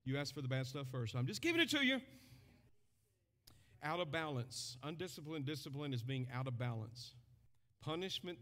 You 0.04 0.18
ask 0.18 0.34
for 0.34 0.42
the 0.42 0.48
bad 0.48 0.66
stuff 0.66 0.86
first. 0.90 1.14
I'm 1.14 1.26
just 1.26 1.40
giving 1.40 1.62
it 1.62 1.70
to 1.70 1.84
you. 1.84 2.00
Out 3.82 4.00
of 4.00 4.12
balance. 4.12 4.76
Undisciplined 4.82 5.46
discipline 5.46 5.94
is 5.94 6.02
being 6.02 6.26
out 6.34 6.46
of 6.46 6.58
balance. 6.58 7.14
Punishment 7.82 8.38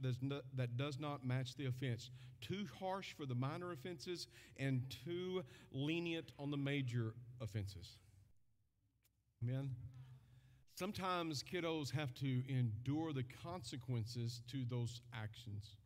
that 0.57 0.77
does 0.77 0.99
not 0.99 1.25
match 1.25 1.55
the 1.55 1.67
offense. 1.67 2.11
Too 2.41 2.67
harsh 2.81 3.13
for 3.13 3.25
the 3.25 3.35
minor 3.35 3.71
offenses 3.73 4.27
and 4.57 4.83
too 5.05 5.45
lenient 5.71 6.33
on 6.39 6.51
the 6.51 6.57
major 6.57 7.15
offenses. 7.41 7.99
Amen. 9.45 9.71
Sometimes 10.77 11.45
kiddos 11.45 11.93
have 11.93 12.13
to 12.15 12.43
endure 12.49 13.13
the 13.13 13.25
consequences 13.45 14.43
to 14.51 14.65
those 14.69 15.01
actions. 15.15 15.77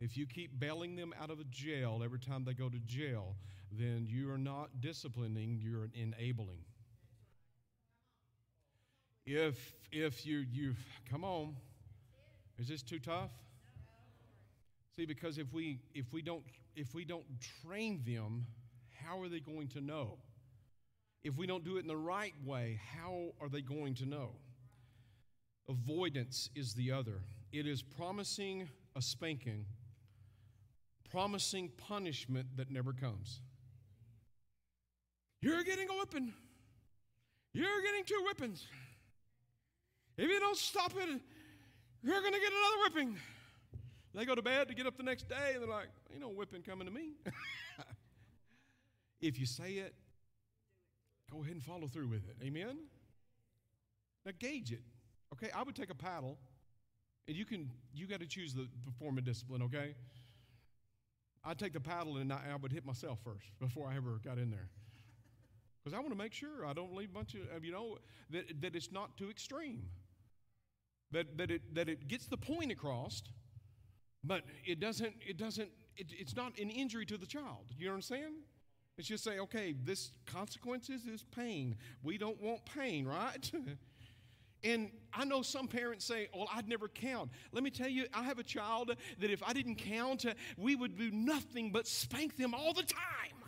If 0.00 0.16
you 0.16 0.26
keep 0.26 0.60
bailing 0.60 0.96
them 0.96 1.14
out 1.18 1.30
of 1.30 1.40
a 1.40 1.44
jail 1.44 2.02
every 2.04 2.18
time 2.18 2.44
they 2.44 2.52
go 2.52 2.68
to 2.68 2.78
jail, 2.80 3.36
then 3.72 4.06
you 4.06 4.30
are 4.30 4.38
not 4.38 4.82
disciplining, 4.82 5.58
you're 5.62 5.88
enabling. 5.94 6.58
If 9.26 9.74
if 9.90 10.24
you 10.24 10.44
you 10.52 10.74
come 11.10 11.24
on, 11.24 11.56
is 12.58 12.68
this 12.68 12.82
too 12.82 13.00
tough? 13.00 13.30
See, 14.94 15.04
because 15.04 15.36
if 15.36 15.52
we 15.52 15.80
if 15.94 16.12
we 16.12 16.22
don't 16.22 16.44
if 16.76 16.94
we 16.94 17.04
don't 17.04 17.24
train 17.62 18.02
them, 18.06 18.46
how 19.04 19.20
are 19.20 19.28
they 19.28 19.40
going 19.40 19.68
to 19.68 19.80
know? 19.80 20.18
If 21.24 21.36
we 21.36 21.46
don't 21.48 21.64
do 21.64 21.76
it 21.76 21.80
in 21.80 21.88
the 21.88 21.96
right 21.96 22.34
way, 22.44 22.78
how 22.94 23.32
are 23.40 23.48
they 23.48 23.62
going 23.62 23.94
to 23.96 24.06
know? 24.06 24.30
Avoidance 25.68 26.48
is 26.54 26.74
the 26.74 26.92
other. 26.92 27.22
It 27.52 27.66
is 27.66 27.82
promising 27.82 28.68
a 28.94 29.02
spanking, 29.02 29.66
promising 31.10 31.72
punishment 31.76 32.56
that 32.56 32.70
never 32.70 32.92
comes. 32.92 33.40
You're 35.42 35.64
getting 35.64 35.88
a 35.88 35.94
whipping. 35.94 36.32
You're 37.52 37.82
getting 37.82 38.04
two 38.04 38.22
whippings. 38.24 38.64
If 40.16 40.30
you 40.30 40.40
don't 40.40 40.56
stop 40.56 40.92
it, 40.96 41.20
you're 42.02 42.20
going 42.20 42.32
to 42.32 42.40
get 42.40 42.52
another 42.52 42.82
whipping. 42.84 43.16
They 44.14 44.24
go 44.24 44.34
to 44.34 44.42
bed 44.42 44.68
to 44.68 44.74
get 44.74 44.86
up 44.86 44.96
the 44.96 45.02
next 45.02 45.28
day, 45.28 45.52
and 45.52 45.62
they're 45.62 45.68
like, 45.68 45.88
ain't 46.10 46.22
no 46.22 46.28
whipping 46.28 46.62
coming 46.62 46.86
to 46.86 46.92
me. 46.92 47.10
if 49.20 49.38
you 49.38 49.44
say 49.44 49.72
it, 49.72 49.94
go 51.30 51.42
ahead 51.42 51.52
and 51.52 51.62
follow 51.62 51.86
through 51.86 52.08
with 52.08 52.26
it. 52.28 52.36
Amen? 52.42 52.78
Now, 54.24 54.32
gauge 54.38 54.72
it. 54.72 54.80
Okay, 55.34 55.50
I 55.54 55.62
would 55.62 55.76
take 55.76 55.90
a 55.90 55.94
paddle, 55.94 56.38
and 57.28 57.36
you 57.36 57.44
can, 57.44 57.70
you 57.92 58.06
got 58.06 58.20
to 58.20 58.26
choose 58.26 58.54
the, 58.54 58.68
the 58.86 58.92
form 58.98 59.18
of 59.18 59.24
discipline, 59.24 59.60
okay? 59.62 59.94
I'd 61.44 61.58
take 61.58 61.74
the 61.74 61.80
paddle 61.80 62.16
and 62.16 62.32
I, 62.32 62.40
I 62.52 62.56
would 62.56 62.72
hit 62.72 62.86
myself 62.86 63.18
first 63.22 63.46
before 63.60 63.88
I 63.88 63.96
ever 63.96 64.18
got 64.24 64.38
in 64.38 64.50
there. 64.50 64.68
Because 65.84 65.96
I 65.96 66.00
want 66.00 66.10
to 66.10 66.18
make 66.18 66.32
sure 66.32 66.66
I 66.66 66.72
don't 66.72 66.94
leave 66.94 67.10
a 67.10 67.12
bunch 67.12 67.34
of, 67.34 67.64
you 67.64 67.70
know, 67.70 67.98
that, 68.30 68.60
that 68.62 68.74
it's 68.74 68.90
not 68.90 69.16
too 69.16 69.30
extreme 69.30 69.82
that, 71.12 71.38
that, 71.38 71.50
it, 71.50 71.74
that 71.74 71.88
it 71.88 72.08
gets 72.08 72.26
the 72.26 72.36
point 72.36 72.72
across, 72.72 73.22
but 74.24 74.42
it 74.64 74.80
doesn't, 74.80 75.14
it 75.26 75.36
doesn't, 75.36 75.68
it, 75.96 76.06
it's 76.10 76.36
not 76.36 76.58
an 76.58 76.70
injury 76.70 77.06
to 77.06 77.16
the 77.16 77.26
child. 77.26 77.66
You 77.78 77.90
understand? 77.90 78.34
It's 78.98 79.08
just 79.08 79.24
say, 79.24 79.38
okay, 79.38 79.74
this 79.84 80.12
consequences 80.24 81.04
is 81.04 81.22
pain. 81.22 81.76
We 82.02 82.16
don't 82.16 82.40
want 82.40 82.64
pain, 82.64 83.06
right? 83.06 83.50
and 84.64 84.90
I 85.12 85.24
know 85.24 85.42
some 85.42 85.68
parents 85.68 86.04
say, 86.04 86.28
well, 86.34 86.48
I'd 86.52 86.68
never 86.68 86.88
count. 86.88 87.30
Let 87.52 87.62
me 87.62 87.70
tell 87.70 87.88
you, 87.88 88.06
I 88.14 88.22
have 88.22 88.38
a 88.38 88.42
child 88.42 88.96
that 89.18 89.30
if 89.30 89.42
I 89.42 89.52
didn't 89.52 89.76
count, 89.76 90.24
uh, 90.24 90.32
we 90.56 90.76
would 90.76 90.96
do 90.96 91.10
nothing 91.10 91.72
but 91.72 91.86
spank 91.86 92.36
them 92.36 92.54
all 92.54 92.72
the 92.72 92.82
time. 92.82 93.45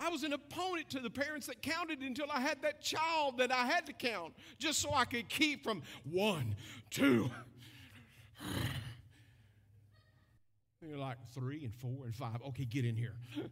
I 0.00 0.08
was 0.08 0.22
an 0.22 0.32
opponent 0.32 0.88
to 0.90 1.00
the 1.00 1.10
parents 1.10 1.46
that 1.48 1.60
counted 1.60 2.00
until 2.00 2.24
I 2.32 2.40
had 2.40 2.62
that 2.62 2.80
child 2.80 3.36
that 3.38 3.52
I 3.52 3.66
had 3.66 3.84
to 3.86 3.92
count 3.92 4.32
just 4.58 4.80
so 4.80 4.94
I 4.94 5.04
could 5.04 5.28
keep 5.28 5.62
from 5.62 5.82
one, 6.10 6.56
two. 6.90 7.30
You're 10.80 10.96
like 10.96 11.18
three 11.34 11.62
and 11.64 11.74
four 11.74 12.06
and 12.06 12.14
five. 12.14 12.38
Okay, 12.48 12.64
get 12.64 12.86
in 12.86 12.96
here. 12.96 13.12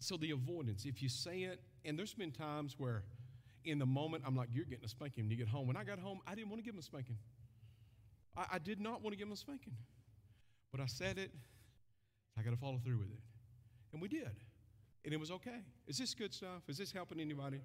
so 0.00 0.16
the 0.16 0.30
avoidance, 0.30 0.86
if 0.86 1.02
you 1.02 1.10
say 1.10 1.40
it, 1.40 1.60
and 1.84 1.98
there's 1.98 2.14
been 2.14 2.32
times 2.32 2.76
where 2.78 3.02
in 3.66 3.78
the 3.78 3.84
moment 3.84 4.22
I'm 4.26 4.34
like, 4.34 4.48
you're 4.50 4.64
getting 4.64 4.86
a 4.86 4.88
spanking 4.88 5.24
when 5.24 5.30
you 5.30 5.36
get 5.36 5.48
home. 5.48 5.66
When 5.66 5.76
I 5.76 5.84
got 5.84 5.98
home, 5.98 6.20
I 6.26 6.34
didn't 6.34 6.48
want 6.48 6.62
to 6.62 6.64
give 6.64 6.72
him 6.72 6.80
a 6.80 6.82
spanking. 6.82 7.18
I, 8.34 8.46
I 8.52 8.58
did 8.58 8.80
not 8.80 9.02
want 9.02 9.12
to 9.12 9.18
give 9.18 9.28
him 9.28 9.34
a 9.34 9.36
spanking. 9.36 9.74
But 10.72 10.80
I 10.80 10.86
said 10.86 11.18
it, 11.18 11.30
I 12.38 12.42
got 12.42 12.50
to 12.50 12.56
follow 12.56 12.78
through 12.84 12.98
with 12.98 13.10
it. 13.10 13.20
And 13.92 14.02
we 14.02 14.08
did. 14.08 14.30
And 15.04 15.14
it 15.14 15.20
was 15.20 15.30
okay. 15.30 15.62
Is 15.86 15.98
this 15.98 16.14
good 16.14 16.34
stuff? 16.34 16.62
Is 16.68 16.76
this 16.78 16.92
helping 16.92 17.20
anybody? 17.20 17.60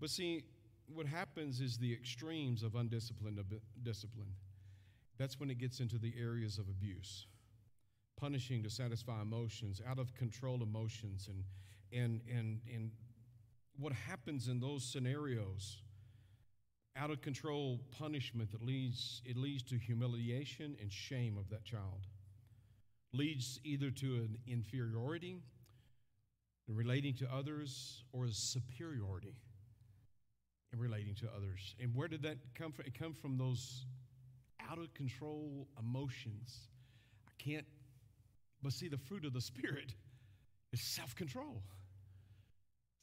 But 0.00 0.10
see, 0.10 0.44
what 0.92 1.06
happens 1.06 1.60
is 1.60 1.76
the 1.76 1.92
extremes 1.92 2.62
of 2.62 2.74
undisciplined 2.74 3.38
discipline. 3.82 4.34
That's 5.18 5.38
when 5.38 5.50
it 5.50 5.58
gets 5.58 5.80
into 5.80 5.98
the 5.98 6.14
areas 6.18 6.58
of 6.58 6.68
abuse. 6.68 7.26
Punishing 8.16 8.62
to 8.62 8.70
satisfy 8.70 9.20
emotions, 9.22 9.80
out 9.86 9.98
of 9.98 10.14
control 10.14 10.62
emotions, 10.62 11.28
and 11.28 11.44
and 11.92 12.20
and 12.30 12.60
and 12.72 12.90
what 13.78 13.92
happens 13.92 14.48
in 14.48 14.60
those 14.60 14.84
scenarios 14.84 15.82
out 16.96 17.10
of 17.10 17.20
control 17.22 17.80
punishment 17.98 18.50
that 18.50 18.62
leads 18.62 19.22
it 19.24 19.36
leads 19.36 19.62
to 19.62 19.76
humiliation 19.76 20.76
and 20.80 20.92
shame 20.92 21.38
of 21.38 21.48
that 21.48 21.64
child 21.64 22.06
leads 23.12 23.60
either 23.64 23.90
to 23.90 24.06
an 24.16 24.38
inferiority 24.46 25.40
in 26.68 26.76
relating 26.76 27.14
to 27.14 27.32
others 27.32 28.04
or 28.12 28.26
a 28.26 28.32
superiority 28.32 29.34
in 30.72 30.78
relating 30.78 31.14
to 31.16 31.28
others. 31.36 31.74
And 31.80 31.94
where 31.94 32.08
did 32.08 32.22
that 32.22 32.36
come 32.54 32.72
from? 32.72 32.84
It 32.86 32.98
comes 32.98 33.18
from 33.18 33.36
those 33.36 33.84
out 34.70 34.78
of 34.78 34.92
control 34.94 35.66
emotions. 35.78 36.68
I 37.26 37.32
can't, 37.42 37.66
but 38.62 38.72
see, 38.72 38.88
the 38.88 38.98
fruit 38.98 39.24
of 39.24 39.32
the 39.32 39.40
Spirit 39.40 39.94
is 40.72 40.80
self 40.80 41.14
control. 41.16 41.62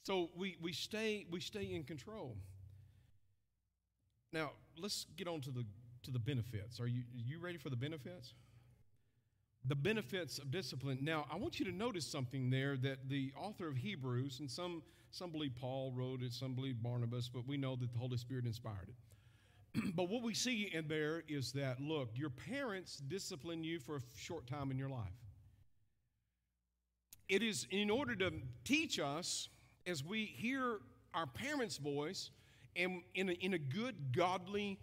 So 0.04 0.30
we, 0.34 0.56
we, 0.62 0.72
stay, 0.72 1.26
we 1.30 1.40
stay 1.40 1.74
in 1.74 1.84
control. 1.84 2.36
Now, 4.32 4.52
let's 4.78 5.06
get 5.16 5.28
on 5.28 5.42
to 5.42 5.50
the, 5.50 5.66
to 6.04 6.10
the 6.10 6.18
benefits. 6.18 6.80
Are 6.80 6.86
you, 6.86 7.00
are 7.00 7.26
you 7.26 7.38
ready 7.40 7.58
for 7.58 7.68
the 7.68 7.76
benefits? 7.76 8.32
The 9.68 9.74
benefits 9.74 10.38
of 10.38 10.50
discipline. 10.50 10.98
Now, 11.02 11.26
I 11.30 11.36
want 11.36 11.58
you 11.58 11.66
to 11.66 11.72
notice 11.72 12.06
something 12.06 12.50
there 12.50 12.76
that 12.78 13.08
the 13.08 13.32
author 13.36 13.68
of 13.68 13.76
Hebrews, 13.76 14.40
and 14.40 14.50
some, 14.50 14.82
some 15.10 15.30
believe 15.30 15.52
Paul 15.60 15.92
wrote 15.94 16.22
it, 16.22 16.32
some 16.32 16.54
believe 16.54 16.82
Barnabas, 16.82 17.28
but 17.28 17.46
we 17.46 17.58
know 17.58 17.76
that 17.76 17.92
the 17.92 17.98
Holy 17.98 18.16
Spirit 18.16 18.46
inspired 18.46 18.88
it. 18.88 18.94
but 19.94 20.08
what 20.08 20.22
we 20.22 20.32
see 20.32 20.70
in 20.72 20.88
there 20.88 21.22
is 21.28 21.52
that, 21.52 21.80
look, 21.80 22.08
your 22.14 22.30
parents 22.30 22.96
discipline 22.96 23.62
you 23.62 23.78
for 23.78 23.96
a 23.96 24.00
short 24.16 24.46
time 24.46 24.70
in 24.70 24.78
your 24.78 24.88
life. 24.88 25.12
it 27.28 27.42
is 27.42 27.66
in 27.70 27.90
order 27.90 28.14
to 28.16 28.32
teach 28.64 28.98
us 28.98 29.50
as 29.86 30.02
we 30.02 30.24
hear 30.24 30.78
our 31.14 31.26
parents' 31.26 31.76
voice 31.76 32.30
and 32.74 33.02
in 33.14 33.28
a, 33.28 33.32
in 33.32 33.54
a 33.54 33.58
good, 33.58 34.16
godly, 34.16 34.78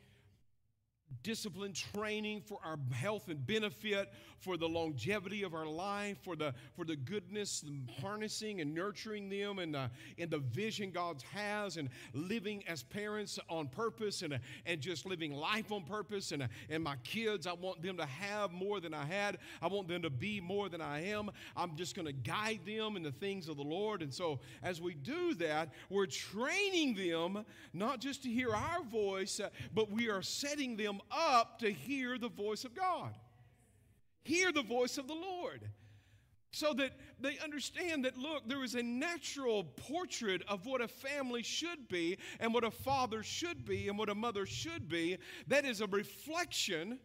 discipline 1.23 1.73
training 1.73 2.41
for 2.41 2.59
our 2.63 2.77
health 2.93 3.29
and 3.29 3.45
benefit 3.47 4.11
for 4.39 4.57
the 4.57 4.67
longevity 4.67 5.41
of 5.41 5.55
our 5.55 5.65
life 5.65 6.17
for 6.23 6.35
the 6.35 6.53
for 6.75 6.85
the 6.85 6.95
goodness 6.95 7.63
and 7.63 7.89
harnessing 7.99 8.61
and 8.61 8.73
nurturing 8.73 9.27
them 9.27 9.57
and 9.57 9.75
uh, 9.75 9.87
and 10.19 10.29
the 10.29 10.37
vision 10.37 10.91
god 10.91 11.23
has 11.33 11.77
and 11.77 11.89
living 12.13 12.63
as 12.67 12.83
parents 12.83 13.39
on 13.49 13.67
purpose 13.67 14.21
and 14.21 14.33
uh, 14.33 14.37
and 14.67 14.81
just 14.81 15.05
living 15.05 15.33
life 15.33 15.71
on 15.71 15.83
purpose 15.83 16.31
and 16.31 16.43
uh, 16.43 16.47
and 16.69 16.83
my 16.83 16.95
kids 17.03 17.47
i 17.47 17.53
want 17.53 17.81
them 17.81 17.97
to 17.97 18.05
have 18.05 18.51
more 18.51 18.79
than 18.79 18.93
i 18.93 19.05
had. 19.05 19.37
I 19.61 19.67
want 19.67 19.87
them 19.87 20.01
to 20.03 20.09
be 20.09 20.39
more 20.39 20.69
than 20.69 20.81
i 20.81 21.03
am. 21.05 21.31
I'm 21.55 21.75
just 21.75 21.95
going 21.95 22.05
to 22.05 22.13
guide 22.13 22.61
them 22.65 22.97
in 22.97 23.03
the 23.03 23.11
things 23.11 23.47
of 23.47 23.57
the 23.57 23.63
lord. 23.63 24.01
And 24.01 24.13
so 24.13 24.39
as 24.61 24.81
we 24.81 24.93
do 24.93 25.33
that 25.35 25.69
we're 25.89 26.05
training 26.05 26.95
them 26.95 27.45
not 27.73 27.99
just 27.99 28.23
to 28.23 28.29
hear 28.29 28.53
our 28.53 28.83
voice 28.83 29.39
uh, 29.39 29.49
but 29.73 29.89
we 29.89 30.09
are 30.09 30.21
setting 30.21 30.75
them 30.75 30.94
up 31.11 31.59
to 31.59 31.71
hear 31.71 32.17
the 32.17 32.29
voice 32.29 32.65
of 32.65 32.75
God, 32.75 33.13
hear 34.23 34.51
the 34.51 34.63
voice 34.63 34.97
of 34.97 35.07
the 35.07 35.13
Lord. 35.13 35.69
So 36.51 36.71
that 36.75 36.91
they 37.19 37.37
understand 37.39 38.05
that, 38.05 38.17
look, 38.17 38.47
there 38.47 38.63
is 38.63 38.75
a 38.75 38.81
natural 38.81 39.65
portrait 39.65 40.41
of 40.47 40.65
what 40.65 40.79
a 40.79 40.87
family 40.87 41.43
should 41.43 41.89
be, 41.89 42.17
and 42.39 42.53
what 42.53 42.63
a 42.63 42.71
father 42.71 43.23
should 43.23 43.65
be, 43.65 43.89
and 43.89 43.97
what 43.97 44.07
a 44.07 44.15
mother 44.15 44.45
should 44.45 44.87
be. 44.87 45.17
That 45.47 45.65
is 45.65 45.81
a 45.81 45.87
reflection 45.87 46.97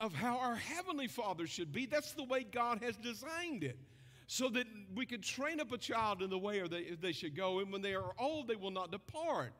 of 0.00 0.12
how 0.12 0.38
our 0.38 0.56
Heavenly 0.56 1.06
Father 1.06 1.46
should 1.46 1.72
be. 1.72 1.86
That's 1.86 2.12
the 2.12 2.24
way 2.24 2.42
God 2.42 2.82
has 2.82 2.96
designed 2.96 3.62
it. 3.62 3.78
So 4.26 4.48
that 4.48 4.66
we 4.92 5.06
could 5.06 5.22
train 5.22 5.60
up 5.60 5.70
a 5.70 5.78
child 5.78 6.20
in 6.20 6.28
the 6.28 6.38
way 6.38 6.66
they, 6.66 6.96
they 7.00 7.12
should 7.12 7.36
go, 7.36 7.60
and 7.60 7.72
when 7.72 7.80
they 7.80 7.94
are 7.94 8.12
old, 8.18 8.48
they 8.48 8.56
will 8.56 8.72
not 8.72 8.90
depart. 8.90 9.52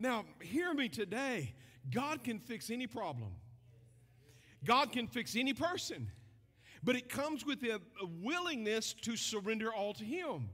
Now, 0.00 0.24
hear 0.42 0.74
me 0.74 0.88
today. 0.88 1.54
God 1.90 2.24
can 2.24 2.38
fix 2.38 2.70
any 2.70 2.86
problem, 2.86 3.32
God 4.64 4.92
can 4.92 5.06
fix 5.06 5.36
any 5.36 5.54
person, 5.54 6.10
but 6.82 6.96
it 6.96 7.08
comes 7.08 7.44
with 7.44 7.62
a, 7.62 7.80
willingness 8.22 8.92
to 9.02 9.16
surrender 9.16 9.72
all 9.72 9.94
to 9.94 10.04
Him. 10.04 10.50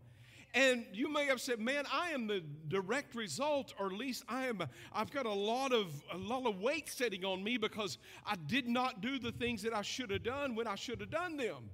And 0.55 0.86
you 0.93 1.12
may 1.12 1.27
have 1.27 1.40
said, 1.40 1.59
"Man, 1.59 1.85
I 1.93 2.11
am 2.11 2.28
the 2.28 2.40
direct 2.69 3.16
result, 3.16 3.74
or 3.78 3.86
at 3.86 3.93
least 3.93 4.23
I 4.28 4.47
am. 4.47 4.62
I've 4.93 5.11
got 5.11 5.27
a 5.27 5.32
lot 5.32 5.73
of 5.73 5.89
a 6.12 6.16
lot 6.16 6.47
of 6.47 6.61
weight 6.61 6.89
sitting 6.89 7.24
on 7.24 7.43
me 7.43 7.56
because 7.56 7.98
I 8.24 8.36
did 8.36 8.69
not 8.69 9.01
do 9.01 9.19
the 9.19 9.32
things 9.32 9.62
that 9.62 9.74
I 9.74 9.82
should 9.82 10.11
have 10.11 10.23
done 10.23 10.55
when 10.55 10.69
I 10.69 10.77
should 10.77 11.01
have 11.01 11.11
done 11.11 11.36
them." 11.36 11.70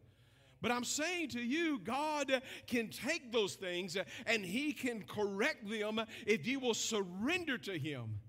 But 0.62 0.70
I'm 0.70 0.84
saying 0.84 1.30
to 1.30 1.40
you, 1.40 1.78
God 1.78 2.42
can 2.66 2.88
take 2.88 3.32
those 3.32 3.54
things 3.54 3.96
and 4.26 4.44
He 4.44 4.72
can 4.72 5.02
correct 5.02 5.68
them 5.68 6.00
if 6.26 6.46
you 6.46 6.60
will 6.60 6.74
surrender 6.74 7.56
to 7.58 7.78
Him. 7.78 8.20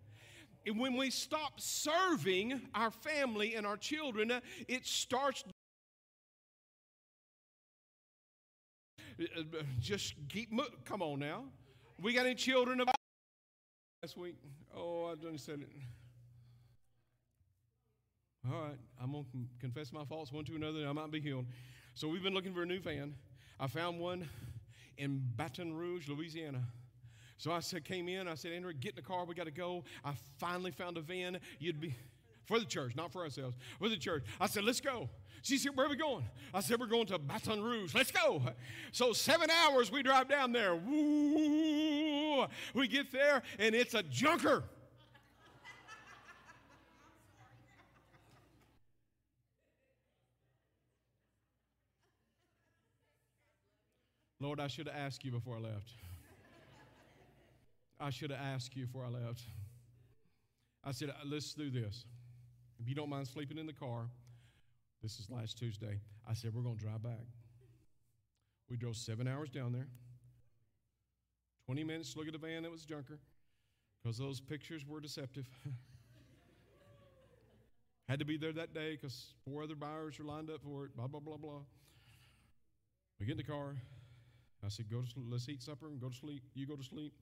And 0.66 0.80
when 0.80 0.96
we 0.96 1.10
stop 1.10 1.60
serving 1.60 2.62
our 2.76 2.92
family 2.92 3.56
and 3.56 3.66
our 3.66 3.78
children, 3.78 4.32
uh, 4.32 4.42
it 4.68 4.86
starts. 4.86 5.44
Uh, 9.20 9.24
uh, 9.40 9.64
just 9.80 10.14
keep. 10.30 10.52
Mo- 10.52 10.66
Come 10.86 11.02
on 11.02 11.20
now. 11.20 11.46
We 12.02 12.14
got 12.14 12.26
any 12.26 12.36
children 12.36 12.80
of 12.82 12.88
last 14.04 14.18
week? 14.18 14.36
Oh, 14.76 15.06
I 15.12 15.16
done 15.16 15.38
said 15.38 15.62
it. 15.62 15.70
All 18.52 18.60
right, 18.60 18.78
I'm 19.00 19.12
gonna 19.12 19.26
confess 19.60 19.94
my 19.94 20.04
faults 20.04 20.32
one 20.32 20.44
to 20.46 20.56
another, 20.56 20.88
I 20.88 20.92
might 20.94 21.12
be 21.12 21.20
healed. 21.22 21.46
So 21.94 22.08
we've 22.08 22.24
been 22.24 22.34
looking 22.34 22.54
for 22.54 22.64
a 22.64 22.66
new 22.66 22.80
van. 22.80 23.14
I 23.60 23.68
found 23.68 24.00
one 24.00 24.28
in 24.98 25.22
Baton 25.36 25.74
Rouge, 25.76 26.10
Louisiana. 26.10 26.62
So 27.42 27.52
I 27.52 27.60
said, 27.60 27.84
came 27.84 28.08
in. 28.08 28.28
I 28.28 28.36
said, 28.36 28.52
Andrew, 28.52 28.72
get 28.72 28.92
in 28.92 28.98
the 28.98 29.02
car. 29.02 29.26
We 29.26 29.34
got 29.34 29.46
to 29.46 29.52
go. 29.52 29.84
I 30.06 30.14
finally 30.38 30.70
found 30.70 30.96
a 30.98 31.02
van. 31.02 31.40
You'd 31.58 31.82
be 31.82 31.96
for 32.46 32.60
the 32.60 32.66
church, 32.66 32.96
not 32.96 33.12
for 33.12 33.24
ourselves, 33.24 33.58
for 33.80 33.90
the 33.90 33.98
church. 33.98 34.24
I 34.40 34.46
said, 34.46 34.64
let's 34.64 34.80
go. 34.80 35.10
She 35.42 35.58
said, 35.58 35.76
where 35.76 35.88
are 35.88 35.90
we 35.90 35.96
going? 35.96 36.24
I 36.54 36.60
said, 36.60 36.80
we're 36.80 36.86
going 36.86 37.08
to 37.08 37.18
Baton 37.18 37.64
Rouge. 37.64 37.96
Let's 37.96 38.12
go. 38.12 38.44
So 38.92 39.12
seven 39.12 39.50
hours 39.50 39.92
we 39.92 40.04
drive 40.04 40.30
down 40.30 40.52
there. 40.52 40.76
Woo! 40.76 42.46
We 42.76 42.88
get 42.88 43.12
there 43.12 43.42
and 43.58 43.74
it's 43.74 43.96
a 43.96 44.04
junker. 44.04 44.64
Lord, 54.40 54.60
I 54.60 54.68
should 54.68 54.86
have 54.86 54.96
asked 54.96 55.26
you 55.26 55.32
before 55.32 55.56
I 55.56 55.62
left. 55.62 55.92
I 58.02 58.10
should 58.10 58.32
have 58.32 58.40
asked 58.42 58.76
you 58.76 58.88
before 58.88 59.06
I 59.06 59.10
left. 59.10 59.44
I 60.84 60.92
said, 60.92 61.10
uh, 61.10 61.14
let's 61.26 61.54
do 61.54 61.70
this. 61.70 62.06
If 62.80 62.90
you 62.90 62.96
don't 62.96 63.10
mind 63.10 63.28
sleeping 63.28 63.60
in 63.60 63.68
the 63.68 63.74
car, 63.74 64.10
this 65.04 65.20
is 65.20 65.30
last 65.30 65.60
Tuesday. 65.60 66.00
I 66.28 66.34
said, 66.34 66.56
we're 66.56 66.64
going 66.64 66.78
to 66.78 66.84
drive 66.84 67.04
back. 67.04 67.28
We 68.70 68.78
drove 68.78 68.96
seven 68.96 69.28
hours 69.28 69.50
down 69.50 69.74
there, 69.74 69.88
20 71.66 71.84
minutes 71.84 72.14
to 72.14 72.20
look 72.20 72.28
at 72.28 72.34
a 72.34 72.40
van 72.40 72.64
that 72.64 72.72
was 72.72 72.86
junker 72.86 73.20
because 74.02 74.18
those 74.18 74.40
pictures 74.40 74.86
were 74.88 75.00
deceptive. 75.00 75.48
Had 78.10 78.20
to 78.20 78.26
be 78.26 78.38
there 78.38 78.54
that 78.54 78.74
day 78.74 78.98
because 79.00 79.34
four 79.46 79.62
other 79.62 79.76
buyers 79.76 80.18
were 80.18 80.26
lined 80.26 80.50
up 80.50 80.62
for 80.64 80.86
it, 80.86 80.96
blah, 80.96 81.08
blah, 81.08 81.20
blah, 81.20 81.38
blah. 81.38 81.62
We 83.20 83.28
get 83.28 83.34
in 83.34 83.38
the 83.38 83.44
car. 83.44 83.76
I 84.66 84.70
said, 84.70 84.90
go 84.90 85.02
to 85.02 85.24
let's 85.30 85.48
eat 85.50 85.62
supper 85.62 85.88
and 85.88 86.00
go 86.00 86.10
to 86.10 86.16
sleep. 86.16 86.44
You 86.54 86.66
go 86.66 86.76
to 86.76 86.84
sleep, 86.84 87.14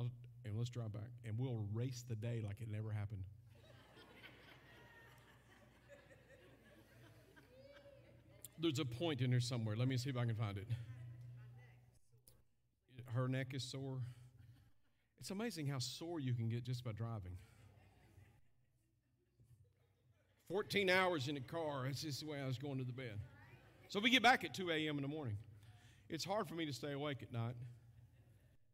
I'll, 0.00 0.10
and 0.44 0.56
let's 0.56 0.70
drive 0.70 0.92
back. 0.92 1.10
And 1.26 1.38
we'll 1.38 1.66
race 1.72 2.04
the 2.08 2.16
day 2.16 2.42
like 2.44 2.60
it 2.60 2.70
never 2.70 2.90
happened. 2.90 3.22
There's 8.58 8.78
a 8.78 8.84
point 8.84 9.22
in 9.22 9.30
here 9.30 9.40
somewhere. 9.40 9.76
Let 9.76 9.88
me 9.88 9.96
see 9.96 10.10
if 10.10 10.16
I 10.16 10.24
can 10.26 10.34
find 10.34 10.58
it. 10.58 10.66
Her 13.14 13.26
neck 13.26 13.54
is 13.54 13.62
sore. 13.62 13.98
It's 15.18 15.30
amazing 15.30 15.66
how 15.66 15.78
sore 15.78 16.20
you 16.20 16.34
can 16.34 16.48
get 16.48 16.64
just 16.64 16.84
by 16.84 16.92
driving. 16.92 17.36
14 20.48 20.90
hours 20.90 21.28
in 21.28 21.36
the 21.36 21.40
car. 21.40 21.84
That's 21.86 22.02
just 22.02 22.20
the 22.20 22.26
way 22.26 22.40
I 22.42 22.46
was 22.46 22.58
going 22.58 22.78
to 22.78 22.84
the 22.84 22.92
bed. 22.92 23.18
So 23.88 23.98
we 23.98 24.10
get 24.10 24.22
back 24.22 24.44
at 24.44 24.52
2 24.52 24.70
a.m. 24.70 24.96
in 24.96 25.02
the 25.02 25.08
morning. 25.08 25.36
It's 26.08 26.24
hard 26.24 26.48
for 26.48 26.54
me 26.54 26.66
to 26.66 26.72
stay 26.72 26.92
awake 26.92 27.22
at 27.22 27.32
night. 27.32 27.54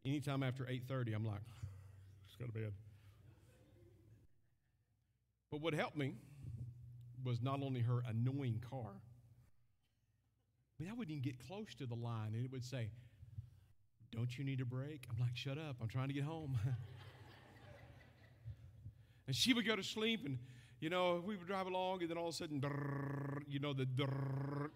Anytime 0.06 0.44
after 0.44 0.64
8:30, 0.64 1.14
I'm 1.14 1.26
like, 1.26 1.40
just 2.26 2.38
go 2.38 2.46
to 2.46 2.52
bed. 2.52 2.72
But 5.50 5.60
what 5.60 5.74
helped 5.74 5.96
me 5.96 6.14
was 7.24 7.42
not 7.42 7.60
only 7.60 7.80
her 7.80 8.02
annoying 8.08 8.62
car. 8.70 8.92
Mean, 10.78 10.90
I 10.90 10.92
wouldn't 10.92 11.10
even 11.10 11.22
get 11.22 11.44
close 11.46 11.74
to 11.78 11.86
the 11.86 11.94
line, 11.94 12.34
and 12.34 12.44
it 12.44 12.52
would 12.52 12.64
say, 12.64 12.90
"Don't 14.12 14.38
you 14.38 14.44
need 14.44 14.60
a 14.60 14.64
break?" 14.64 15.06
I'm 15.10 15.18
like, 15.18 15.36
"Shut 15.36 15.58
up! 15.58 15.76
I'm 15.80 15.88
trying 15.88 16.08
to 16.08 16.14
get 16.14 16.24
home." 16.24 16.58
and 19.26 19.34
she 19.34 19.54
would 19.54 19.66
go 19.66 19.74
to 19.74 19.82
sleep, 19.82 20.24
and 20.24 20.38
you 20.80 20.90
know, 20.90 21.22
we 21.24 21.36
would 21.36 21.46
drive 21.46 21.66
along, 21.66 22.02
and 22.02 22.10
then 22.10 22.18
all 22.18 22.28
of 22.28 22.34
a 22.34 22.36
sudden, 22.36 22.62
you 23.48 23.58
know, 23.58 23.72
the 23.72 23.86
drrrr, 23.86 24.70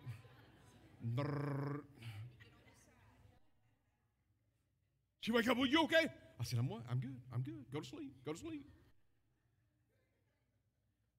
drrrr. 1.15 1.81
She 5.20 5.32
wake 5.32 5.48
up, 5.48 5.56
well, 5.56 5.66
you 5.66 5.82
okay? 5.84 6.06
I 6.40 6.44
said, 6.44 6.59
I'm 6.59 6.68
what? 6.68 6.82
I'm 6.90 6.98
good. 6.98 7.16
I'm 7.32 7.42
good. 7.42 7.64
Go 7.72 7.80
to 7.80 7.86
sleep. 7.86 8.14
Go 8.24 8.32
to 8.32 8.38
sleep. 8.38 8.64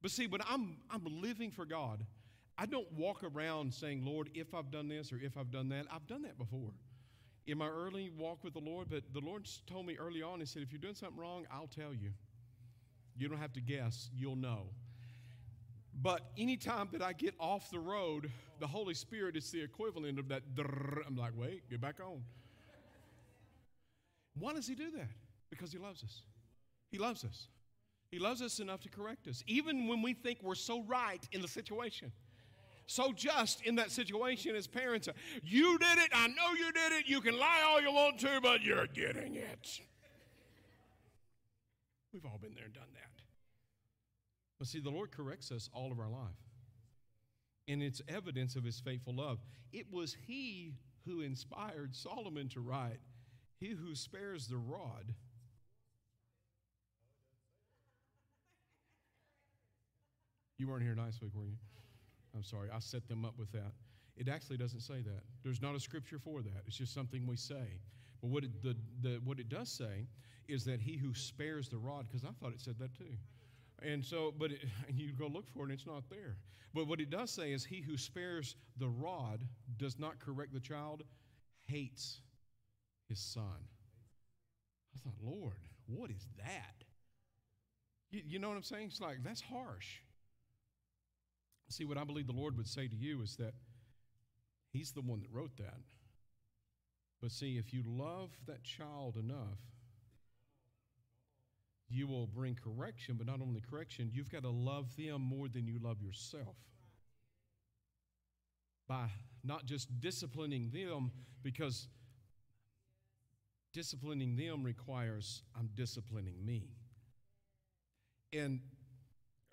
But 0.02 0.10
see, 0.10 0.26
when 0.26 0.42
I'm 0.50 0.78
I'm 0.90 1.06
living 1.22 1.52
for 1.52 1.66
God, 1.66 2.04
I 2.58 2.66
don't 2.66 2.92
walk 2.94 3.24
around 3.24 3.74
saying, 3.74 4.04
Lord, 4.04 4.30
if 4.34 4.54
I've 4.56 4.72
done 4.72 4.88
this 4.88 5.14
or 5.14 5.18
if 5.18 5.38
I've 5.38 5.52
done 5.52 5.70
that. 5.70 5.86
I've 5.92 6.08
done 6.08 6.24
that 6.24 6.38
before. 6.38 6.72
In 7.48 7.58
my 7.58 7.68
early 7.68 8.12
walk 8.18 8.44
with 8.44 8.54
the 8.54 8.60
Lord, 8.60 8.88
but 8.90 9.04
the 9.14 9.20
Lord 9.20 9.48
told 9.68 9.86
me 9.86 9.98
early 9.98 10.22
on, 10.22 10.40
He 10.40 10.46
said, 10.46 10.64
if 10.64 10.72
you're 10.72 10.82
doing 10.82 10.96
something 10.96 11.18
wrong, 11.18 11.46
I'll 11.52 11.68
tell 11.68 11.94
you. 11.94 12.12
You 13.16 13.28
don't 13.28 13.40
have 13.40 13.54
to 13.54 13.62
guess, 13.62 14.10
you'll 14.16 14.36
know. 14.36 14.70
But 15.94 16.22
anytime 16.38 16.90
that 16.94 17.02
I 17.02 17.14
get 17.14 17.36
off 17.40 17.70
the 17.70 17.80
road, 17.80 18.32
the 18.60 18.68
Holy 18.68 18.94
Spirit 18.94 19.36
is 19.36 19.52
the 19.52 19.62
equivalent 19.62 20.18
of 20.18 20.30
that. 20.30 20.44
I'm 21.06 21.16
like, 21.16 21.34
wait, 21.36 21.70
get 21.70 21.82
back 21.82 22.00
on. 22.00 22.24
Why 24.38 24.54
does 24.54 24.68
he 24.68 24.76
do 24.76 24.92
that? 24.92 25.10
Because 25.50 25.72
he 25.72 25.78
loves 25.78 26.04
us. 26.04 26.22
He 26.90 26.98
loves 26.98 27.24
us. 27.24 27.48
He 28.10 28.20
loves 28.20 28.42
us 28.42 28.60
enough 28.60 28.82
to 28.82 28.90
correct 28.90 29.28
us, 29.28 29.44
even 29.48 29.88
when 29.88 30.02
we 30.02 30.14
think 30.14 30.40
we're 30.44 30.56
so 30.56 30.84
right 30.84 31.26
in 31.32 31.42
the 31.42 31.48
situation. 31.48 32.12
So 32.88 33.14
just 33.14 33.62
in 33.66 33.76
that 33.76 33.90
situation 33.92 34.54
as 34.56 34.68
parents, 34.68 35.08
you 35.44 35.78
did 35.78 35.98
it, 36.00 36.10
I 36.14 36.28
know 36.28 36.54
you 36.58 36.72
did 36.74 36.92
it, 36.92 37.08
you 37.08 37.22
can 37.22 37.38
lie 37.40 37.62
all 37.66 37.82
you 37.82 37.92
want 37.92 38.20
to, 38.20 38.42
but 38.42 38.64
you're 38.64 38.88
getting 38.88 39.36
it. 39.36 39.80
We've 42.12 42.26
all 42.26 42.38
been 42.42 42.54
there 42.54 42.66
and 42.66 42.74
done 42.74 42.84
that. 42.94 43.24
But 44.60 44.68
see, 44.68 44.82
the 44.82 44.90
Lord 44.90 45.12
corrects 45.12 45.52
us 45.52 45.70
all 45.74 45.92
of 45.92 46.00
our 46.00 46.10
life. 46.10 46.36
and 47.68 47.82
it's 47.82 48.02
evidence 48.08 48.56
of 48.56 48.64
his 48.64 48.80
faithful 48.80 49.16
love. 49.16 49.40
It 49.72 49.86
was 49.92 50.18
he 50.28 50.74
who 51.06 51.22
inspired 51.22 51.96
Solomon 51.96 52.50
to 52.50 52.60
write, 52.60 53.00
He 53.62 53.70
who 53.70 53.94
spares 53.94 54.48
the 54.48 54.58
rod. 54.58 55.14
You 60.58 60.68
weren't 60.68 60.82
here 60.82 60.96
last 60.98 61.22
week, 61.22 61.32
were 61.36 61.46
you? 61.46 61.58
I'm 62.36 62.44
sorry, 62.44 62.70
I 62.74 62.80
set 62.80 63.08
them 63.08 63.24
up 63.24 63.38
with 63.38 63.52
that. 63.52 63.74
It 64.18 64.28
actually 64.30 64.58
doesn't 64.58 64.80
say 64.80 65.02
that. 65.04 65.22
There's 65.44 65.62
not 65.62 65.76
a 65.76 65.80
scripture 65.80 66.18
for 66.18 66.42
that. 66.42 66.64
It's 66.66 66.76
just 66.76 66.94
something 66.94 67.28
we 67.28 67.36
say. 67.38 67.80
But 68.20 68.32
what 68.32 68.44
it, 68.44 68.64
the, 68.64 68.76
the, 69.02 69.22
what 69.24 69.40
it 69.40 69.48
does 69.48 69.70
say 69.70 70.08
is 70.48 70.66
that 70.66 70.82
he 70.82 70.98
who 70.98 71.14
spares 71.14 71.70
the 71.70 71.78
rod, 71.78 72.08
because 72.08 72.24
I 72.24 72.32
thought 72.40 72.54
it 72.54 72.62
said 72.62 72.80
that 72.80 72.96
too. 72.98 73.14
And 73.84 74.04
so, 74.04 74.34
but 74.36 74.52
it, 74.52 74.66
you 74.92 75.14
go 75.14 75.28
look 75.28 75.48
for 75.48 75.60
it 75.60 75.64
and 75.64 75.72
it's 75.74 75.86
not 75.86 76.10
there. 76.10 76.38
But 76.74 76.88
what 76.88 77.00
it 77.00 77.12
does 77.12 77.30
say 77.30 77.52
is 77.52 77.64
he 77.64 77.82
who 77.82 77.96
spares 77.96 78.56
the 78.78 78.90
rod 78.90 79.46
does 79.78 80.00
not 80.00 80.20
correct 80.20 80.52
the 80.52 80.60
child, 80.60 81.04
hates 81.68 82.22
his 83.12 83.20
son. 83.20 83.68
I 84.96 85.00
thought, 85.04 85.16
Lord, 85.22 85.54
what 85.86 86.10
is 86.10 86.28
that? 86.38 86.86
You, 88.10 88.22
you 88.26 88.40
know 88.40 88.48
what 88.50 88.58
I'm 88.58 88.64
saying? 88.64 88.88
It's 88.88 89.02
like, 89.02 89.24
that's 89.24 89.42
harsh. 89.42 90.00
See, 91.70 91.86
what 91.86 91.98
I 91.98 92.04
believe 92.04 92.28
the 92.28 92.34
Lord 92.34 92.58
would 92.58 92.68
say 92.68 92.88
to 92.88 92.96
you 92.96 93.22
is 93.22 93.36
that 93.38 93.54
He's 94.72 94.94
the 94.94 95.02
one 95.02 95.20
that 95.20 95.30
wrote 95.32 95.58
that. 95.58 95.80
But 97.22 97.32
see, 97.32 97.58
if 97.58 97.74
you 97.74 97.84
love 97.86 98.32
that 98.48 98.64
child 98.64 99.18
enough, 99.18 99.60
you 101.90 102.08
will 102.08 102.26
bring 102.26 102.56
correction, 102.56 103.16
but 103.18 103.28
not 103.28 103.42
only 103.42 103.62
correction, 103.62 104.10
you've 104.14 104.32
got 104.32 104.44
to 104.44 104.50
love 104.50 104.96
them 104.96 105.22
more 105.22 105.50
than 105.50 105.68
you 105.68 105.78
love 105.82 106.02
yourself. 106.02 106.56
By 108.88 109.08
not 109.44 109.66
just 109.66 110.00
disciplining 110.00 110.72
them, 110.72 111.12
because 111.44 111.90
disciplining 113.74 114.36
them 114.36 114.64
requires 114.64 115.44
I'm 115.58 115.70
disciplining 115.76 116.46
me. 116.46 116.70
And 118.34 118.60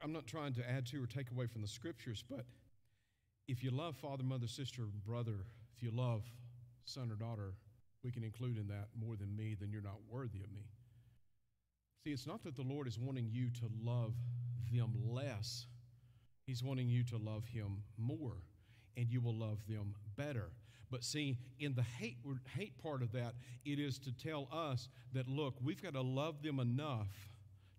I'm 0.02 0.12
not 0.12 0.26
trying 0.26 0.54
to 0.54 0.68
add 0.68 0.86
to 0.86 1.02
or 1.02 1.06
take 1.06 1.30
away 1.30 1.46
from 1.46 1.62
the 1.62 1.68
scriptures, 1.68 2.22
but 2.28 2.44
if 3.48 3.64
you 3.64 3.70
love 3.70 3.96
father, 3.96 4.22
mother, 4.22 4.46
sister, 4.46 4.82
brother, 5.04 5.46
if 5.76 5.82
you 5.82 5.90
love 5.90 6.22
son 6.84 7.10
or 7.10 7.16
daughter, 7.16 7.54
we 8.04 8.12
can 8.12 8.22
include 8.22 8.58
in 8.58 8.68
that 8.68 8.88
more 8.98 9.16
than 9.16 9.34
me, 9.34 9.56
then 9.58 9.70
you're 9.70 9.82
not 9.82 9.98
worthy 10.08 10.40
of 10.42 10.52
me. 10.52 10.62
See, 12.04 12.12
it's 12.12 12.26
not 12.26 12.44
that 12.44 12.54
the 12.54 12.62
Lord 12.62 12.86
is 12.86 12.98
wanting 12.98 13.28
you 13.30 13.50
to 13.50 13.70
love 13.82 14.14
them 14.72 14.92
less, 15.04 15.66
He's 16.46 16.62
wanting 16.62 16.88
you 16.88 17.04
to 17.04 17.18
love 17.18 17.46
Him 17.46 17.82
more, 17.98 18.36
and 18.96 19.10
you 19.10 19.20
will 19.20 19.34
love 19.34 19.58
them 19.66 19.94
better. 20.16 20.50
But 20.90 21.04
see, 21.04 21.36
in 21.58 21.74
the 21.74 21.82
hate, 21.82 22.16
hate 22.56 22.82
part 22.82 23.02
of 23.02 23.12
that, 23.12 23.34
it 23.64 23.78
is 23.78 23.98
to 24.00 24.12
tell 24.12 24.48
us 24.50 24.88
that, 25.12 25.28
look, 25.28 25.54
we've 25.62 25.82
got 25.82 25.94
to 25.94 26.02
love 26.02 26.42
them 26.42 26.60
enough 26.60 27.08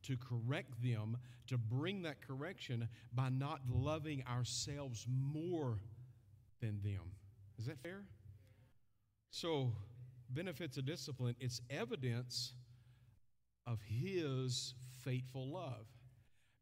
to 0.04 0.16
correct 0.18 0.82
them, 0.82 1.18
to 1.48 1.58
bring 1.58 2.04
that 2.04 2.26
correction 2.26 2.88
by 3.14 3.30
not 3.30 3.62
loving 3.70 4.24
ourselves 4.28 5.06
more 5.10 5.80
than 6.62 6.80
them. 6.84 7.12
Is 7.58 7.66
that 7.66 7.80
fair? 7.80 8.04
So, 9.32 9.74
benefits 10.30 10.78
of 10.78 10.86
discipline, 10.86 11.36
it's 11.40 11.62
evidence 11.70 12.54
of 13.66 13.80
His 13.82 14.74
faithful 15.04 15.52
love. 15.52 15.86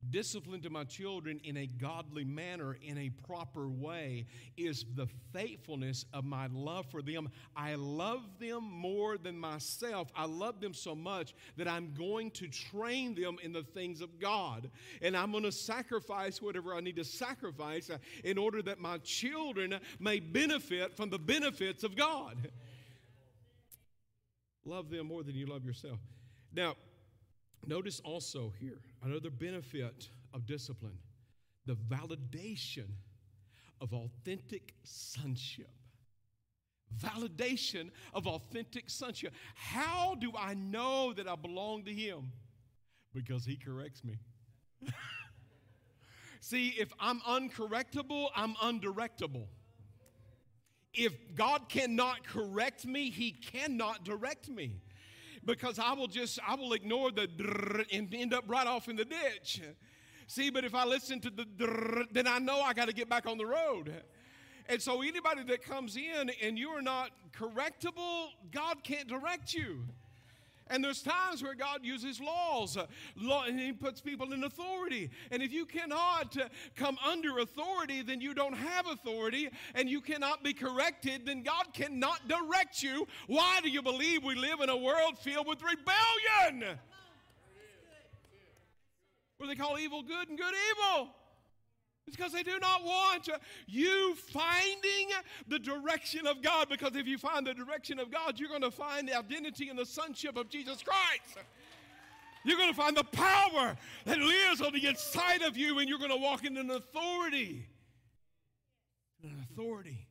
Discipline 0.10 0.62
to 0.62 0.70
my 0.70 0.84
children 0.84 1.42
in 1.44 1.58
a 1.58 1.66
godly 1.66 2.24
manner, 2.24 2.78
in 2.82 2.98
a 3.00 3.10
proper 3.10 3.68
way, 3.68 4.28
is 4.56 4.86
the 4.96 5.08
faithfulness 5.34 6.06
of 6.14 6.24
my 6.24 6.48
love 6.54 6.86
for 6.86 7.02
them. 7.02 7.30
I 7.56 7.76
love 7.76 8.22
them 8.40 8.64
more 8.64 9.18
than 9.18 9.38
myself. 9.38 10.10
I 10.16 10.26
love 10.26 10.62
them 10.62 10.74
so 10.74 10.96
much 10.96 11.34
that 11.58 11.68
I'm 11.68 11.94
going 11.94 12.32
to 12.32 12.48
train 12.48 13.16
them 13.16 13.38
in 13.44 13.52
the 13.52 13.64
things 13.64 14.00
of 14.00 14.20
God. 14.20 14.70
And 15.02 15.18
I'm 15.18 15.32
going 15.32 15.44
to 15.44 15.52
sacrifice 15.52 16.42
whatever 16.42 16.76
I 16.76 16.80
need 16.80 16.98
to 16.98 17.04
sacrifice 17.04 17.90
uh, 17.90 17.98
in 18.24 18.38
order 18.38 18.62
that 18.62 18.80
my 18.80 19.00
children 19.00 19.80
may 20.00 20.20
benefit 20.20 20.96
from 20.96 21.10
the 21.10 21.20
benefits 21.20 21.84
of 21.84 21.96
God. 21.96 22.52
Love 24.64 24.90
them 24.90 25.08
more 25.08 25.24
than 25.24 25.34
you 25.36 25.48
love 25.48 25.66
yourself. 25.66 25.98
Now, 26.54 26.76
Notice 27.68 28.00
also 28.06 28.54
here 28.60 28.80
another 29.04 29.30
benefit 29.30 30.10
of 30.34 30.46
discipline 30.46 30.98
the 31.66 31.76
validation 31.76 32.88
of 33.82 33.94
authentic 33.94 34.74
sonship. 34.84 35.70
Validation 36.98 37.90
of 38.14 38.26
authentic 38.26 38.90
sonship. 38.90 39.34
How 39.54 40.16
do 40.16 40.32
I 40.40 40.54
know 40.54 41.12
that 41.12 41.28
I 41.28 41.36
belong 41.36 41.84
to 41.84 41.94
Him? 41.94 42.32
Because 43.14 43.44
He 43.44 43.58
corrects 43.58 44.02
me. 44.06 44.18
See, 46.40 46.70
if 46.70 46.94
I'm 47.02 47.20
uncorrectable, 47.20 48.30
I'm 48.34 48.56
undirectable. 48.56 49.48
If 50.94 51.14
God 51.36 51.68
cannot 51.68 52.26
correct 52.26 52.86
me, 52.86 53.10
He 53.10 53.32
cannot 53.32 54.06
direct 54.06 54.48
me 54.48 54.80
because 55.48 55.80
I 55.80 55.94
will 55.94 56.08
just, 56.08 56.38
I 56.46 56.54
will 56.56 56.74
ignore 56.74 57.10
the 57.10 57.86
and 57.92 58.14
end 58.14 58.34
up 58.34 58.44
right 58.48 58.68
off 58.68 58.90
in 58.90 58.98
the 58.98 59.06
ditch. 59.06 59.62
See, 60.28 60.50
but 60.50 60.66
if 60.66 60.76
I 60.76 60.86
listen 60.86 61.22
to 61.22 61.30
the 61.30 62.06
then 62.12 62.28
I 62.28 62.38
know 62.38 62.60
I 62.60 62.74
got 62.74 62.90
to 62.90 62.94
get 62.94 63.10
back 63.10 63.26
on 63.26 63.38
the 63.38 63.46
road. 63.46 64.04
And 64.70 64.82
so 64.82 65.02
anybody 65.02 65.44
that 65.44 65.64
comes 65.64 65.96
in 65.96 66.30
and 66.44 66.60
you 66.60 66.70
are 66.72 66.82
not 66.82 67.12
correctable, 67.32 68.28
God 68.52 68.84
can't 68.84 69.08
direct 69.08 69.54
you. 69.54 69.86
And 70.70 70.84
there's 70.84 71.02
times 71.02 71.42
where 71.44 71.56
God 71.56 71.80
uses 71.84 72.20
laws, 72.20 72.78
law, 73.16 73.46
and 73.46 73.60
He 73.60 73.72
puts 73.72 74.02
people 74.02 74.34
in 74.34 74.44
authority. 74.44 75.10
And 75.32 75.42
if 75.42 75.52
you 75.52 75.66
cannot 75.66 76.38
uh, 76.38 76.50
come 76.76 76.98
under 77.06 77.40
authority, 77.40 78.02
then 78.02 78.22
you 78.22 78.34
don't 78.34 78.56
have 78.56 78.88
authority, 78.88 79.50
and 79.76 79.90
you 79.90 80.02
cannot 80.02 80.44
be 80.44 80.54
corrected, 80.54 81.26
then 81.26 81.44
God 81.44 81.74
cannot 81.74 82.28
direct 82.28 82.82
you. 82.84 83.08
Why 83.28 83.60
do 83.62 83.70
you 83.70 83.82
believe 83.82 84.24
we 84.24 84.36
live 84.36 84.60
in 84.62 84.70
a 84.70 84.78
world 84.78 85.18
filled 85.20 85.48
with 85.48 85.62
rebellion? 85.62 86.78
Where 89.38 89.48
they 89.48 89.56
call 89.56 89.78
evil 89.78 90.02
good 90.02 90.30
and 90.30 90.38
good 90.38 90.54
evil. 90.72 91.10
It's 92.08 92.16
because 92.16 92.32
they 92.32 92.44
do 92.44 92.58
not 92.60 92.86
want 92.86 93.28
you 93.68 94.16
finding 94.16 95.10
the 95.48 95.60
direction 95.60 96.26
of 96.26 96.42
God. 96.42 96.70
Because 96.70 96.96
if 96.96 97.06
you 97.06 97.18
find 97.18 97.46
the 97.46 97.54
direction 97.54 98.00
of 98.00 98.10
God, 98.10 98.40
you're 98.40 98.48
going 98.50 98.62
to 98.62 98.72
find 98.72 99.10
the 99.10 99.18
identity 99.18 99.68
and 99.68 99.78
the 99.78 99.86
sonship 99.86 100.38
of 100.38 100.48
Jesus 100.48 100.82
Christ. 100.82 101.46
You're 102.46 102.58
going 102.58 102.70
to 102.70 102.76
find 102.76 102.96
the 102.96 103.04
power 103.04 103.76
that 104.06 104.20
lives 104.20 104.62
on 104.62 104.72
the 104.72 104.88
inside 104.88 105.42
of 105.42 105.58
you, 105.58 105.80
and 105.80 105.90
you're 105.90 106.00
going 106.00 106.12
to 106.12 106.18
walk 106.18 106.46
in 106.46 106.56
an 106.56 106.72
authority. 106.72 107.68
An 109.22 109.46
authority. 109.52 110.08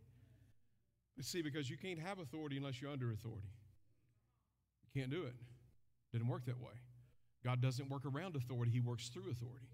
But 1.17 1.25
see, 1.25 1.41
because 1.41 1.71
you 1.71 1.79
can't 1.79 1.99
have 1.99 2.19
authority 2.19 2.59
unless 2.59 2.83
you're 2.83 2.91
under 2.91 3.11
authority. 3.11 3.49
You 4.85 5.01
can't 5.01 5.11
do 5.11 5.25
it. 5.25 5.35
Didn't 6.13 6.29
work 6.29 6.45
that 6.45 6.61
way. 6.61 6.75
God 7.43 7.63
doesn't 7.63 7.89
work 7.89 8.03
around 8.05 8.37
authority, 8.37 8.71
He 8.71 8.81
works 8.81 9.09
through 9.09 9.31
authority. 9.31 9.67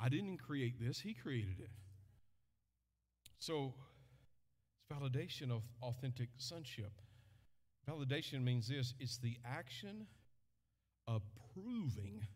I 0.00 0.08
didn't 0.08 0.38
create 0.38 0.80
this, 0.80 1.00
He 1.00 1.14
created 1.14 1.60
it. 1.60 1.70
So, 3.38 3.74
it's 4.76 5.00
validation 5.00 5.50
of 5.50 5.62
authentic 5.82 6.28
sonship. 6.38 6.92
Validation 7.88 8.42
means 8.44 8.68
this 8.68 8.94
it's 9.00 9.18
the 9.18 9.36
action 9.44 10.06
of 11.06 11.22
proving 11.54 12.26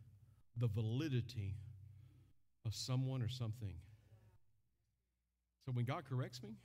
the 0.57 0.67
validity 0.67 1.57
of 2.65 2.75
someone 2.75 3.23
or 3.23 3.29
something. 3.29 3.75
So, 5.67 5.73
when 5.73 5.85
God 5.85 6.05
corrects 6.09 6.43
me, 6.43 6.57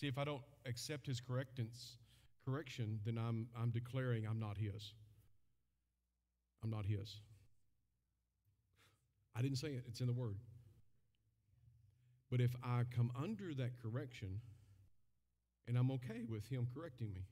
see, 0.00 0.06
if 0.06 0.18
I 0.18 0.24
don't 0.24 0.42
accept 0.66 1.06
His 1.06 1.20
correctance, 1.20 1.96
correction, 2.44 3.00
then 3.04 3.18
I'm, 3.18 3.48
I'm 3.58 3.70
declaring 3.70 4.26
I'm 4.26 4.38
not 4.38 4.58
His. 4.58 4.92
I'm 6.62 6.70
not 6.70 6.86
His. 6.86 7.20
I 9.36 9.42
didn't 9.42 9.58
say 9.58 9.68
it, 9.68 9.84
it's 9.88 10.00
in 10.00 10.06
the 10.06 10.12
Word. 10.12 10.36
But 12.30 12.40
if 12.40 12.54
I 12.62 12.82
come 12.90 13.12
under 13.20 13.54
that 13.54 13.80
correction 13.80 14.40
and 15.68 15.76
I'm 15.76 15.90
okay 15.92 16.24
with 16.28 16.46
Him 16.48 16.66
correcting 16.74 17.12
me, 17.12 17.26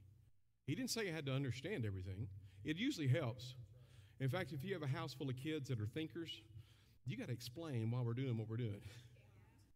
He 0.66 0.74
didn't 0.74 0.90
say 0.90 1.08
I 1.08 1.12
had 1.12 1.26
to 1.26 1.32
understand 1.32 1.84
everything. 1.84 2.28
It 2.64 2.76
usually 2.76 3.08
helps. 3.08 3.54
In 4.20 4.28
fact, 4.28 4.52
if 4.52 4.64
you 4.64 4.72
have 4.74 4.82
a 4.82 4.86
house 4.86 5.12
full 5.12 5.28
of 5.28 5.36
kids 5.36 5.68
that 5.68 5.80
are 5.80 5.86
thinkers, 5.86 6.42
you 7.04 7.16
got 7.16 7.26
to 7.26 7.32
explain 7.32 7.90
why 7.90 8.00
we're 8.02 8.14
doing 8.14 8.38
what 8.38 8.48
we're 8.48 8.56
doing. 8.56 8.80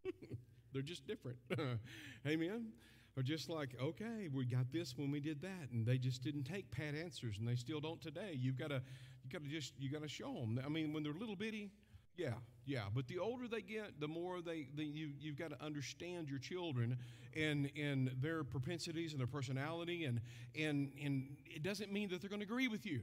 They're 0.72 0.82
just 0.82 1.06
different. 1.06 1.38
Amen. 2.26 2.68
Or 3.16 3.22
just 3.22 3.48
like, 3.48 3.70
okay, 3.82 4.28
we 4.32 4.44
got 4.44 4.70
this 4.70 4.96
when 4.96 5.10
we 5.10 5.20
did 5.20 5.40
that, 5.40 5.70
and 5.72 5.86
they 5.86 5.96
just 5.96 6.22
didn't 6.22 6.44
take 6.44 6.70
pat 6.70 6.94
answers, 6.94 7.38
and 7.38 7.48
they 7.48 7.56
still 7.56 7.80
don't 7.80 8.00
today. 8.00 8.36
You've 8.38 8.58
got 8.58 8.68
to, 8.68 8.82
you 9.24 9.30
got 9.30 9.42
to 9.42 9.48
just, 9.48 9.72
you 9.78 9.90
got 9.90 10.02
to 10.02 10.08
show 10.08 10.34
them. 10.34 10.60
I 10.64 10.68
mean, 10.68 10.92
when 10.92 11.02
they're 11.02 11.14
little 11.14 11.34
bitty, 11.34 11.70
Yeah, 12.16 12.34
yeah. 12.64 12.84
But 12.94 13.06
the 13.09 13.18
older 13.18 13.47
they 13.48 13.60
get, 13.60 14.01
the 14.01 14.09
more 14.09 14.40
they, 14.40 14.68
they 14.74 14.84
you, 14.84 15.10
you've 15.18 15.36
got 15.36 15.51
to 15.51 15.64
understand 15.64 16.28
your 16.28 16.38
children 16.38 16.97
and, 17.34 17.70
and 17.78 18.10
their 18.20 18.43
propensities 18.43 19.12
and 19.12 19.20
their 19.20 19.26
personality. 19.26 20.05
And, 20.05 20.20
and, 20.59 20.90
and 21.02 21.36
it 21.44 21.62
doesn't 21.62 21.93
mean 21.93 22.09
that 22.10 22.20
they're 22.20 22.30
going 22.30 22.40
to 22.40 22.47
agree 22.47 22.68
with 22.68 22.86
you. 22.86 23.02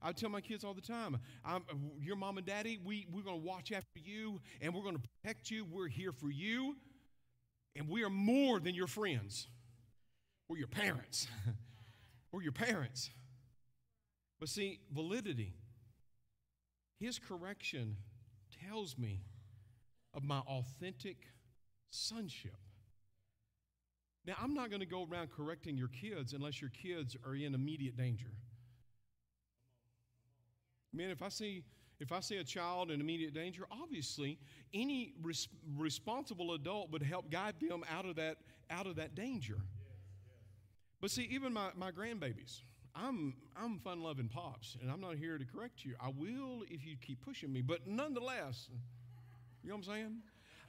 I 0.00 0.12
tell 0.12 0.30
my 0.30 0.40
kids 0.40 0.64
all 0.64 0.74
the 0.74 0.80
time, 0.80 1.18
I'm, 1.44 1.62
your 2.00 2.16
mom 2.16 2.36
and 2.36 2.46
daddy, 2.46 2.78
we, 2.84 3.06
we're 3.12 3.22
going 3.22 3.40
to 3.40 3.46
watch 3.46 3.70
after 3.70 4.00
you 4.00 4.40
and 4.60 4.74
we're 4.74 4.82
going 4.82 4.96
to 4.96 5.02
protect 5.22 5.50
you. 5.50 5.64
We're 5.64 5.88
here 5.88 6.12
for 6.12 6.30
you. 6.30 6.76
And 7.76 7.88
we 7.88 8.04
are 8.04 8.10
more 8.10 8.60
than 8.60 8.74
your 8.74 8.88
friends. 8.88 9.46
We're 10.48 10.58
your 10.58 10.66
parents. 10.66 11.28
we're 12.32 12.42
your 12.42 12.52
parents. 12.52 13.10
But 14.40 14.48
see, 14.48 14.80
validity, 14.92 15.54
his 16.98 17.18
correction 17.18 17.96
tells 18.68 18.98
me 18.98 19.20
of 20.14 20.22
my 20.22 20.40
authentic 20.40 21.16
sonship. 21.90 22.56
Now, 24.24 24.34
I'm 24.40 24.54
not 24.54 24.70
going 24.70 24.80
to 24.80 24.86
go 24.86 25.06
around 25.10 25.30
correcting 25.30 25.76
your 25.76 25.88
kids 25.88 26.32
unless 26.32 26.60
your 26.60 26.70
kids 26.70 27.16
are 27.26 27.34
in 27.34 27.54
immediate 27.54 27.96
danger. 27.96 28.30
Man, 30.92 31.10
if 31.10 31.22
I 31.22 31.28
see 31.28 31.64
if 31.98 32.10
I 32.10 32.18
see 32.18 32.38
a 32.38 32.44
child 32.44 32.90
in 32.90 33.00
immediate 33.00 33.32
danger, 33.32 33.64
obviously 33.70 34.38
any 34.74 35.14
res- 35.22 35.46
responsible 35.76 36.52
adult 36.52 36.90
would 36.90 37.02
help 37.02 37.30
guide 37.30 37.54
them 37.60 37.84
out 37.88 38.06
of 38.06 38.16
that 38.16 38.38
out 38.70 38.86
of 38.86 38.96
that 38.96 39.14
danger. 39.14 39.58
But 41.00 41.10
see, 41.10 41.28
even 41.30 41.52
my, 41.52 41.70
my 41.76 41.90
grandbabies, 41.90 42.60
I'm 42.94 43.34
I'm 43.56 43.78
fun 43.78 44.02
loving 44.02 44.28
pops, 44.28 44.76
and 44.80 44.90
I'm 44.90 45.00
not 45.00 45.16
here 45.16 45.38
to 45.38 45.44
correct 45.44 45.84
you. 45.84 45.94
I 46.00 46.08
will 46.08 46.62
if 46.68 46.84
you 46.84 46.96
keep 47.00 47.24
pushing 47.24 47.52
me, 47.52 47.62
but 47.62 47.86
nonetheless, 47.86 48.68
you 49.62 49.70
know 49.70 49.76
what 49.76 49.86
I'm 49.86 49.94
saying? 49.94 50.16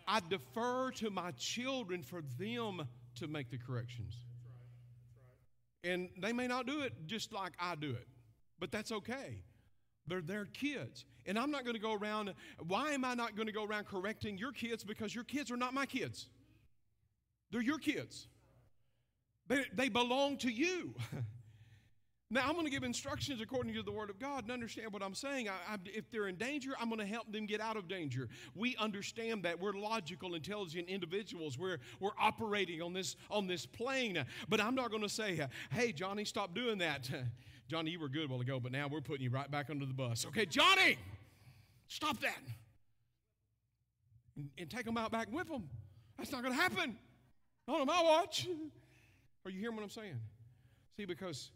I 0.08 0.20
defer 0.30 0.91
to 0.91 1.10
my 1.10 1.32
children 1.32 2.04
for 2.04 2.22
them 2.38 2.88
to 3.16 3.28
make 3.28 3.50
the 3.50 3.58
corrections. 3.58 4.16
And 5.84 6.10
they 6.18 6.34
may 6.34 6.48
not 6.48 6.66
do 6.66 6.82
it 6.82 6.94
just 7.08 7.34
like 7.34 7.54
I 7.60 7.76
do 7.76 7.91
it, 7.91 8.08
but 8.60 8.72
that's 8.72 8.91
okay. 8.91 9.44
They're 10.08 10.22
their 10.22 10.45
kids. 10.45 11.06
And 11.26 11.40
I'm 11.40 11.52
not 11.52 11.64
going 11.64 11.76
to 11.76 11.82
go 11.82 11.94
around, 11.94 12.34
why 12.68 12.91
am 12.91 13.06
I 13.06 13.14
not 13.14 13.36
going 13.36 13.48
to 13.48 13.54
go 13.54 13.64
around 13.64 13.86
correcting 13.86 14.38
your 14.38 14.52
kids? 14.52 14.84
Because 14.84 15.16
your 15.16 15.24
kids 15.24 15.52
are 15.52 15.58
not 15.58 15.74
my 15.74 15.86
kids. 15.86 16.28
They're 17.52 17.62
your 17.62 17.78
kids. 17.78 18.28
They, 19.48 19.64
they 19.74 19.90
belong 19.90 20.38
to 20.40 20.52
you. 20.52 20.95
now, 22.34 22.47
I'm 22.47 22.53
going 22.53 22.65
to 22.65 22.72
give 22.72 22.84
instructions 22.84 23.41
according 23.41 23.73
to 23.76 23.84
the 23.84 23.91
Word 23.91 24.10
of 24.10 24.19
God 24.19 24.43
and 24.43 24.51
understand 24.51 24.91
what 24.91 25.03
I'm 25.03 25.14
saying. 25.14 25.49
I, 25.49 25.73
I, 25.73 25.77
if 25.85 26.10
they're 26.10 26.27
in 26.27 26.35
danger, 26.35 26.72
I'm 26.80 26.88
going 26.89 26.99
to 26.99 27.05
help 27.05 27.31
them 27.31 27.45
get 27.45 27.61
out 27.61 27.77
of 27.77 27.88
danger. 27.88 28.27
We 28.55 28.76
understand 28.77 29.43
that. 29.43 29.60
We're 29.60 29.73
logical, 29.73 30.34
intelligent 30.34 30.89
individuals. 30.89 31.57
We're, 31.60 31.77
we're 31.99 32.18
operating 32.19 32.81
on 32.81 32.93
this, 32.93 33.15
on 33.30 33.45
this 33.45 33.65
plane. 33.65 34.23
But 34.49 34.60
I'm 34.61 34.73
not 34.73 34.89
going 34.89 35.03
to 35.03 35.10
say, 35.10 35.45
hey, 35.72 35.91
Johnny, 35.91 36.26
stop 36.26 36.55
doing 36.55 36.80
that. 36.80 37.10
Johnny, 37.68 37.91
you 37.91 37.99
were 37.99 38.10
good 38.10 38.26
a 38.26 38.27
while 38.27 38.41
ago, 38.41 38.60
but 38.60 38.72
now 38.72 38.88
we're 38.88 39.01
putting 39.01 39.23
you 39.23 39.30
right 39.30 39.49
back 39.49 39.69
under 39.69 39.85
the 39.85 39.93
bus. 39.93 40.26
Okay, 40.26 40.45
Johnny, 40.45 40.97
stop 41.88 42.19
that. 42.22 42.41
And, 44.35 44.49
and 44.57 44.69
take 44.69 44.85
them 44.85 44.97
out 44.97 45.11
back 45.11 45.27
whip 45.31 45.47
them. 45.47 45.69
That's 46.18 46.31
not 46.31 46.41
going 46.41 46.55
to 46.55 46.61
happen. 46.61 46.97
Not 47.68 47.81
on 47.81 47.88
my 47.88 48.01
watch. 48.01 48.47
Are 49.45 49.51
you 49.51 49.60
hearing 49.60 49.76
what 49.76 49.84
I'm 49.84 49.89
saying? 49.89 50.19
See, 50.97 51.05
because 51.05 51.51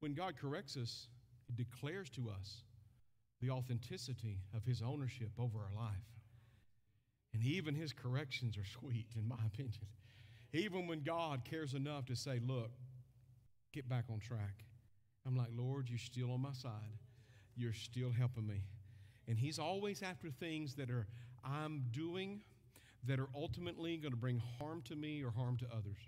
when 0.00 0.14
God 0.14 0.34
corrects 0.40 0.76
us, 0.76 1.08
He 1.46 1.52
declares 1.52 2.10
to 2.10 2.30
us 2.30 2.62
the 3.40 3.50
authenticity 3.50 4.38
of 4.54 4.64
His 4.64 4.82
ownership 4.82 5.30
over 5.38 5.58
our 5.58 5.74
life. 5.74 5.96
And 7.34 7.42
even 7.44 7.74
His 7.74 7.92
corrections 7.92 8.56
are 8.56 8.64
sweet, 8.64 9.06
in 9.16 9.26
my 9.26 9.36
opinion. 9.46 9.86
Even 10.52 10.86
when 10.86 11.02
God 11.02 11.44
cares 11.44 11.74
enough 11.74 12.06
to 12.06 12.16
say, 12.16 12.40
Look, 12.46 12.70
get 13.72 13.88
back 13.88 14.04
on 14.10 14.18
track. 14.18 14.64
I'm 15.26 15.36
like, 15.36 15.50
Lord, 15.54 15.88
you're 15.90 15.98
still 15.98 16.32
on 16.32 16.40
my 16.40 16.52
side. 16.52 16.72
You're 17.54 17.74
still 17.74 18.10
helping 18.10 18.46
me. 18.46 18.62
And 19.26 19.38
He's 19.38 19.58
always 19.58 20.02
after 20.02 20.30
things 20.30 20.74
that 20.76 20.90
are 20.90 21.06
I'm 21.44 21.84
doing 21.92 22.40
that 23.04 23.20
are 23.20 23.28
ultimately 23.34 23.96
going 23.96 24.12
to 24.12 24.18
bring 24.18 24.42
harm 24.58 24.82
to 24.82 24.96
me 24.96 25.22
or 25.22 25.30
harm 25.30 25.56
to 25.58 25.66
others. 25.66 25.98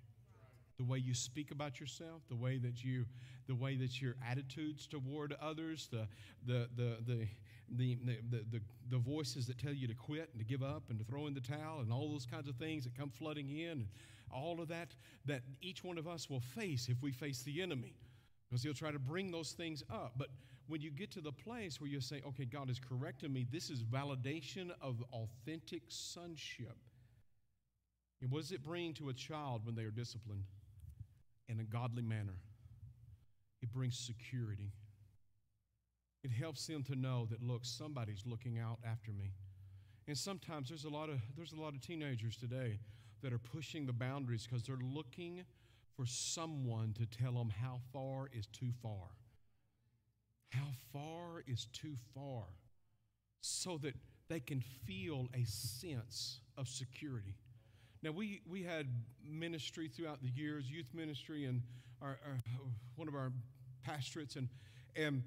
The 0.80 0.86
way 0.86 0.96
you 0.96 1.12
speak 1.12 1.50
about 1.50 1.78
yourself, 1.78 2.22
the 2.30 2.36
way 2.36 2.56
that 2.56 2.82
you, 2.82 3.04
the 3.46 3.54
way 3.54 3.76
that 3.76 4.00
your 4.00 4.14
attitudes 4.26 4.86
toward 4.86 5.36
others, 5.38 5.90
the 5.92 6.08
the 6.46 6.70
the 6.74 6.96
the 7.06 7.28
the, 7.76 7.98
the, 8.30 8.44
the, 8.50 8.60
the 8.88 8.98
voices 8.98 9.46
that 9.46 9.58
tell 9.58 9.74
you 9.74 9.86
to 9.86 9.94
quit 9.94 10.30
and 10.32 10.40
to 10.40 10.44
give 10.44 10.62
up 10.62 10.84
and 10.88 10.98
to 10.98 11.04
throw 11.04 11.26
in 11.26 11.34
the 11.34 11.40
towel 11.40 11.80
and 11.80 11.92
all 11.92 12.10
those 12.10 12.24
kinds 12.26 12.48
of 12.48 12.56
things 12.56 12.84
that 12.84 12.96
come 12.96 13.10
flooding 13.10 13.50
in 13.50 13.68
and 13.68 13.88
all 14.32 14.60
of 14.60 14.68
that 14.68 14.94
that 15.26 15.42
each 15.60 15.84
one 15.84 15.98
of 15.98 16.08
us 16.08 16.30
will 16.30 16.40
face 16.40 16.88
if 16.88 17.02
we 17.02 17.12
face 17.12 17.42
the 17.42 17.60
enemy 17.60 17.94
because 18.48 18.62
he'll 18.62 18.74
try 18.74 18.90
to 18.90 18.98
bring 18.98 19.30
those 19.30 19.52
things 19.52 19.84
up. 19.92 20.14
But 20.16 20.28
when 20.66 20.80
you 20.80 20.90
get 20.90 21.10
to 21.12 21.20
the 21.20 21.32
place 21.32 21.78
where 21.78 21.90
you 21.90 22.00
say, 22.00 22.22
okay, 22.26 22.46
God 22.46 22.70
is 22.70 22.80
correcting 22.80 23.32
me, 23.32 23.46
this 23.52 23.68
is 23.68 23.82
validation 23.84 24.70
of 24.80 25.04
authentic 25.12 25.82
sonship. 25.88 26.78
And 28.22 28.30
what 28.30 28.40
does 28.40 28.52
it 28.52 28.64
bring 28.64 28.94
to 28.94 29.10
a 29.10 29.14
child 29.14 29.66
when 29.66 29.74
they 29.74 29.82
are 29.82 29.90
disciplined 29.90 30.44
in 31.50 31.60
a 31.60 31.64
godly 31.64 32.02
manner? 32.02 32.38
It 33.62 33.72
brings 33.72 33.98
security. 33.98 34.72
It 36.22 36.30
helps 36.30 36.66
them 36.66 36.82
to 36.84 36.96
know 36.96 37.26
that, 37.30 37.42
look, 37.42 37.64
somebody's 37.64 38.22
looking 38.26 38.58
out 38.58 38.78
after 38.84 39.12
me. 39.12 39.32
And 40.06 40.16
sometimes 40.16 40.68
there's 40.68 40.84
a 40.84 40.90
lot 40.90 41.08
of, 41.08 41.18
there's 41.36 41.52
a 41.52 41.60
lot 41.60 41.74
of 41.74 41.80
teenagers 41.80 42.36
today 42.36 42.78
that 43.22 43.32
are 43.32 43.38
pushing 43.38 43.86
the 43.86 43.92
boundaries 43.92 44.46
because 44.46 44.64
they're 44.64 44.76
looking 44.82 45.44
for 45.96 46.06
someone 46.06 46.94
to 46.98 47.06
tell 47.06 47.32
them 47.32 47.50
how 47.50 47.80
far 47.92 48.28
is 48.32 48.46
too 48.46 48.70
far. 48.82 49.08
How 50.50 50.68
far 50.92 51.42
is 51.46 51.66
too 51.72 51.94
far 52.14 52.44
so 53.40 53.78
that 53.78 53.94
they 54.28 54.40
can 54.40 54.62
feel 54.86 55.28
a 55.34 55.44
sense 55.44 56.40
of 56.56 56.68
security. 56.68 57.34
Now, 58.02 58.12
we, 58.12 58.40
we 58.48 58.62
had 58.62 58.86
ministry 59.22 59.88
throughout 59.88 60.22
the 60.22 60.28
years, 60.28 60.70
youth 60.70 60.86
ministry, 60.94 61.44
and 61.44 61.62
our, 62.00 62.18
our, 62.24 62.38
one 62.96 63.08
of 63.08 63.14
our 63.14 63.32
pastorates, 63.82 64.36
and, 64.36 64.48
and 64.96 65.22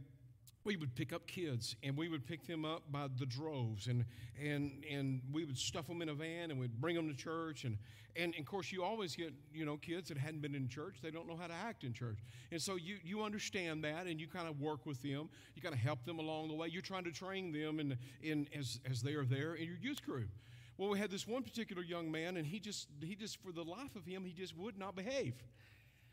we 0.64 0.76
would 0.76 0.96
pick 0.96 1.12
up 1.12 1.28
kids 1.28 1.76
and 1.84 1.98
we 1.98 2.08
would 2.08 2.26
pick 2.26 2.48
them 2.48 2.64
up 2.66 2.84
by 2.92 3.08
the 3.20 3.26
droves 3.26 3.88
and, 3.88 4.06
and, 4.42 4.84
and 4.90 5.22
we 5.32 5.44
would 5.44 5.58
stuff 5.58 5.88
them 5.88 6.02
in 6.02 6.10
a 6.10 6.14
van 6.14 6.52
and 6.52 6.60
we'd 6.60 6.80
bring 6.80 6.96
them 6.96 7.08
to 7.10 7.16
church 7.16 7.66
and, 7.66 7.78
and, 8.16 8.34
of 8.40 8.46
course 8.46 8.72
you 8.72 8.84
always 8.84 9.16
get 9.16 9.34
you 9.54 9.66
know 9.66 9.78
kids 9.78 10.08
that 10.10 10.18
hadn't 10.18 10.42
been 10.42 10.56
in 10.56 10.68
church 10.68 10.98
they 11.02 11.12
don't 11.12 11.28
know 11.28 11.36
how 11.36 11.48
to 11.48 11.54
act 11.54 11.84
in 11.84 11.92
church. 11.92 12.20
And 12.52 12.62
so 12.62 12.76
you, 12.76 12.98
you 13.04 13.24
understand 13.24 13.84
that 13.84 14.08
and 14.08 14.20
you 14.22 14.28
kind 14.28 14.48
of 14.48 14.62
work 14.62 14.86
with 14.86 15.02
them 15.02 15.30
you 15.56 15.62
kind 15.62 15.74
of 15.74 15.82
help 15.82 16.06
them 16.06 16.20
along 16.20 16.48
the 16.48 16.54
way 16.54 16.68
you're 16.70 16.82
trying 16.82 17.04
to 17.04 17.12
train 17.12 17.52
them 17.52 17.80
in, 17.80 17.98
in 18.22 18.48
as, 18.58 18.80
as 18.90 19.02
they 19.02 19.14
are 19.14 19.26
there 19.26 19.56
in 19.56 19.66
your 19.66 19.78
youth 19.78 20.04
group 20.04 20.30
well 20.78 20.90
we 20.90 21.00
had 21.00 21.12
this 21.12 21.28
one 21.28 21.44
particular 21.44 21.84
young 21.84 22.12
man 22.12 22.38
and 22.38 22.46
he 22.46 22.60
just 22.60 22.88
he 23.02 23.16
just 23.16 23.42
for 23.42 23.52
the 23.52 23.64
life 23.64 23.96
of 23.96 24.06
him 24.06 24.24
he 24.26 24.34
just 24.34 24.58
would 24.58 24.78
not 24.78 24.96
behave 24.96 25.34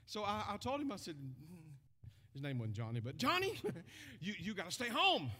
so 0.06 0.22
I, 0.24 0.44
I 0.50 0.56
told 0.56 0.80
him 0.80 0.92
i 0.92 0.96
said 0.96 1.14
mm, 1.14 1.50
his 2.32 2.42
name 2.42 2.58
wasn't 2.58 2.76
Johnny, 2.76 3.00
but 3.00 3.16
Johnny, 3.16 3.60
you, 4.20 4.34
you 4.38 4.54
got 4.54 4.66
to 4.66 4.72
stay 4.72 4.88
home. 4.88 5.30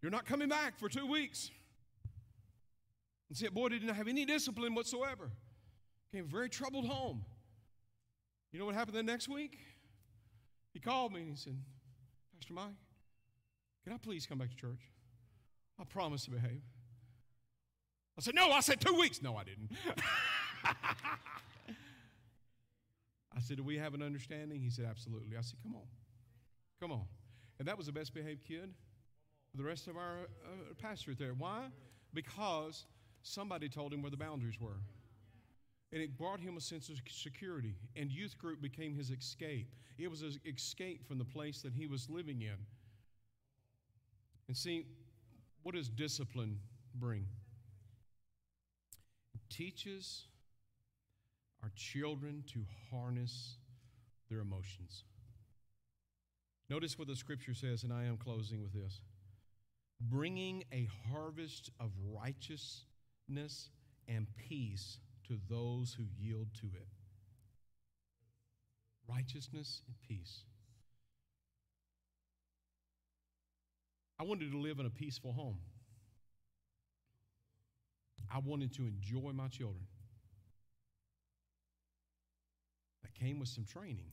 You're 0.00 0.10
not 0.10 0.24
coming 0.24 0.48
back 0.48 0.78
for 0.78 0.88
two 0.88 1.06
weeks. 1.06 1.50
And 3.28 3.36
said, 3.36 3.52
boy, 3.52 3.70
didn't 3.70 3.88
have 3.88 4.06
any 4.06 4.24
discipline 4.24 4.74
whatsoever. 4.74 5.30
Came 6.12 6.26
very 6.26 6.48
troubled 6.48 6.86
home. 6.86 7.24
You 8.52 8.60
know 8.60 8.66
what 8.66 8.76
happened 8.76 8.96
the 8.96 9.02
next 9.02 9.28
week? 9.28 9.58
He 10.72 10.78
called 10.78 11.12
me 11.12 11.22
and 11.22 11.30
he 11.30 11.36
said, 11.36 11.58
Pastor 12.34 12.54
Mike, 12.54 12.76
can 13.82 13.92
I 13.92 13.96
please 13.96 14.26
come 14.26 14.38
back 14.38 14.50
to 14.50 14.56
church? 14.56 14.80
I 15.80 15.84
promise 15.84 16.24
to 16.26 16.30
behave. 16.30 16.62
I 18.18 18.22
said, 18.22 18.34
No, 18.34 18.50
I 18.50 18.60
said 18.60 18.80
two 18.80 18.94
weeks. 18.94 19.22
No, 19.22 19.36
I 19.36 19.44
didn't. 19.44 19.70
I 23.36 23.40
said, 23.40 23.58
Do 23.58 23.64
we 23.64 23.78
have 23.78 23.94
an 23.94 24.02
understanding? 24.02 24.60
He 24.60 24.70
said, 24.70 24.86
Absolutely. 24.88 25.36
I 25.36 25.42
said, 25.42 25.58
Come 25.62 25.74
on. 25.76 25.86
Come 26.80 26.92
on. 26.92 27.04
And 27.58 27.68
that 27.68 27.76
was 27.76 27.86
the 27.86 27.92
best 27.92 28.14
behaved 28.14 28.44
kid 28.46 28.74
the 29.56 29.64
rest 29.64 29.88
of 29.88 29.96
our 29.96 30.28
uh, 30.44 30.74
pastorate 30.80 31.18
there. 31.18 31.32
Why? 31.36 31.66
Because 32.12 32.84
somebody 33.22 33.68
told 33.68 33.92
him 33.92 34.02
where 34.02 34.10
the 34.10 34.16
boundaries 34.16 34.60
were. 34.60 34.80
And 35.92 36.02
it 36.02 36.18
brought 36.18 36.40
him 36.40 36.56
a 36.56 36.60
sense 36.60 36.88
of 36.88 36.96
security. 37.08 37.74
And 37.94 38.10
youth 38.10 38.36
group 38.38 38.60
became 38.60 38.94
his 38.94 39.10
escape. 39.10 39.68
It 39.98 40.10
was 40.10 40.22
an 40.22 40.38
escape 40.44 41.06
from 41.06 41.18
the 41.18 41.24
place 41.24 41.62
that 41.62 41.72
he 41.72 41.86
was 41.86 42.10
living 42.10 42.42
in. 42.42 42.56
And 44.48 44.56
see, 44.56 44.86
what 45.62 45.74
does 45.74 45.88
discipline 45.88 46.58
bring? 46.94 47.26
Teaches 49.48 50.26
our 51.62 51.70
children 51.74 52.44
to 52.52 52.64
harness 52.90 53.56
their 54.28 54.40
emotions. 54.40 55.04
Notice 56.68 56.98
what 56.98 57.08
the 57.08 57.16
scripture 57.16 57.54
says, 57.54 57.82
and 57.84 57.92
I 57.92 58.04
am 58.04 58.16
closing 58.16 58.60
with 58.62 58.72
this. 58.72 59.00
bringing 60.00 60.64
a 60.72 60.88
harvest 61.10 61.70
of 61.80 61.90
righteousness 62.12 63.70
and 64.08 64.26
peace 64.48 64.98
to 65.26 65.38
those 65.48 65.94
who 65.94 66.04
yield 66.18 66.48
to 66.60 66.66
it. 66.66 66.86
Righteousness 69.08 69.82
and 69.86 69.96
peace. 70.08 70.42
I 74.18 74.24
wanted 74.24 74.50
to 74.52 74.58
live 74.58 74.78
in 74.78 74.86
a 74.86 74.90
peaceful 74.90 75.32
home. 75.32 75.58
I 78.32 78.38
wanted 78.38 78.72
to 78.74 78.82
enjoy 78.82 79.32
my 79.32 79.48
children. 79.48 79.86
That 83.02 83.14
came 83.14 83.38
with 83.38 83.48
some 83.48 83.64
training. 83.64 84.10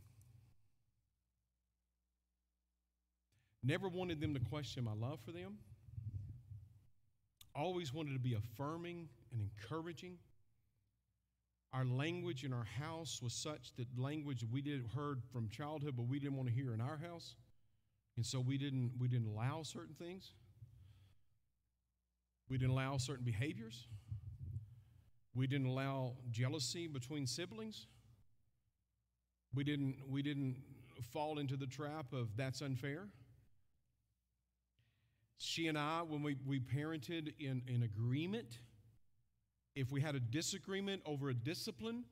Never 3.64 3.88
wanted 3.88 4.20
them 4.20 4.34
to 4.34 4.40
question 4.40 4.84
my 4.84 4.94
love 4.94 5.20
for 5.22 5.32
them. 5.32 5.58
Always 7.56 7.94
wanted 7.94 8.14
to 8.14 8.20
be 8.20 8.34
affirming 8.36 9.08
and 9.32 9.42
encouraging. 9.42 10.18
Our 11.72 11.86
language 11.86 12.44
in 12.44 12.54
our 12.54 12.68
house 12.80 13.20
was 13.22 13.34
such 13.34 13.74
that 13.78 13.88
language 13.98 14.44
we 14.52 14.62
did 14.62 14.84
heard 14.96 15.24
from 15.32 15.50
childhood, 15.50 15.96
but 15.96 16.08
we 16.08 16.20
didn't 16.20 16.36
want 16.36 16.50
to 16.50 16.54
hear 16.54 16.74
in 16.74 16.82
our 16.82 16.98
house. 16.98 17.36
And 18.16 18.26
so 18.26 18.40
we 18.40 18.58
didn't, 18.58 18.92
we 19.00 19.08
didn't 19.08 19.28
allow 19.28 19.64
certain 19.64 19.96
things. 19.96 20.34
We 22.50 22.58
didn't 22.58 22.72
allow 22.72 22.98
certain 22.98 23.26
behaviors. 23.26 23.88
We 25.36 25.48
didn't 25.48 25.68
allow 25.68 26.14
jealousy 26.30 26.88
between 26.88 27.26
siblings. 27.26 27.88
We 29.56 29.64
didn't, 29.64 29.96
we 30.08 30.22
didn't 30.22 30.58
fall 31.12 31.40
into 31.40 31.58
the 31.58 31.68
trap 31.68 32.14
of 32.14 32.36
that's 32.36 32.62
unfair. 32.62 33.08
She 35.38 35.68
and 35.68 35.78
I, 35.78 36.02
when 36.04 36.24
we, 36.24 36.38
we 36.46 36.60
parented 36.60 37.34
in, 37.40 37.64
in 37.68 37.84
agreement, 37.84 38.60
if 39.76 39.92
we 39.92 40.02
had 40.02 40.16
a 40.16 40.20
disagreement 40.20 41.02
over 41.06 41.30
a 41.30 41.34
discipline, 41.34 42.06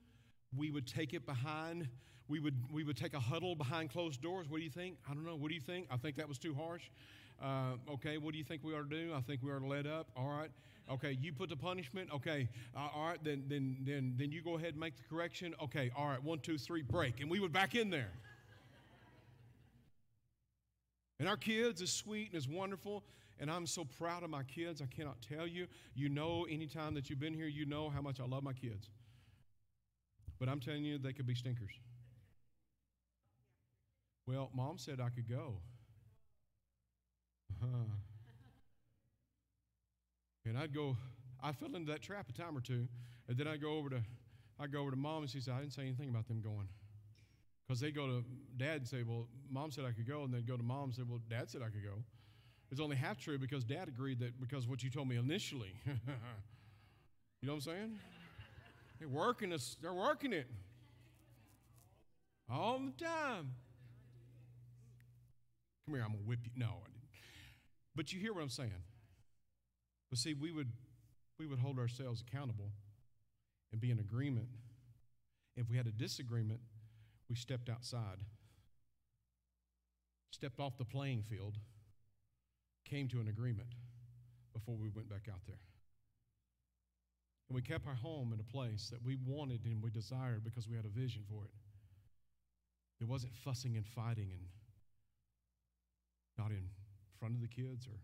we 0.56 0.72
would 0.72 0.88
take 0.88 1.14
it 1.14 1.26
behind, 1.26 1.88
we 2.28 2.40
would, 2.40 2.56
we 2.72 2.84
would 2.84 2.98
take 2.98 3.14
a 3.14 3.20
huddle 3.20 3.56
behind 3.56 3.92
closed 3.92 4.22
doors. 4.22 4.50
What 4.50 4.58
do 4.58 4.64
you 4.64 4.70
think? 4.70 4.98
I 5.10 5.14
don't 5.14 5.26
know. 5.26 5.36
What 5.36 5.50
do 5.50 5.56
you 5.56 5.62
think? 5.62 5.88
I 5.90 5.98
think 5.98 6.18
that 6.18 6.28
was 6.28 6.40
too 6.40 6.54
harsh. 6.54 6.90
Uh, 7.42 7.94
okay, 7.94 8.18
what 8.18 8.34
do 8.34 8.38
you 8.38 8.44
think 8.44 8.64
we 8.64 8.74
ought 8.74 8.90
to 8.90 8.96
do? 8.96 9.14
I 9.16 9.22
think 9.22 9.42
we 9.42 9.52
ought 9.52 9.60
to 9.60 9.68
let 9.68 9.88
up. 9.88 10.10
All 10.16 10.28
right. 10.28 10.52
Okay, 10.92 11.18
you 11.22 11.34
put 11.34 11.50
the 11.50 11.56
punishment. 11.56 12.10
Okay, 12.14 12.48
uh, 12.76 12.90
all 12.94 13.08
right. 13.08 13.24
Then, 13.24 13.44
then, 13.48 13.78
then, 13.84 14.14
then 14.18 14.32
you 14.32 14.42
go 14.42 14.58
ahead 14.58 14.72
and 14.72 14.80
make 14.80 14.96
the 14.96 15.04
correction. 15.10 15.56
Okay, 15.64 15.92
all 15.96 16.08
right. 16.08 16.22
One, 16.24 16.40
two, 16.40 16.58
three, 16.58 16.82
break, 16.82 17.20
and 17.20 17.30
we 17.30 17.40
would 17.40 17.54
back 17.54 17.76
in 17.76 17.90
there. 17.90 18.12
And 21.20 21.30
our 21.30 21.38
kids 21.38 21.82
is 21.82 21.92
sweet 21.92 22.30
and 22.32 22.38
is 22.38 22.48
wonderful. 22.48 23.04
And 23.40 23.50
I'm 23.50 23.66
so 23.66 23.86
proud 23.86 24.24
of 24.24 24.30
my 24.30 24.44
kids. 24.44 24.82
I 24.82 24.86
cannot 24.86 25.18
tell 25.22 25.48
you. 25.48 25.68
You 25.96 26.10
know, 26.10 26.46
anytime 26.50 26.94
that 26.94 27.10
you've 27.10 27.20
been 27.20 27.34
here, 27.34 27.48
you 27.48 27.66
know 27.66 27.90
how 27.90 28.02
much 28.02 28.20
I 28.20 28.26
love 28.26 28.44
my 28.44 28.54
kids. 28.54 28.90
But 30.40 30.50
I'm 30.50 30.60
telling 30.60 30.84
you, 30.84 30.98
they 30.98 31.14
could 31.14 31.26
be 31.26 31.36
stinkers. 31.36 31.72
Well, 34.28 34.52
mom 34.54 34.78
said 34.78 35.00
I 35.00 35.10
could 35.10 35.28
go. 35.28 35.58
Uh-huh. 37.62 37.78
And 40.46 40.58
I'd 40.58 40.74
go, 40.74 40.98
I 41.44 41.52
fell 41.52 41.76
into 41.76 41.92
that 41.92 42.02
trap 42.02 42.28
a 42.30 42.34
time 42.34 42.58
or 42.58 42.62
two. 42.62 42.88
And 43.28 43.38
then 43.38 43.48
I'd 43.48 43.62
go 43.62 43.78
over 43.78 43.90
to 43.90 44.02
I'd 44.60 44.72
go 44.72 44.82
over 44.82 44.92
to 44.92 44.98
mom 44.98 45.24
and 45.24 45.30
she 45.30 45.40
said, 45.40 45.56
I 45.56 45.60
didn't 45.60 45.74
say 45.74 45.82
anything 45.82 46.10
about 46.10 46.28
them 46.28 46.42
going. 46.42 46.68
Because 47.68 47.80
they 47.80 47.92
go 47.92 48.06
to 48.06 48.24
dad 48.58 48.78
and 48.78 48.88
say, 48.88 49.04
Well, 49.04 49.28
mom 49.50 49.72
said 49.72 49.86
I 49.86 49.92
could 49.92 50.08
go, 50.08 50.24
and 50.24 50.34
then 50.34 50.44
go 50.48 50.58
to 50.58 50.64
mom 50.64 50.86
and 50.86 50.96
say, 50.96 51.04
Well, 51.08 51.20
dad 51.30 51.50
said 51.50 51.62
I 51.62 51.70
could 51.70 51.84
go. 51.84 52.04
It's 52.72 52.80
only 52.80 52.96
half 52.96 53.18
true 53.18 53.38
because 53.38 53.64
dad 53.64 53.88
agreed 53.88 54.20
that 54.20 54.40
because 54.40 54.68
what 54.68 54.84
you 54.84 54.90
told 54.90 55.08
me 55.08 55.18
initially. 55.18 55.74
you 55.86 55.94
know 57.44 57.54
what 57.54 57.56
I'm 57.56 57.62
saying? 57.62 58.00
They're 59.00 59.10
working 59.10 59.50
this, 59.50 59.78
they're 59.82 59.94
working 59.94 60.32
it. 60.32 60.48
All 62.50 62.80
the 62.80 62.92
time. 63.04 63.52
Come 65.86 65.96
here, 65.96 66.04
I'm 66.04 66.12
gonna 66.12 66.24
whip 66.26 66.40
you. 66.44 66.52
No. 66.56 66.84
But 67.96 68.14
you 68.14 68.20
hear 68.20 68.34
what 68.34 68.42
I'm 68.42 68.50
saying. 68.50 68.72
But 70.10 70.20
see, 70.20 70.34
we 70.34 70.52
would 70.52 70.72
we 71.40 71.48
would 71.48 71.60
hold 71.60 71.80
ourselves 71.80 72.22
accountable 72.22 72.72
and 73.72 73.82
be 73.82 73.90
in 73.90 74.00
agreement. 74.00 74.48
If 75.56 75.70
we 75.70 75.78
had 75.78 75.88
a 75.88 75.92
disagreement, 75.92 76.60
we 77.30 77.36
stepped 77.36 77.70
outside, 77.70 78.24
stepped 80.30 80.60
off 80.60 80.78
the 80.78 80.86
playing 80.86 81.24
field, 81.24 81.58
came 82.86 83.08
to 83.10 83.20
an 83.20 83.28
agreement 83.28 83.70
before 84.54 84.76
we 84.76 84.90
went 84.90 85.10
back 85.10 85.28
out 85.32 85.42
there. 85.48 85.60
And 87.50 87.56
we 87.56 87.62
kept 87.62 87.88
our 87.88 87.96
home 87.96 88.32
in 88.34 88.40
a 88.40 88.44
place 88.44 88.90
that 88.92 89.04
we 89.04 89.18
wanted 89.26 89.66
and 89.66 89.82
we 89.82 89.90
desired 89.90 90.44
because 90.44 90.70
we 90.70 90.76
had 90.76 90.86
a 90.86 90.90
vision 90.90 91.24
for 91.30 91.44
it. 91.44 91.52
It 93.02 93.08
wasn't 93.08 93.34
fussing 93.34 93.76
and 93.76 93.86
fighting 93.86 94.30
and 94.32 94.46
not 96.38 96.52
in 96.52 96.70
front 97.22 97.36
of 97.36 97.42
the 97.42 97.48
kids 97.48 97.86
or 97.86 98.02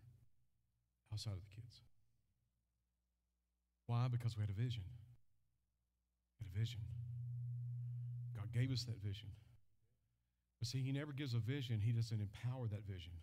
outside 1.12 1.34
of 1.34 1.40
the 1.42 1.56
kids. 1.60 1.82
Why? 3.88 4.08
Because 4.12 4.38
we 4.38 4.44
had 4.44 4.52
a 4.52 4.54
vision. 4.54 4.84
We 6.40 6.46
had 6.46 6.56
a 6.56 6.60
vision. 6.60 6.82
God 8.36 8.54
gave 8.54 8.72
us 8.72 8.84
that 8.84 9.02
vision. 9.02 9.30
But 10.60 10.68
see, 10.68 10.84
He 10.84 10.92
never 10.92 11.14
gives 11.14 11.34
a 11.34 11.40
vision, 11.40 11.82
He 11.82 11.92
doesn't 11.92 12.22
empower 12.22 12.68
that 12.68 12.86
vision. 12.86 13.14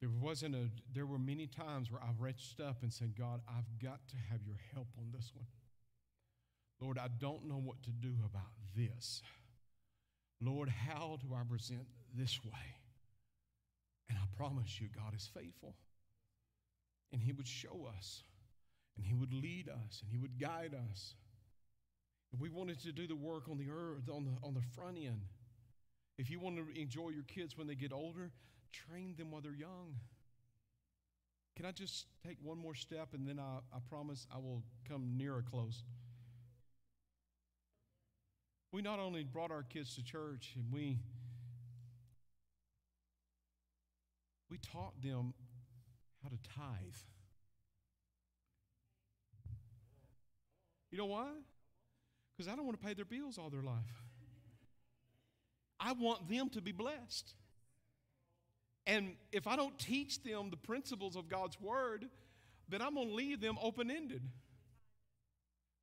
There 0.00 0.10
wasn't 0.10 0.54
a 0.54 0.68
there 0.94 1.06
were 1.06 1.18
many 1.18 1.46
times 1.48 1.90
where 1.90 2.02
I 2.02 2.10
reached 2.18 2.60
up 2.60 2.82
and 2.82 2.92
said, 2.92 3.18
God, 3.18 3.40
I've 3.48 3.82
got 3.82 4.06
to 4.08 4.16
have 4.30 4.40
your 4.46 4.58
help 4.72 4.88
on 4.98 5.06
this 5.12 5.32
one. 5.34 5.46
Lord, 6.80 6.98
I 6.98 7.08
don't 7.18 7.48
know 7.48 7.56
what 7.56 7.82
to 7.84 7.90
do 7.90 8.12
about 8.24 8.52
this. 8.76 9.22
Lord, 10.40 10.68
how 10.68 11.18
do 11.22 11.34
I 11.34 11.42
present 11.48 11.86
this 12.14 12.38
way? 12.44 12.76
And 14.08 14.18
I 14.18 14.36
promise 14.36 14.80
you, 14.80 14.88
God 14.94 15.14
is 15.14 15.28
faithful. 15.32 15.74
And 17.12 17.22
He 17.22 17.32
would 17.32 17.46
show 17.48 17.88
us, 17.96 18.22
and 18.96 19.06
He 19.06 19.14
would 19.14 19.32
lead 19.32 19.68
us, 19.68 20.02
and 20.02 20.10
He 20.10 20.18
would 20.18 20.38
guide 20.40 20.74
us. 20.90 21.14
If 22.32 22.40
we 22.40 22.48
wanted 22.48 22.80
to 22.82 22.92
do 22.92 23.06
the 23.06 23.16
work 23.16 23.48
on 23.48 23.58
the 23.58 23.70
earth, 23.70 24.08
on 24.12 24.24
the, 24.24 24.46
on 24.46 24.54
the 24.54 24.62
front 24.74 24.98
end, 24.98 25.22
if 26.18 26.30
you 26.30 26.40
want 26.40 26.56
to 26.56 26.80
enjoy 26.80 27.10
your 27.10 27.22
kids 27.24 27.56
when 27.56 27.66
they 27.66 27.74
get 27.74 27.92
older, 27.92 28.30
train 28.72 29.14
them 29.16 29.30
while 29.30 29.40
they're 29.40 29.52
young. 29.52 29.96
Can 31.56 31.64
I 31.64 31.72
just 31.72 32.06
take 32.26 32.36
one 32.42 32.58
more 32.58 32.74
step 32.74 33.08
and 33.14 33.26
then 33.26 33.38
I, 33.38 33.58
I 33.74 33.78
promise 33.88 34.26
I 34.34 34.38
will 34.38 34.62
come 34.88 35.16
near 35.16 35.42
close? 35.48 35.84
We 38.72 38.82
not 38.82 38.98
only 38.98 39.24
brought 39.24 39.50
our 39.50 39.62
kids 39.62 39.94
to 39.94 40.04
church 40.04 40.52
and 40.54 40.70
we 40.70 40.98
we 44.50 44.58
taught 44.58 45.00
them 45.02 45.34
how 46.22 46.28
to 46.28 46.38
tithe. 46.56 46.94
You 50.90 50.98
know 50.98 51.06
why? 51.06 51.28
Because 52.36 52.50
I 52.50 52.56
don't 52.56 52.64
want 52.64 52.80
to 52.80 52.86
pay 52.86 52.94
their 52.94 53.04
bills 53.04 53.38
all 53.38 53.50
their 53.50 53.62
life. 53.62 54.02
I 55.78 55.92
want 55.92 56.28
them 56.28 56.48
to 56.50 56.60
be 56.60 56.72
blessed. 56.72 57.34
And 58.86 59.16
if 59.32 59.46
I 59.46 59.56
don't 59.56 59.78
teach 59.78 60.22
them 60.22 60.50
the 60.50 60.56
principles 60.56 61.16
of 61.16 61.28
God's 61.28 61.60
word, 61.60 62.06
then 62.68 62.80
I'm 62.80 62.94
going 62.94 63.08
to 63.08 63.14
leave 63.14 63.40
them 63.40 63.58
open 63.60 63.90
ended. 63.90 64.22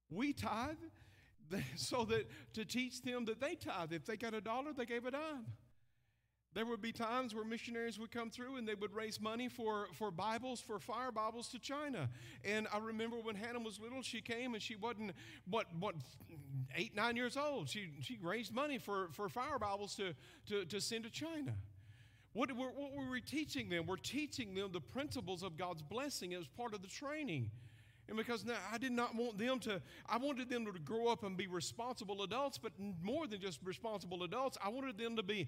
We 0.09 0.33
tithe 0.33 0.77
so 1.75 2.05
that 2.05 2.29
to 2.53 2.65
teach 2.65 3.01
them 3.01 3.25
that 3.25 3.41
they 3.41 3.55
tithe. 3.55 3.91
If 3.91 4.05
they 4.05 4.17
got 4.17 4.33
a 4.33 4.41
dollar, 4.41 4.73
they 4.73 4.85
gave 4.85 5.05
a 5.05 5.11
dime. 5.11 5.45
There 6.53 6.65
would 6.65 6.81
be 6.81 6.91
times 6.91 7.33
where 7.33 7.43
missionaries 7.43 7.97
would 7.99 8.11
come 8.11 8.29
through 8.29 8.57
and 8.57 8.67
they 8.67 8.75
would 8.75 8.93
raise 8.93 9.19
money 9.19 9.49
for, 9.49 9.87
for 9.93 10.11
Bibles, 10.11 10.61
for 10.61 10.79
fire 10.79 11.11
Bibles 11.11 11.47
to 11.49 11.59
China. 11.59 12.09
And 12.45 12.67
I 12.71 12.77
remember 12.77 13.17
when 13.17 13.35
Hannah 13.35 13.59
was 13.59 13.79
little, 13.79 14.03
she 14.03 14.21
came 14.21 14.53
and 14.53 14.61
she 14.61 14.75
wasn't, 14.75 15.13
what, 15.49 15.65
what, 15.79 15.95
eight, 16.75 16.95
nine 16.95 17.15
years 17.15 17.37
old. 17.37 17.69
She, 17.69 17.89
she 18.01 18.19
raised 18.21 18.53
money 18.53 18.77
for, 18.77 19.09
for 19.13 19.29
fire 19.29 19.57
Bibles 19.57 19.95
to, 19.95 20.13
to, 20.47 20.65
to 20.65 20.79
send 20.79 21.05
to 21.05 21.09
China. 21.09 21.53
What, 22.33 22.51
what 22.51 22.73
were 22.75 23.09
we 23.09 23.21
teaching 23.21 23.69
them? 23.69 23.85
We're 23.85 23.95
teaching 23.95 24.55
them 24.55 24.71
the 24.71 24.81
principles 24.81 25.43
of 25.43 25.57
God's 25.57 25.81
blessing 25.81 26.33
as 26.33 26.45
part 26.57 26.73
of 26.73 26.81
the 26.81 26.87
training. 26.87 27.51
And 28.09 28.17
because 28.17 28.43
now 28.43 28.57
I 28.71 28.77
did 28.77 28.91
not 28.91 29.15
want 29.15 29.37
them 29.37 29.59
to, 29.59 29.81
I 30.07 30.17
wanted 30.17 30.49
them 30.49 30.65
to 30.65 30.77
grow 30.79 31.07
up 31.07 31.23
and 31.23 31.37
be 31.37 31.47
responsible 31.47 32.23
adults, 32.23 32.57
but 32.57 32.73
more 33.01 33.27
than 33.27 33.39
just 33.39 33.59
responsible 33.63 34.23
adults, 34.23 34.57
I 34.63 34.69
wanted 34.69 34.97
them 34.97 35.15
to 35.15 35.23
be 35.23 35.47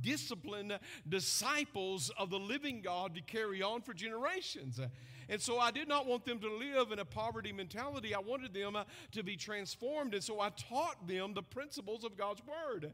disciplined 0.00 0.78
disciples 1.08 2.10
of 2.18 2.30
the 2.30 2.38
living 2.38 2.82
God 2.82 3.14
to 3.14 3.20
carry 3.20 3.62
on 3.62 3.82
for 3.82 3.94
generations. 3.94 4.80
And 5.28 5.40
so 5.40 5.58
I 5.58 5.70
did 5.70 5.88
not 5.88 6.06
want 6.06 6.24
them 6.24 6.40
to 6.40 6.52
live 6.56 6.90
in 6.90 6.98
a 6.98 7.04
poverty 7.04 7.52
mentality. 7.52 8.14
I 8.14 8.18
wanted 8.18 8.52
them 8.52 8.76
uh, 8.76 8.84
to 9.12 9.22
be 9.22 9.36
transformed. 9.36 10.14
And 10.14 10.22
so 10.22 10.40
I 10.40 10.50
taught 10.50 11.06
them 11.06 11.34
the 11.34 11.42
principles 11.42 12.04
of 12.04 12.16
God's 12.16 12.42
Word 12.44 12.92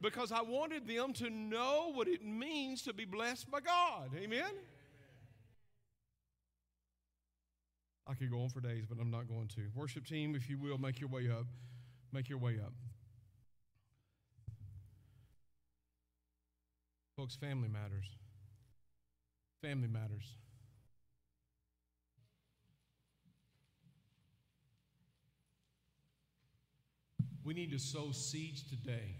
because 0.00 0.32
I 0.32 0.42
wanted 0.42 0.86
them 0.86 1.12
to 1.14 1.30
know 1.30 1.90
what 1.92 2.08
it 2.08 2.24
means 2.24 2.82
to 2.82 2.92
be 2.92 3.04
blessed 3.04 3.50
by 3.50 3.60
God. 3.60 4.10
Amen? 4.16 4.52
I 8.10 8.14
could 8.14 8.28
go 8.28 8.42
on 8.42 8.48
for 8.48 8.60
days, 8.60 8.86
but 8.88 8.98
I'm 9.00 9.10
not 9.10 9.28
going 9.28 9.46
to. 9.54 9.60
Worship 9.72 10.04
team, 10.04 10.34
if 10.34 10.50
you 10.50 10.58
will, 10.58 10.78
make 10.78 10.98
your 10.98 11.08
way 11.08 11.30
up. 11.30 11.46
Make 12.12 12.28
your 12.28 12.38
way 12.38 12.58
up. 12.60 12.72
Folks, 17.16 17.36
family 17.36 17.68
matters. 17.68 18.06
Family 19.62 19.86
matters. 19.86 20.34
We 27.44 27.54
need 27.54 27.70
to 27.70 27.78
sow 27.78 28.10
seeds 28.10 28.64
today 28.64 29.14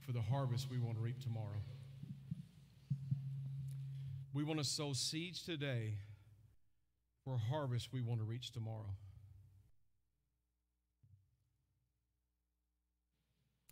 for 0.00 0.10
the 0.10 0.22
harvest 0.22 0.68
we 0.68 0.78
want 0.78 0.96
to 0.96 1.02
reap 1.02 1.22
tomorrow. 1.22 1.62
We 4.34 4.42
want 4.42 4.58
to 4.58 4.64
sow 4.64 4.92
seeds 4.92 5.40
today 5.40 5.98
for 7.28 7.34
a 7.34 7.38
harvest 7.38 7.92
we 7.92 8.00
want 8.00 8.20
to 8.20 8.24
reach 8.24 8.52
tomorrow. 8.52 8.94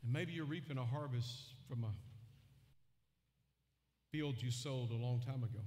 And 0.02 0.12
maybe 0.12 0.32
you're 0.32 0.44
reaping 0.44 0.76
a 0.76 0.84
harvest 0.84 1.54
from 1.66 1.84
a 1.84 1.92
field 4.12 4.42
you 4.42 4.50
sowed 4.50 4.90
a 4.90 4.96
long 4.96 5.22
time 5.24 5.42
ago. 5.42 5.60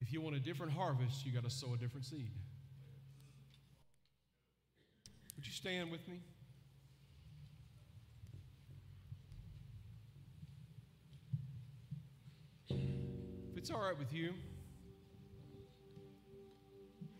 If 0.00 0.12
you 0.12 0.22
want 0.22 0.34
a 0.34 0.40
different 0.40 0.72
harvest, 0.72 1.26
you 1.26 1.32
got 1.32 1.44
to 1.44 1.50
sow 1.50 1.74
a 1.74 1.76
different 1.76 2.06
seed. 2.06 2.32
Would 5.36 5.46
you 5.46 5.52
stand 5.52 5.90
with 5.90 6.08
me? 6.08 6.20
If 12.70 13.58
it's 13.58 13.70
all 13.70 13.82
right 13.82 13.98
with 13.98 14.14
you, 14.14 14.32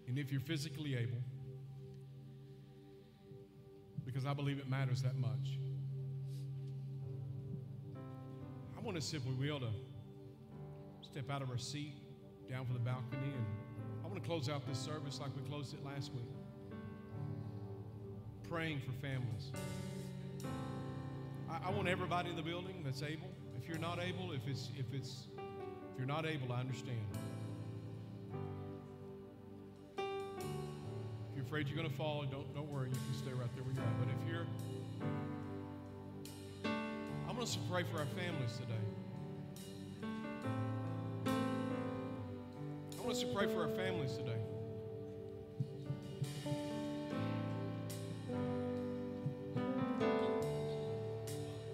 and 0.08 0.18
if 0.18 0.30
you're 0.30 0.40
physically 0.40 0.96
able, 0.96 1.22
because 4.04 4.26
I 4.26 4.34
believe 4.34 4.58
it 4.58 4.68
matters 4.68 5.02
that 5.02 5.16
much. 5.16 5.58
I 8.76 8.80
want 8.80 8.96
to 8.96 9.02
simply 9.02 9.32
be 9.32 9.48
able 9.48 9.60
to 9.60 9.72
step 11.02 11.30
out 11.30 11.42
of 11.42 11.50
our 11.50 11.58
seat 11.58 11.94
down 12.50 12.66
for 12.66 12.72
the 12.72 12.80
balcony 12.80 13.22
and 13.22 13.46
I 14.04 14.08
want 14.08 14.20
to 14.20 14.28
close 14.28 14.48
out 14.48 14.66
this 14.66 14.78
service 14.78 15.20
like 15.20 15.30
we 15.36 15.48
closed 15.48 15.72
it 15.72 15.84
last 15.84 16.12
week. 16.12 16.28
Praying 18.50 18.80
for 18.80 18.92
families. 19.00 19.52
I, 21.48 21.68
I 21.68 21.70
want 21.70 21.88
everybody 21.88 22.30
in 22.30 22.36
the 22.36 22.42
building 22.42 22.82
that's 22.84 23.02
able. 23.02 23.30
If 23.56 23.68
you're 23.68 23.78
not 23.78 24.00
able, 24.00 24.32
if 24.32 24.46
it's 24.48 24.70
if 24.76 24.92
it's 24.92 25.28
if 25.38 25.98
you're 25.98 26.06
not 26.06 26.26
able, 26.26 26.52
I 26.52 26.60
understand. 26.60 27.06
Afraid 31.52 31.68
you're 31.68 31.76
going 31.76 31.90
to 31.90 31.94
fall, 31.94 32.24
don't 32.30 32.54
don't 32.54 32.72
worry. 32.72 32.88
You 32.88 32.94
can 32.94 33.14
stay 33.14 33.30
right 33.32 33.46
there 33.54 33.62
where 33.62 33.74
you're 33.74 33.84
at. 33.84 34.00
But 34.00 34.08
if 34.08 34.16
you're 34.26 34.46
I'm 37.28 37.36
going 37.36 37.46
to 37.46 37.58
pray 37.70 37.82
for 37.92 37.98
our 37.98 38.06
families 38.06 38.56
today. 38.56 38.72
I 41.26 43.00
want 43.02 43.10
us 43.10 43.20
to 43.20 43.26
pray 43.34 43.52
for 43.52 43.64
our 43.64 43.68
families 43.68 44.16
today. 44.16 44.38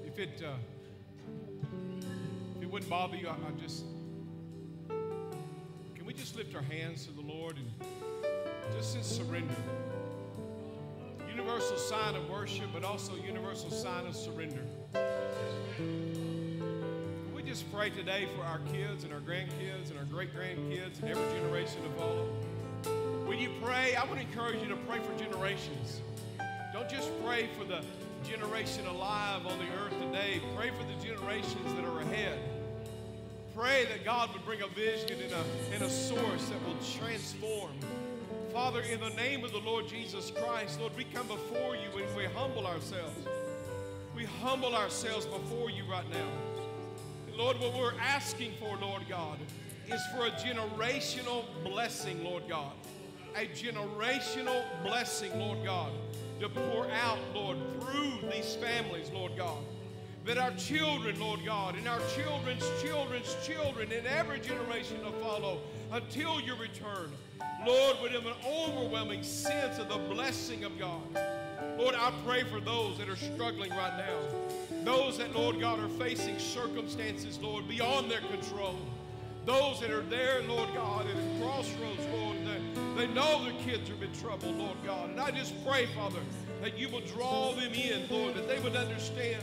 If 0.05 0.19
it 0.19 0.43
uh, 0.45 0.57
if 2.57 2.63
it 2.65 2.69
wouldn't 2.69 2.91
bother 2.91 3.17
you, 3.17 3.29
I, 3.29 3.35
I 3.35 3.53
just 3.63 3.85
can 4.89 6.05
we 6.05 6.15
just 6.15 6.35
lift 6.35 6.57
our 6.57 6.63
hands 6.63 7.07
to 7.07 7.13
the 7.13 7.23
Lord 7.23 7.59
and 7.59 7.71
just 8.77 8.97
in 8.97 9.03
surrender. 9.03 9.55
Universal 11.29 11.77
sign 11.77 12.17
of 12.17 12.29
worship, 12.29 12.67
but 12.73 12.85
also 12.85 13.15
universal 13.17 13.71
sign 13.71 14.07
of 14.07 14.17
surrender. 14.17 14.63
We 17.35 17.43
just 17.43 17.71
pray 17.73 17.91
today 17.91 18.29
for 18.37 18.45
our 18.45 18.61
kids 18.73 19.05
and 19.05 19.13
our 19.13 19.21
grandkids 19.21 19.91
and 19.91 19.99
our 19.99 20.05
great 20.05 20.35
grandkids 20.35 21.01
and 21.01 21.11
every 21.11 21.25
generation 21.39 21.83
to 21.83 21.91
follow? 21.99 22.29
When 23.27 23.39
you 23.39 23.51
pray, 23.63 23.95
I 23.97 24.07
to 24.07 24.21
encourage 24.21 24.63
you 24.63 24.69
to 24.69 24.77
pray 24.89 24.99
for 24.99 25.17
generations. 25.19 26.01
Don't 26.73 26.89
just 26.89 27.11
pray 27.25 27.49
for 27.59 27.65
the 27.65 27.83
generation 28.25 28.87
alive 28.87 29.47
on 29.47 29.59
the 29.59 29.67
earth 29.81 29.93
today, 30.01 30.41
pray 30.57 30.71
for 30.71 30.85
the 30.85 31.07
generations 31.07 31.75
that 31.75 31.85
are 31.85 32.01
ahead. 32.01 32.39
Pray 33.55 33.87
that 33.87 34.05
God 34.05 34.33
would 34.33 34.45
bring 34.45 34.63
a 34.63 34.69
vision 34.69 35.21
and 35.21 35.33
a, 35.33 35.75
and 35.75 35.83
a 35.83 35.91
source 35.91 36.49
that 36.49 36.65
will 36.67 36.77
transform. 36.99 37.73
Father, 38.59 38.81
in 38.93 38.99
the 38.99 39.11
name 39.11 39.45
of 39.45 39.53
the 39.53 39.61
Lord 39.61 39.87
Jesus 39.87 40.33
Christ, 40.33 40.81
Lord, 40.81 40.91
we 40.97 41.05
come 41.05 41.29
before 41.29 41.77
you 41.77 42.05
and 42.05 42.17
we 42.17 42.25
humble 42.25 42.67
ourselves. 42.67 43.17
We 44.17 44.25
humble 44.25 44.75
ourselves 44.75 45.27
before 45.27 45.71
you 45.71 45.85
right 45.89 46.11
now. 46.11 46.27
Lord, 47.37 47.61
what 47.61 47.73
we're 47.73 47.97
asking 48.01 48.55
for, 48.59 48.77
Lord 48.79 49.03
God, 49.09 49.39
is 49.87 50.01
for 50.13 50.27
a 50.27 50.31
generational 50.33 51.45
blessing, 51.63 52.25
Lord 52.25 52.49
God. 52.49 52.73
A 53.37 53.47
generational 53.47 54.65
blessing, 54.83 55.39
Lord 55.39 55.65
God, 55.65 55.93
to 56.41 56.49
pour 56.49 56.91
out, 56.91 57.21
Lord, 57.33 57.59
through 57.81 58.29
these 58.29 58.57
families, 58.57 59.09
Lord 59.15 59.37
God. 59.37 59.63
That 60.29 60.37
our 60.37 60.53
children, 60.53 61.19
Lord 61.19 61.41
God, 61.47 61.75
and 61.75 61.89
our 61.89 62.01
children's 62.15 62.63
children's 62.83 63.35
children, 63.47 63.91
and 63.91 64.07
every 64.07 64.39
generation 64.39 65.01
to 65.01 65.11
follow 65.23 65.63
until 65.91 66.39
your 66.43 66.57
return, 66.57 67.11
Lord, 67.67 67.97
with 68.03 68.15
an 68.15 68.35
overwhelming 68.47 69.23
sense 69.23 69.79
of 69.79 69.89
the 69.89 69.97
blessing 69.97 70.65
of 70.65 70.79
God. 70.79 71.01
Lord, 71.79 71.95
I 71.95 72.13
pray 72.27 72.43
for 72.43 72.61
those 72.61 72.99
that 72.99 73.09
are 73.09 73.17
struggling 73.17 73.71
right 73.71 73.97
now. 73.97 74.85
Those 74.85 75.17
that, 75.17 75.35
Lord 75.35 75.61
God, 75.61 75.81
are 75.81 75.89
facing 75.89 76.39
circumstances, 76.39 77.39
Lord, 77.39 77.67
beyond 77.67 78.11
their 78.11 78.21
control. 78.21 78.77
Those 79.47 79.81
that 79.81 79.89
are 79.89 80.03
there, 80.03 80.43
Lord 80.43 80.69
God, 80.75 81.07
at 81.07 81.17
a 81.17 81.41
crossroads, 81.41 82.05
Lord, 82.13 82.37
they 82.99 83.07
know 83.07 83.45
their 83.45 83.59
kids 83.63 83.89
are 83.89 84.05
in 84.05 84.13
trouble, 84.13 84.51
Lord 84.51 84.77
God. 84.85 85.09
And 85.09 85.21
I 85.21 85.31
just 85.31 85.55
pray, 85.65 85.87
Father, 85.95 86.21
that 86.61 86.77
you 86.77 86.91
will 86.91 87.01
draw 87.01 87.55
them 87.55 87.73
in, 87.73 88.07
Lord, 88.11 88.35
that 88.35 88.47
they 88.47 88.59
would 88.59 88.77
understand 88.77 89.43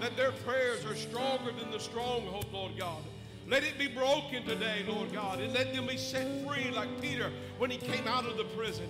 that 0.00 0.16
their 0.16 0.32
prayers 0.32 0.84
are 0.84 0.94
stronger 0.94 1.52
than 1.52 1.70
the 1.70 1.80
stronghold, 1.80 2.46
Lord 2.52 2.72
God. 2.78 3.02
Let 3.48 3.62
it 3.62 3.78
be 3.78 3.86
broken 3.86 4.44
today, 4.44 4.84
Lord 4.88 5.12
God, 5.12 5.40
and 5.40 5.52
let 5.54 5.72
them 5.72 5.86
be 5.86 5.96
set 5.96 6.26
free 6.46 6.70
like 6.70 7.00
Peter 7.00 7.30
when 7.58 7.70
he 7.70 7.78
came 7.78 8.06
out 8.08 8.26
of 8.26 8.36
the 8.36 8.44
prison. 8.44 8.88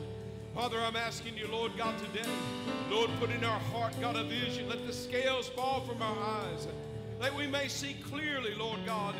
Father, 0.54 0.80
I'm 0.80 0.96
asking 0.96 1.36
you, 1.36 1.46
Lord 1.48 1.76
God, 1.76 1.94
today, 1.98 2.28
Lord, 2.90 3.10
put 3.20 3.30
in 3.30 3.44
our 3.44 3.60
heart, 3.60 3.92
God, 4.00 4.16
a 4.16 4.24
vision. 4.24 4.68
Let 4.70 4.86
the 4.86 4.92
scales 4.92 5.48
fall 5.50 5.82
from 5.82 6.00
our 6.00 6.18
eyes, 6.18 6.66
that 7.20 7.36
we 7.36 7.46
may 7.46 7.68
see 7.68 7.96
clearly, 8.08 8.54
Lord 8.54 8.80
God, 8.86 9.14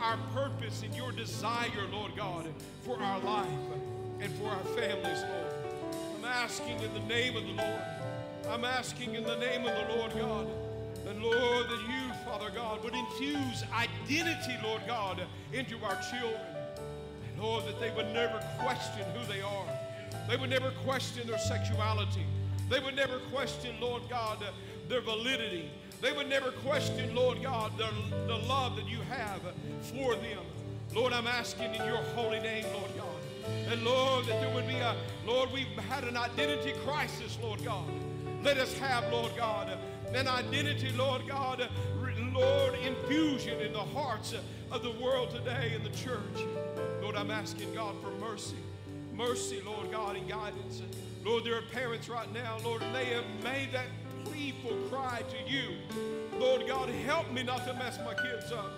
our 0.00 0.18
purpose 0.34 0.82
and 0.82 0.92
your 0.96 1.12
desire, 1.12 1.86
Lord 1.92 2.16
God, 2.16 2.48
for 2.82 3.00
our 3.00 3.20
life 3.20 3.46
and 4.20 4.32
for 4.34 4.48
our 4.48 4.64
families, 4.76 5.22
Lord. 5.22 5.94
I'm 6.18 6.24
asking 6.24 6.80
in 6.80 6.92
the 6.92 7.06
name 7.08 7.36
of 7.36 7.44
the 7.44 7.52
Lord. 7.52 7.82
I'm 8.48 8.64
asking 8.64 9.14
in 9.14 9.22
the 9.22 9.36
name 9.36 9.66
of 9.66 9.74
the 9.74 9.94
Lord 9.94 10.12
God. 10.14 10.48
And 11.10 11.24
Lord, 11.24 11.68
that 11.68 11.80
you, 11.88 12.14
Father 12.24 12.50
God, 12.54 12.84
would 12.84 12.94
infuse 12.94 13.64
identity, 13.74 14.56
Lord 14.62 14.80
God, 14.86 15.20
into 15.52 15.76
our 15.84 15.98
children. 16.08 16.40
And 17.28 17.42
Lord, 17.42 17.64
that 17.66 17.80
they 17.80 17.90
would 17.90 18.14
never 18.14 18.38
question 18.60 19.04
who 19.12 19.32
they 19.32 19.40
are. 19.40 19.66
They 20.28 20.36
would 20.36 20.50
never 20.50 20.70
question 20.84 21.26
their 21.26 21.38
sexuality. 21.38 22.24
They 22.68 22.78
would 22.78 22.94
never 22.94 23.18
question, 23.32 23.74
Lord 23.80 24.02
God, 24.08 24.38
their 24.88 25.00
validity. 25.00 25.68
They 26.00 26.12
would 26.12 26.28
never 26.28 26.52
question, 26.52 27.12
Lord 27.12 27.42
God, 27.42 27.72
the, 27.76 27.90
the 28.28 28.36
love 28.46 28.76
that 28.76 28.88
you 28.88 28.98
have 29.08 29.40
for 29.82 30.14
them. 30.14 30.44
Lord, 30.94 31.12
I'm 31.12 31.26
asking 31.26 31.74
in 31.74 31.84
your 31.86 32.02
holy 32.14 32.38
name, 32.38 32.64
Lord 32.72 32.90
God. 32.96 33.50
And 33.68 33.82
Lord, 33.84 34.26
that 34.26 34.40
there 34.40 34.54
would 34.54 34.68
be 34.68 34.76
a, 34.76 34.94
Lord, 35.26 35.50
we've 35.52 35.66
had 35.88 36.04
an 36.04 36.16
identity 36.16 36.72
crisis, 36.84 37.36
Lord 37.42 37.64
God. 37.64 37.88
Let 38.44 38.58
us 38.58 38.72
have, 38.78 39.12
Lord 39.12 39.32
God, 39.36 39.76
an 40.14 40.28
identity, 40.28 40.90
Lord 40.96 41.22
God, 41.28 41.68
Lord, 42.32 42.74
infusion 42.74 43.60
in 43.60 43.72
the 43.72 43.78
hearts 43.78 44.34
of 44.70 44.82
the 44.82 44.90
world 44.92 45.30
today 45.30 45.72
in 45.74 45.82
the 45.82 45.90
church. 45.90 46.20
Lord, 47.02 47.16
I'm 47.16 47.30
asking 47.30 47.74
God 47.74 47.94
for 48.00 48.10
mercy. 48.24 48.56
Mercy, 49.14 49.60
Lord 49.64 49.90
God, 49.90 50.16
and 50.16 50.28
guidance. 50.28 50.82
Lord, 51.24 51.44
there 51.44 51.56
are 51.56 51.62
parents 51.62 52.08
right 52.08 52.32
now, 52.32 52.56
Lord, 52.64 52.82
and 52.82 52.94
they 52.94 53.06
have 53.06 53.24
made 53.42 53.72
that 53.72 53.86
pleadful 54.24 54.76
cry 54.88 55.22
to 55.28 55.52
you. 55.52 55.76
Lord 56.38 56.66
God, 56.66 56.88
help 56.88 57.30
me 57.32 57.42
not 57.42 57.66
to 57.66 57.74
mess 57.74 57.98
my 58.04 58.14
kids 58.14 58.52
up. 58.52 58.70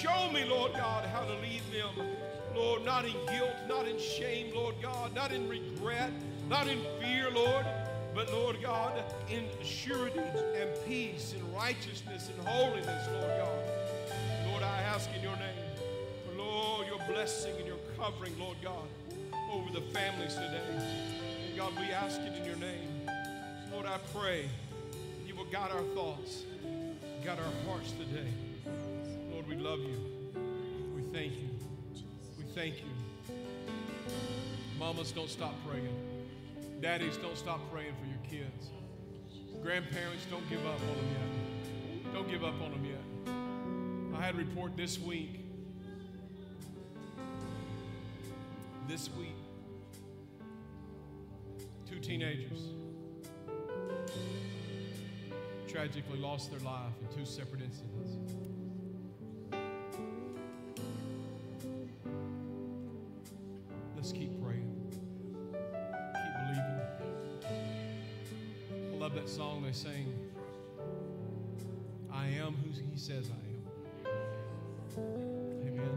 Show 0.00 0.30
me, 0.32 0.44
Lord 0.44 0.72
God, 0.74 1.04
how 1.06 1.24
to 1.24 1.34
lead 1.40 1.62
them. 1.72 2.06
Lord, 2.54 2.84
not 2.84 3.04
in 3.04 3.14
guilt, 3.26 3.54
not 3.68 3.88
in 3.88 3.98
shame, 3.98 4.52
Lord 4.54 4.74
God, 4.82 5.14
not 5.14 5.32
in 5.32 5.48
regret, 5.48 6.12
not 6.48 6.68
in 6.68 6.78
fear, 7.00 7.30
Lord, 7.30 7.64
but 8.14 8.32
Lord 8.32 8.60
God, 8.62 9.02
in 9.30 9.44
surety 9.62 10.18
and 10.18 10.70
peace 10.86 11.34
and 11.34 11.54
righteousness 11.54 12.30
and 12.36 12.48
holiness, 12.48 13.08
Lord 13.12 13.30
God. 13.38 13.58
Lord, 14.48 14.62
I 14.62 14.82
ask 14.82 15.08
in 15.16 15.22
your 15.22 15.36
name 15.36 15.64
for, 16.26 16.36
Lord, 16.36 16.86
your 16.86 16.98
blessing 17.08 17.54
and 17.58 17.66
your 17.66 17.78
covering, 17.96 18.38
Lord 18.38 18.56
God. 18.62 18.88
over 19.52 19.70
the 19.72 19.80
families 19.92 20.34
today. 20.34 20.62
And 21.46 21.56
God, 21.56 21.72
we 21.78 21.86
ask 21.92 22.20
it 22.20 22.36
in 22.38 22.44
your 22.44 22.56
name. 22.56 23.10
Lord, 23.72 23.86
I 23.86 23.98
pray 24.14 24.48
you 25.26 25.34
will 25.34 25.44
guide 25.46 25.70
our 25.72 25.82
thoughts, 25.94 26.44
guide 27.24 27.38
our 27.38 27.70
hearts 27.72 27.92
today. 27.92 28.28
Lord, 29.32 29.48
we 29.48 29.56
love 29.56 29.80
you. 29.80 29.98
We 30.94 31.02
thank 31.12 31.32
you. 31.32 31.48
We 32.38 32.44
thank 32.54 32.76
you. 32.76 33.34
Mamas, 34.78 35.12
don't 35.12 35.28
stop 35.28 35.54
praying. 35.68 36.09
Daddies, 36.80 37.18
don't 37.18 37.36
stop 37.36 37.60
praying 37.70 37.92
for 38.00 38.06
your 38.06 38.42
kids. 38.42 38.70
Grandparents, 39.62 40.24
don't 40.30 40.48
give 40.48 40.64
up 40.64 40.80
on 40.80 40.96
them 40.96 41.08
yet. 41.12 42.14
Don't 42.14 42.30
give 42.30 42.42
up 42.42 42.54
on 42.62 42.70
them 42.70 42.84
yet. 42.86 44.16
I 44.18 44.24
had 44.24 44.34
a 44.34 44.38
report 44.38 44.78
this 44.78 44.98
week. 44.98 45.44
This 48.88 49.10
week, 49.18 49.36
two 51.88 52.00
teenagers 52.00 52.70
tragically 55.68 56.18
lost 56.18 56.50
their 56.50 56.60
life 56.60 56.92
in 57.00 57.16
two 57.16 57.24
separate 57.24 57.60
incidents. 57.62 58.16
Let's 63.94 64.12
keep 64.12 64.39
love 69.14 69.24
that 69.24 69.28
song 69.28 69.62
they 69.62 69.72
sing. 69.72 70.12
I 72.12 72.26
am 72.26 72.54
who 72.54 72.70
he 72.92 72.98
says 72.98 73.30
I 73.30 74.98
am. 74.98 75.02
Amen. 75.66 75.90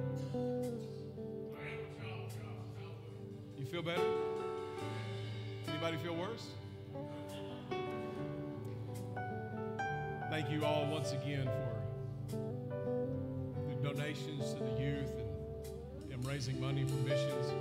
You 3.58 3.66
feel 3.66 3.82
better? 3.82 4.02
Anybody 5.68 5.98
feel 5.98 6.16
worse? 6.16 6.48
Thank 10.30 10.50
you 10.50 10.66
all 10.66 10.86
once 10.88 11.12
again 11.12 11.50
for 12.30 12.40
the 13.70 13.76
donations 13.94 14.54
to 14.54 14.64
the 14.64 14.82
youth 14.82 15.12
and, 15.20 16.14
and 16.14 16.26
raising 16.26 16.60
money 16.60 16.84
for 16.84 16.96
missions. 17.08 17.52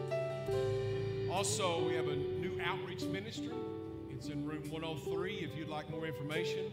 Also, 1.31 1.87
we 1.87 1.95
have 1.95 2.09
a 2.09 2.17
new 2.17 2.59
outreach 2.65 3.03
ministry. 3.03 3.51
In 4.31 4.47
room 4.47 4.63
103 4.71 5.35
if 5.39 5.57
you'd 5.57 5.69
like 5.69 5.91
more 5.91 6.07
information. 6.07 6.71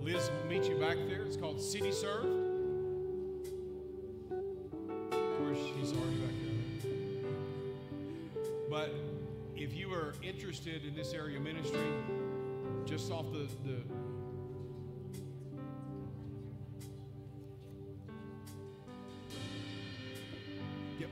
Liz 0.00 0.30
will 0.30 0.50
meet 0.50 0.68
you 0.68 0.76
back 0.76 0.96
there. 1.08 1.22
It's 1.22 1.36
called 1.36 1.58
CityServe. 1.58 2.24
Of 5.12 5.38
course, 5.38 5.58
she's 5.78 5.92
already 5.92 6.16
back 6.16 6.34
there. 6.82 7.30
But 8.68 8.94
if 9.54 9.76
you 9.76 9.92
are 9.92 10.14
interested 10.24 10.84
in 10.84 10.96
this 10.96 11.12
area 11.12 11.36
of 11.36 11.44
ministry, 11.44 11.86
just 12.84 13.12
off 13.12 13.26
the, 13.30 13.46
the 13.64 13.76
Yep. 20.98 21.10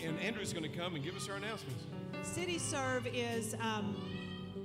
And 0.00 0.18
Andrew's 0.20 0.54
going 0.54 0.62
to 0.62 0.74
come 0.74 0.94
and 0.94 1.04
give 1.04 1.16
us 1.16 1.28
our 1.28 1.36
announcements. 1.36 1.84
CityServe 2.28 3.10
is 3.14 3.54
um, 3.58 3.96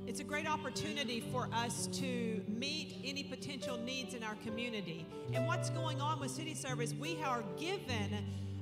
it's 0.05 0.19
a 0.19 0.23
great 0.23 0.49
opportunity 0.49 1.21
for 1.31 1.47
us 1.53 1.87
to 1.93 2.41
meet 2.45 2.97
any 3.05 3.23
potential 3.23 3.77
needs 3.77 4.13
in 4.13 4.21
our 4.21 4.35
community. 4.43 5.05
And 5.33 5.47
what's 5.47 5.69
going 5.69 6.01
on 6.01 6.19
with 6.19 6.37
CityServe 6.37 6.81
is 6.81 6.93
we 6.93 7.23
are 7.23 7.41
given 7.57 8.17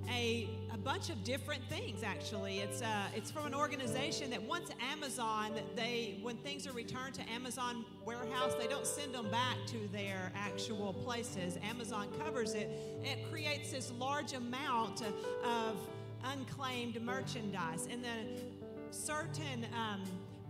a, 0.08 0.48
a 0.72 0.78
bunch 0.78 1.10
of 1.10 1.24
different 1.24 1.64
things. 1.68 2.04
Actually, 2.04 2.60
it's 2.60 2.84
uh, 2.84 3.06
it's 3.16 3.32
from 3.32 3.48
an 3.48 3.56
organization 3.56 4.30
that 4.30 4.44
once 4.44 4.70
Amazon 4.92 5.60
they 5.76 6.20
when 6.22 6.38
things 6.38 6.68
are 6.68 6.74
returned 6.74 7.16
to 7.16 7.28
Amazon 7.32 7.84
warehouse 8.06 8.54
they 8.60 8.68
don't 8.68 8.86
send 8.86 9.16
them 9.16 9.30
back 9.32 9.58
to 9.68 9.90
their 9.92 10.32
actual 10.36 10.94
places. 10.94 11.58
Amazon 11.64 12.08
covers 12.24 12.54
it. 12.54 12.70
It 13.04 13.32
creates 13.32 13.72
this 13.72 13.92
large 13.98 14.34
amount 14.34 15.02
of 15.44 15.76
unclaimed 16.24 17.02
merchandise, 17.02 17.88
and 17.90 18.04
then 18.04 18.28
certain 18.92 19.66
um, 19.74 20.02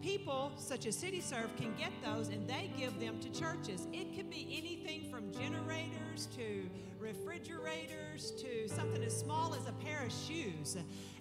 people, 0.01 0.51
such 0.57 0.85
as 0.85 0.95
CityServe, 0.95 1.55
can 1.57 1.73
get 1.77 1.91
those 2.03 2.29
and 2.29 2.47
they 2.47 2.71
give 2.77 2.99
them 2.99 3.19
to 3.19 3.29
churches. 3.29 3.87
It 3.93 4.15
could 4.15 4.29
be 4.29 4.47
anything 4.57 5.09
from 5.09 5.31
generators 5.31 6.27
to 6.37 6.69
refrigerators 6.99 8.31
to 8.31 8.67
something 8.67 9.03
as 9.03 9.17
small 9.17 9.55
as 9.55 9.67
a 9.67 9.71
pair 9.83 10.05
of 10.05 10.11
shoes. 10.11 10.77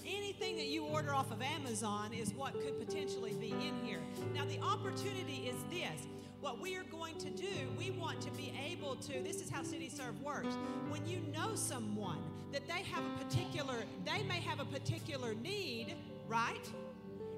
Anything 0.07 0.57
that 0.57 0.67
you 0.67 0.85
order 0.85 1.15
off 1.15 1.31
of 1.31 1.43
Amazon 1.43 2.13
is 2.13 2.33
what 2.35 2.53
could 2.61 2.79
potentially 2.79 3.33
be 3.35 3.51
in 3.51 3.79
here. 3.85 4.01
Now, 4.35 4.45
the 4.45 4.61
opportunity 4.61 5.49
is 5.49 5.57
this. 5.71 6.07
What 6.41 6.59
we 6.59 6.75
are 6.77 6.85
going 6.85 7.19
to 7.19 7.31
do, 7.31 7.53
we 7.79 7.91
want 7.91 8.21
to 8.23 8.31
be 8.31 8.53
able 8.67 8.97
to, 8.97 9.23
this 9.23 9.43
is 9.43 9.51
how 9.51 9.61
CityServe 9.61 10.21
works. 10.23 10.55
When 10.89 11.07
you 11.07 11.21
know 11.35 11.55
someone 11.55 12.19
that 12.53 12.67
they 12.67 12.83
have 12.83 13.05
a 13.05 13.25
particular, 13.25 13.75
they 14.07 14.23
may 14.23 14.41
have 14.41 14.59
a 14.59 14.65
particular 14.65 15.35
need, 15.35 15.95
right? 16.29 16.71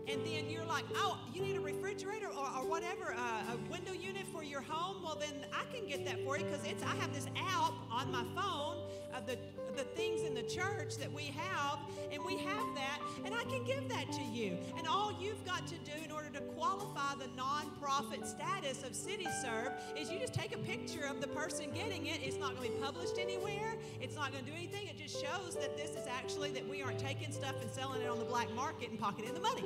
And 0.09 0.24
then 0.27 0.51
you're 0.51 0.65
like, 0.65 0.85
oh, 0.97 1.19
you 1.33 1.43
need 1.43 1.57
a 1.57 1.61
refrigerator 1.61 2.29
or, 2.29 2.47
or 2.59 2.66
whatever, 2.66 3.15
uh, 3.16 3.55
a 3.55 3.70
window 3.70 3.93
unit 3.93 4.27
for 4.33 4.43
your 4.43 4.61
home. 4.61 5.03
Well, 5.03 5.19
then 5.19 5.47
I 5.53 5.65
can 5.74 5.87
get 5.87 6.05
that 6.07 6.24
for 6.24 6.39
you 6.39 6.45
because 6.45 6.65
it's 6.66 6.83
I 6.83 6.95
have 6.97 7.15
this 7.15 7.27
app 7.37 7.73
on 7.91 8.11
my 8.11 8.24
phone 8.35 8.79
of 9.15 9.27
the 9.27 9.37
the 9.77 9.85
things 9.85 10.23
in 10.23 10.35
the 10.35 10.43
church 10.43 10.97
that 10.99 11.11
we 11.12 11.24
have, 11.24 11.79
and 12.11 12.23
we 12.24 12.37
have 12.37 12.74
that, 12.74 13.01
and 13.24 13.35
I 13.35 13.43
can 13.45 13.65
give 13.65 13.89
that 13.89 14.11
to 14.12 14.23
you. 14.23 14.59
And 14.77 14.87
all 14.87 15.15
you've 15.20 15.45
got 15.45 15.66
to 15.66 15.74
do 15.77 15.93
in 16.05 16.11
order 16.11 16.29
to 16.31 16.41
qualify 16.41 17.15
the 17.19 17.29
nonprofit 17.41 18.27
status 18.27 18.83
of 18.83 18.93
CityServe 18.93 19.73
is 19.97 20.11
you 20.11 20.19
just 20.19 20.35
take 20.35 20.55
a 20.55 20.59
picture 20.59 21.07
of 21.07 21.20
the 21.20 21.29
person 21.29 21.70
getting 21.73 22.07
it. 22.07 22.20
It's 22.23 22.39
not 22.39 22.55
going 22.57 22.70
to 22.70 22.77
be 22.77 22.83
published 22.83 23.19
anywhere. 23.19 23.77
It's 24.01 24.15
not 24.15 24.33
going 24.33 24.45
to 24.45 24.51
do 24.51 24.57
anything. 24.57 24.89
It 24.89 24.99
just 24.99 25.15
shows 25.15 25.55
that 25.57 25.77
this 25.77 25.91
is 25.91 26.07
actually 26.07 26.51
that 26.51 26.69
we 26.69 26.83
aren't 26.83 26.99
taking 26.99 27.33
stuff 27.33 27.55
and 27.61 27.70
selling 27.70 28.03
it 28.03 28.09
on 28.09 28.19
the 28.19 28.24
black 28.24 28.53
market 28.55 28.91
and 28.91 28.99
pocketing 28.99 29.35
the 29.35 29.41
money 29.41 29.65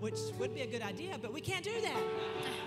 which 0.00 0.18
would 0.38 0.54
be 0.54 0.62
a 0.62 0.66
good 0.66 0.82
idea, 0.82 1.16
but 1.20 1.32
we 1.32 1.40
can't 1.40 1.64
do 1.64 1.80
that. 1.80 2.02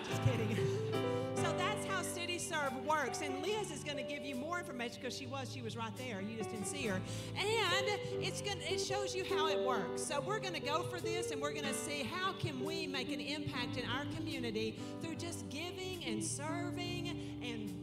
Just 0.07 0.23
kidding. 0.23 0.57
So 1.35 1.51
that's 1.57 1.85
how 1.87 2.01
CityServe 2.01 2.85
works. 2.85 3.21
And 3.21 3.41
Liz 3.41 3.69
is 3.69 3.83
going 3.83 3.97
to 3.97 4.03
give 4.03 4.23
you 4.23 4.33
more 4.33 4.59
information 4.59 4.99
because 5.01 5.17
she 5.17 5.25
was, 5.25 5.51
she 5.51 5.61
was 5.61 5.75
right 5.75 5.91
there. 5.97 6.21
You 6.21 6.37
just 6.37 6.51
didn't 6.51 6.67
see 6.67 6.83
her. 6.87 7.01
And 7.37 7.99
it's 8.21 8.41
gonna 8.41 8.61
it 8.61 8.79
shows 8.79 9.13
you 9.13 9.25
how 9.25 9.49
it 9.49 9.59
works. 9.59 10.03
So 10.03 10.21
we're 10.21 10.39
going 10.39 10.53
to 10.53 10.61
go 10.61 10.83
for 10.83 11.01
this 11.01 11.31
and 11.31 11.41
we're 11.41 11.51
going 11.51 11.65
to 11.65 11.73
see 11.73 12.03
how 12.03 12.31
can 12.33 12.63
we 12.63 12.87
make 12.87 13.11
an 13.11 13.19
impact 13.19 13.75
in 13.75 13.83
our 13.89 14.05
community 14.15 14.79
through 15.01 15.15
just 15.15 15.49
giving 15.49 16.01
and 16.05 16.23
serving 16.23 17.09
and 17.43 17.73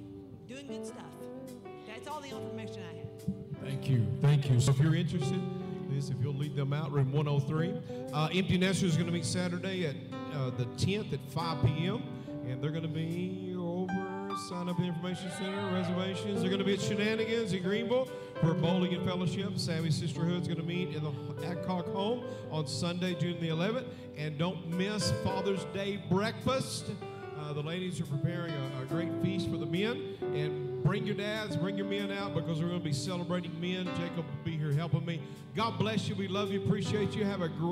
doing 0.49 0.67
good 0.67 0.87
stuff. 0.87 1.05
That's 1.87 2.09
all 2.09 2.23
the 2.23 2.29
information 2.29 2.83
I 2.91 2.97
have. 2.97 3.63
Thank 3.63 3.91
you. 3.91 4.07
Thank 4.23 4.49
you. 4.49 4.59
So 4.59 4.71
if 4.71 4.79
you're 4.79 4.95
interested, 4.95 5.43
Liz, 6.01 6.09
if 6.09 6.17
you'll 6.23 6.35
lead 6.35 6.57
them 6.57 6.73
out, 6.73 6.91
room 6.91 7.13
103. 7.13 7.75
Uh, 8.15 8.29
Empty 8.33 8.57
Nester 8.57 8.87
is 8.87 8.95
going 8.95 9.07
to 9.07 9.13
meet 9.13 9.25
Saturday 9.25 9.85
at 9.85 9.97
uh, 10.35 10.49
the 10.51 10.65
10th 10.65 11.13
at 11.13 11.21
5 11.29 11.67
p.m. 11.67 12.03
And 12.49 12.63
they're 12.63 12.71
going 12.71 12.85
to 12.85 12.89
be 12.89 13.55
over 13.59 14.35
Sign 14.49 14.71
Up 14.71 14.77
at 14.77 14.83
the 14.83 14.85
Information 14.85 15.31
Center, 15.37 15.75
reservations. 15.75 16.41
They're 16.41 16.49
going 16.49 16.61
to 16.61 16.65
be 16.65 16.73
at 16.73 16.81
Shenanigans 16.81 17.53
in 17.53 17.63
Greenville 17.63 18.09
for 18.41 18.55
bowling 18.55 18.95
and 18.95 19.05
fellowship. 19.05 19.59
Sammy 19.59 19.91
Sisterhood 19.91 20.41
is 20.41 20.49
going 20.49 20.61
to 20.61 20.67
meet 20.67 20.97
in 20.97 21.05
the 21.05 21.47
Adcock 21.47 21.87
home 21.89 22.25
on 22.51 22.67
Sunday, 22.67 23.15
June 23.15 23.39
the 23.39 23.49
11th. 23.49 23.85
And 24.17 24.39
don't 24.39 24.69
miss 24.69 25.13
Father's 25.23 25.65
Day 25.75 26.03
breakfast. 26.09 26.87
Uh, 27.51 27.53
the 27.53 27.63
ladies 27.63 28.01
are 28.01 28.05
preparing 28.05 28.53
a, 28.53 28.83
a 28.83 28.85
great 28.85 29.09
feast 29.25 29.51
for 29.51 29.57
the 29.57 29.67
men. 29.67 30.17
And 30.37 30.85
bring 30.85 31.05
your 31.05 31.17
dads, 31.17 31.57
bring 31.57 31.77
your 31.77 31.87
men 31.87 32.13
out 32.13 32.33
because 32.33 32.61
we're 32.61 32.69
going 32.69 32.79
to 32.79 32.85
be 32.85 32.93
celebrating 32.93 33.61
men. 33.61 33.87
Jacob 33.97 34.19
will 34.19 34.45
be 34.45 34.57
here 34.57 34.71
helping 34.71 35.05
me. 35.05 35.21
God 35.57 35.77
bless 35.77 36.09
you. 36.09 36.15
We 36.15 36.29
love 36.29 36.53
you. 36.53 36.63
Appreciate 36.63 37.17
you. 37.17 37.25
Have 37.25 37.43
a 37.43 37.49
great 37.49 37.71